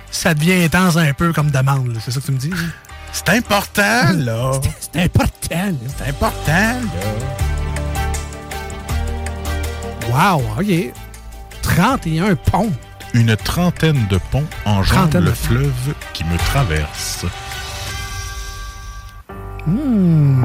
[0.10, 1.96] ça devient intense un peu comme demande.
[2.04, 2.52] C'est ça que tu me dis?
[3.12, 4.52] C'est important, là.
[4.80, 5.76] C'est important.
[5.98, 6.80] C'est important,
[10.12, 10.36] là.
[10.36, 10.94] Wow, OK.
[11.62, 12.72] 31 ponts.
[13.14, 17.26] Une trentaine de ponts enjambent le fleuve qui me traverse.
[19.68, 20.44] Hmm.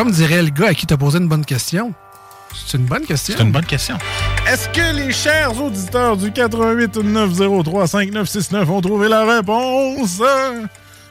[0.00, 1.92] Comme dirait le gars à qui t'as posé une bonne question.
[2.54, 3.34] C'est une bonne question.
[3.36, 3.98] C'est une bonne question.
[4.48, 10.22] Est-ce que les chers auditeurs du 88 903 5969 ont trouvé la réponse?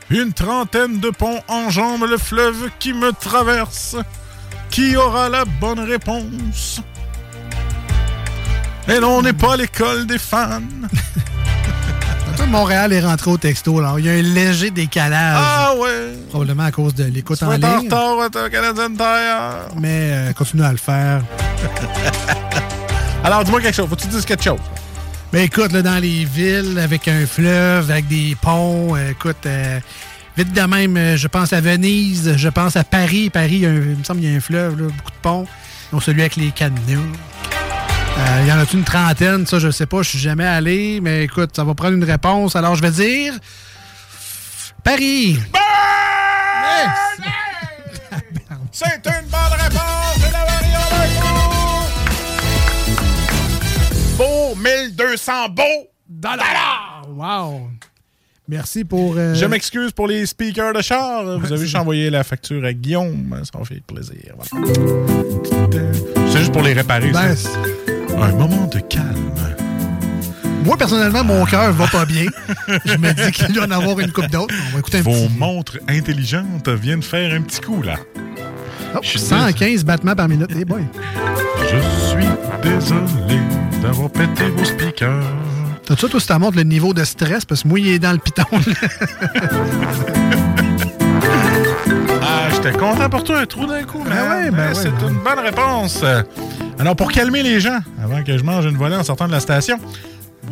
[0.09, 3.95] Une trentaine de ponts enjambent le fleuve qui me traverse.
[4.71, 6.81] Qui aura la bonne réponse?
[8.87, 10.61] Et non, on n'est pas à l'école des fans.
[12.49, 13.79] Montréal est rentré au texto.
[13.79, 13.95] Là.
[13.99, 15.37] Il y a un léger décalage.
[15.39, 16.13] Ah ouais!
[16.29, 17.89] Probablement à cause de l'écoute en ligne.
[19.79, 21.21] Mais euh, continue à le faire.
[23.23, 23.87] Alors, dis-moi quelque chose.
[23.89, 24.59] Faut que tu dises quelque chose.
[25.31, 29.79] Mais écoute, là, dans les villes, avec un fleuve, avec des ponts, euh, écoute, euh,
[30.35, 33.29] vite de même, je pense à Venise, je pense à Paris.
[33.29, 35.11] Paris, il, y a un- il me semble qu'il y a un fleuve, là, beaucoup
[35.11, 35.45] de ponts,
[35.91, 36.51] dont celui avec les
[38.19, 38.31] canots.
[38.37, 39.45] Euh, Il y en a-tu une trentaine?
[39.45, 42.55] Ça, je sais pas, je suis jamais allé, mais écoute, ça va prendre une réponse.
[42.55, 43.33] Alors, je vais dire...
[44.83, 45.37] Paris!
[48.71, 50.65] C'est une bonne réponse de la variable
[54.17, 57.01] Beau 1200 beaux dollars.
[57.09, 57.69] Wow!
[58.47, 59.15] Merci pour...
[59.17, 61.23] euh, Je m'excuse pour les speakers de char.
[61.39, 63.41] Vous avez juste envoyé la facture à Guillaume.
[63.51, 64.33] Ça m'a fait plaisir.
[64.37, 64.67] Voilà.
[66.31, 67.11] C'est juste pour les réparer.
[67.11, 67.49] Ben, ça.
[68.21, 69.05] Un moment de calme.
[70.65, 72.25] Moi, personnellement, mon cœur va pas bien.
[72.85, 74.53] Je me dis qu'il doit en avoir une coupe d'autres.
[74.69, 75.37] On va écouter un Vos petit...
[75.37, 77.95] montres intelligentes viennent faire un petit coup, là.
[78.95, 80.49] Oh, 115 battements par minute.
[80.59, 80.83] Eh boy.
[81.61, 81.77] Je
[82.09, 82.27] suis
[82.61, 83.39] désolé
[83.81, 85.23] d'avoir pété vos speakers.
[85.85, 88.11] T'as ça, toi, si montre le niveau de stress, parce que moi, il est dans
[88.11, 88.43] le piton.
[92.21, 94.03] Ah, j'étais content pour toi, un trou d'un coup.
[94.03, 95.09] Ben ouais, ben Ouais, ouais, C'est ben.
[95.09, 96.03] une bonne réponse.
[96.79, 99.41] Alors, pour calmer les gens, avant que je mange une volée en sortant de la
[99.41, 99.77] station,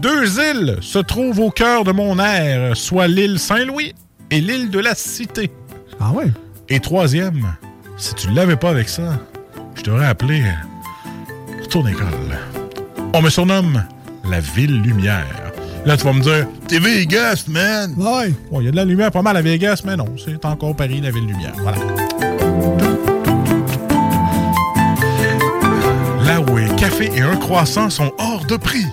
[0.02, 3.96] deux îles se trouvent au cœur de mon air, soit l'île Saint-Louis
[4.30, 5.50] et l'île de la Cité.
[6.02, 6.28] Ah ouais?
[6.68, 7.56] Et troisième,
[7.96, 9.20] si tu l'avais pas avec ça,
[9.76, 10.44] je t'aurais appelé
[11.62, 12.38] Retourne école.
[13.14, 13.84] On me surnomme
[14.30, 15.26] la Ville Lumière.
[15.86, 17.94] Là, tu vas me dire, t'es Vegas, man!
[17.96, 18.34] Ouais.
[18.52, 20.76] Bon, il y a de la lumière pas mal à Vegas, mais non, c'est encore
[20.76, 21.54] Paris, la Ville Lumière.
[21.60, 21.78] Voilà.
[26.98, 28.86] Café et un croissant sont hors de prix.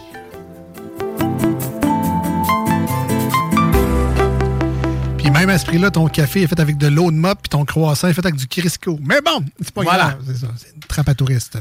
[5.18, 7.48] Puis même à ce prix-là, ton café est fait avec de l'eau de mop, puis
[7.48, 8.98] ton croissant est fait avec du Crisco.
[9.02, 10.04] Mais bon, c'est pas Voilà.
[10.04, 10.18] grave.
[10.26, 11.58] C'est ça, c'est une trappe à touristes.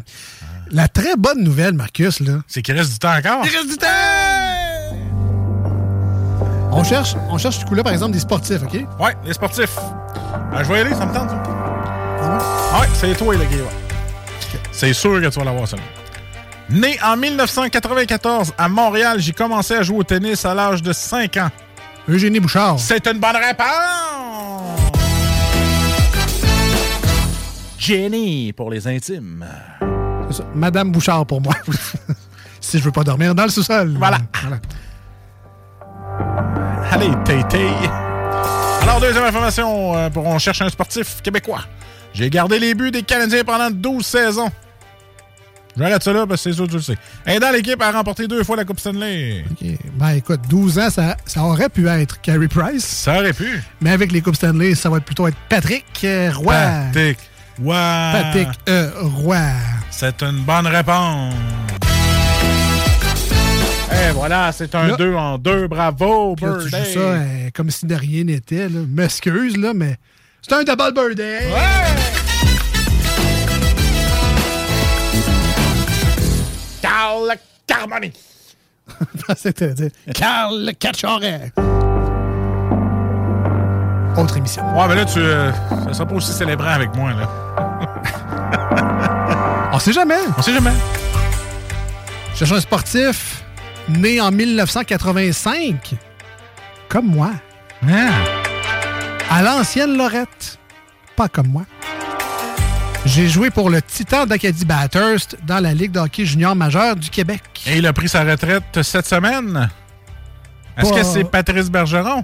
[0.72, 2.40] La très bonne nouvelle, Marcus, là.
[2.48, 3.46] C'est qu'il reste du temps encore.
[3.46, 3.88] Il reste du temps!
[6.76, 8.74] On cherche, on cherche ce coup-là, par exemple, des sportifs, OK?
[9.00, 9.76] Ouais, les sportifs.
[10.52, 11.30] Ben, je vais y aller, ça me tente.
[11.30, 12.80] ça.
[12.80, 13.70] Ouais, c'est toi, le gars.
[14.72, 15.78] C'est sûr que tu vas l'avoir, ça.
[16.74, 21.38] Né en 1994 à Montréal, j'ai commencé à jouer au tennis à l'âge de 5
[21.38, 21.52] ans.
[22.10, 22.80] Eugénie Bouchard.
[22.80, 24.82] C'est une bonne réponse!
[27.78, 29.46] Jenny pour les intimes.
[30.30, 30.46] C'est ça.
[30.56, 31.54] Madame Bouchard pour moi.
[32.60, 33.94] si je veux pas dormir dans le sous-sol.
[34.00, 34.18] Voilà.
[36.92, 37.68] Allez, Tété.
[38.82, 41.66] Alors, deuxième information, euh, pour on cherche un sportif québécois.
[42.14, 44.52] J'ai gardé les buts des Canadiens pendant 12 saisons.
[45.78, 46.98] J'arrête ça là parce que c'est sûr que tu le sais.
[47.26, 49.44] Aidant l'équipe à remporter deux fois la Coupe Stanley.
[49.52, 49.68] OK.
[49.96, 52.86] Ben écoute, 12 ans, ça, ça aurait pu être Carey Price.
[52.86, 53.62] Ça aurait pu.
[53.82, 56.54] Mais avec les Coupes Stanley, ça va plutôt être Patrick euh, Roy.
[56.54, 57.18] Patrick.
[57.60, 57.74] Ouais.
[57.76, 59.38] Patrick euh, Roy.
[59.90, 61.34] C'est une bonne réponse.
[63.92, 65.68] Et voilà, c'est un Là- 2 en 2.
[65.68, 68.68] Bravo, là, tu joues ça euh, comme si de rien n'était.
[68.70, 69.98] M'excuse, là, mais
[70.42, 71.48] c'est un double birthday.
[77.28, 77.38] Carl
[77.68, 78.12] Carmoni.
[79.38, 80.72] C'était dire Carl.
[84.18, 84.64] Autre émission.
[84.78, 85.20] Ouais, mais là, tu.
[85.20, 85.52] euh,
[85.88, 87.30] ça sera pas aussi célébrant avec moi, là.
[89.74, 90.20] On sait jamais.
[90.38, 90.74] On sait jamais.
[92.34, 93.44] Je cherche un sportif
[93.90, 95.96] né en 1985,
[96.90, 97.32] comme moi.
[99.30, 100.60] À l'ancienne Lorette,
[101.16, 101.64] pas comme moi.
[103.06, 107.10] J'ai joué pour le Titan d'Acadie Bathurst dans la Ligue de hockey junior majeure du
[107.10, 107.42] Québec.
[107.68, 109.70] Et il a pris sa retraite cette semaine.
[110.78, 112.24] Est-ce Pas- que c'est Patrice Bergeron?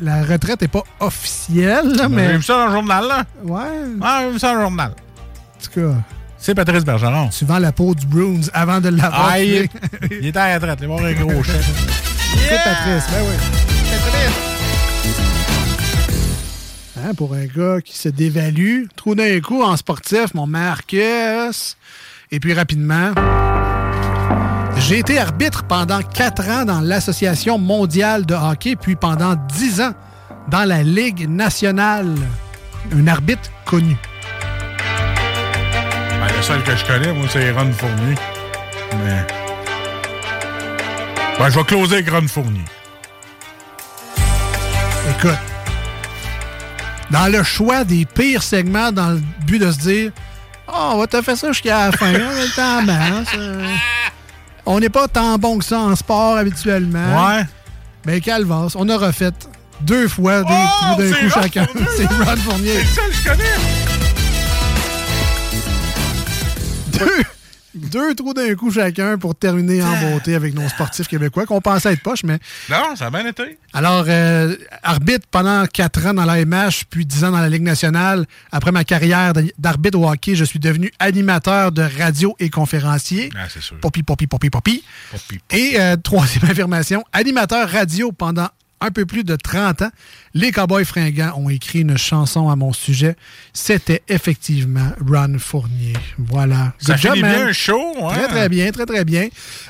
[0.00, 2.28] La retraite n'est pas officielle, là, mais.
[2.28, 3.24] J'ai vu ça dans le journal, là?
[3.42, 3.62] Ouais.
[4.00, 4.90] Ah, j'ai vu ça dans le journal.
[4.92, 5.94] En tout cas,
[6.38, 7.28] C'est Patrice Bergeron.
[7.30, 9.30] tu vends la peau du Bruins avant de l'avoir.
[9.32, 9.68] Ah, il,
[10.22, 10.78] est à la retraite.
[10.82, 11.56] Il va avoir un gros chèque.
[12.48, 13.75] C'est Patrice, ben oui.
[17.06, 21.76] Hein, pour un gars qui se dévalue, trop d'un coup en sportif, mon Marcus.
[22.32, 23.12] Et puis rapidement,
[24.78, 29.92] j'ai été arbitre pendant quatre ans dans l'Association mondiale de hockey, puis pendant dix ans
[30.48, 32.12] dans la Ligue nationale.
[32.92, 33.96] Un arbitre connu.
[36.18, 38.14] Ben, le seul que je connais, moi, c'est Ron Fournier.
[39.04, 39.26] Mais.
[41.38, 42.64] Ben, je vais closer avec Ron Fournier.
[45.08, 45.55] Écoute,
[47.10, 50.12] dans le choix des pires segments, dans le but de se dire
[50.68, 53.66] Oh, on va te faire ça jusqu'à la fin, on euh.
[54.66, 57.28] On n'est pas tant bon que ça en sport habituellement.
[57.28, 57.44] Ouais.
[58.04, 59.30] Ben, Calvas, on a refait
[59.82, 61.66] deux fois des Oh, trous d'un c'est coup chacun.
[61.96, 62.06] C'est?
[62.06, 62.72] Ron Fournier.
[62.72, 63.44] C'est le seul que je connais.
[66.98, 67.22] Deux,
[67.76, 71.92] deux trous d'un coup chacun pour terminer en beauté avec nos sportifs québécois qu'on pensait
[71.92, 72.38] être poche, mais
[72.68, 73.58] Non, ça a bien été.
[73.72, 78.26] Alors, euh, arbitre pendant quatre ans dans l'AMH, puis dix ans dans la Ligue nationale.
[78.52, 83.30] Après ma carrière d'arbitre au hockey, je suis devenu animateur de radio et conférencier.
[83.36, 83.78] Ah, c'est sûr.
[83.80, 84.82] Poppy, poppy, poppy, poppy.
[85.10, 85.40] Poppy.
[85.50, 88.48] Et euh, troisième affirmation, animateur radio pendant
[88.80, 89.90] un peu plus de 30 ans.
[90.34, 93.16] Les Cowboys fringants ont écrit une chanson à mon sujet.
[93.54, 95.94] C'était effectivement Ron Fournier.
[96.18, 96.74] Voilà.
[96.78, 98.10] Ça bien show, hein?
[98.12, 99.28] Très, très bien, très, très bien.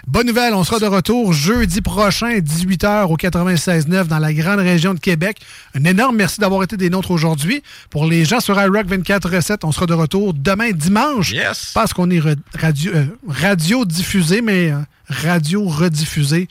[0.08, 4.92] Bonne nouvelle, on sera de retour jeudi prochain, 18h au 96.9 dans la grande région
[4.92, 5.38] de Québec.
[5.74, 7.62] Un énorme merci d'avoir été des nôtres aujourd'hui.
[7.90, 11.30] Pour les gens sur iRock 24 recettes, on sera de retour demain dimanche.
[11.30, 11.70] Yes.
[11.74, 12.20] Parce qu'on est
[12.54, 14.78] radio, euh, radio diffusé, mais euh,
[15.08, 16.48] radio rediffusé.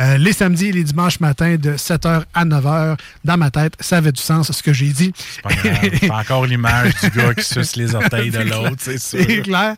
[0.00, 2.96] Euh, les samedis et les dimanches matins de 7h à 9h.
[3.24, 5.12] Dans ma tête, ça avait du sens, ce que j'ai dit.
[5.42, 5.90] Pas grave.
[6.00, 9.20] C'est encore l'image du gars qui suce les orteils de l'autre, c'est sûr.
[9.26, 9.76] C'est clair.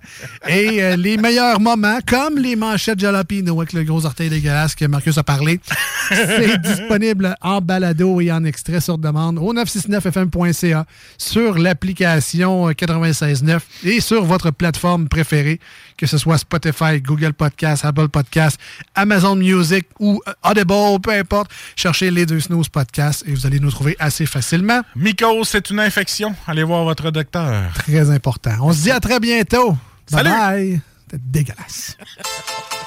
[0.48, 4.84] Et euh, les meilleurs moments, comme les manchettes Jalapino avec le gros orteil dégueulasse que
[4.84, 5.60] Marcus a parlé,
[6.08, 10.86] c'est disponible en balado et en extrait sur demande au 969fm.ca,
[11.18, 15.60] sur l'application euh, 96.9 et sur votre plateforme préférée,
[15.96, 18.58] que ce soit Spotify, Google Podcast, Apple Podcast,
[18.94, 21.50] Amazon Music ou euh, Audible, peu importe.
[21.76, 24.80] Cherchez les deux Snooze Podcasts et vous allez nous trouver assez facilement.
[24.96, 26.34] Mycose, c'est une infection.
[26.46, 27.72] Allez voir votre docteur.
[27.74, 28.52] Très important.
[28.60, 29.70] On se dit à très bientôt.
[29.72, 29.78] Bye
[30.24, 30.30] Salut.
[30.30, 30.80] bye.
[31.10, 31.96] C'est dégueulasse.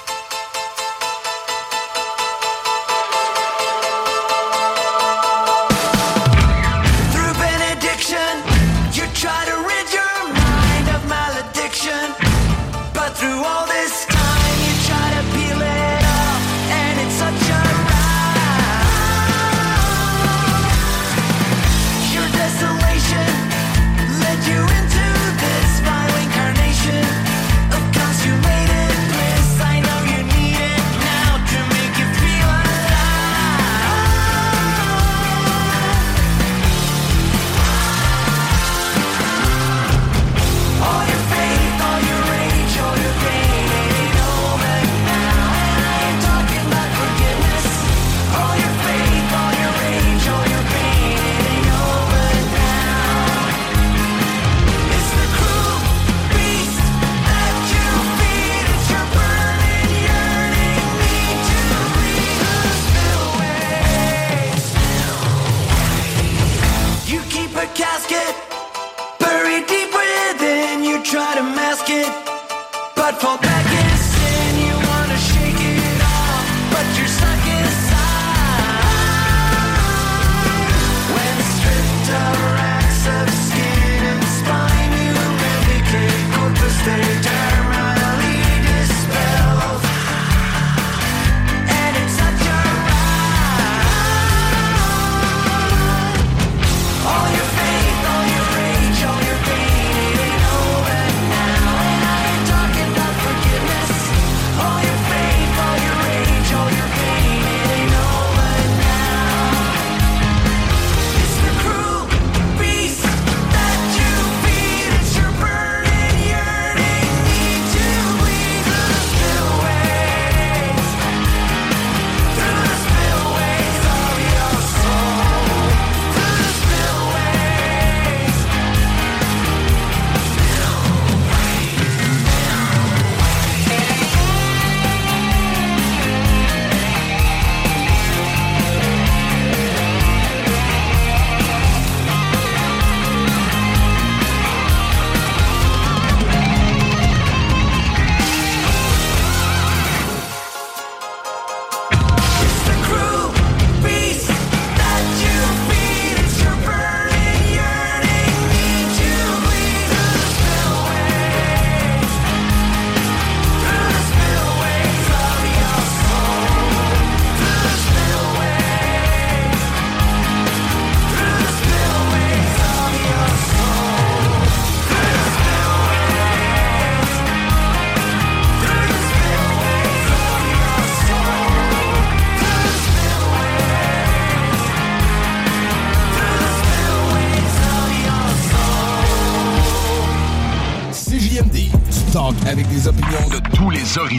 [73.19, 73.56] for that.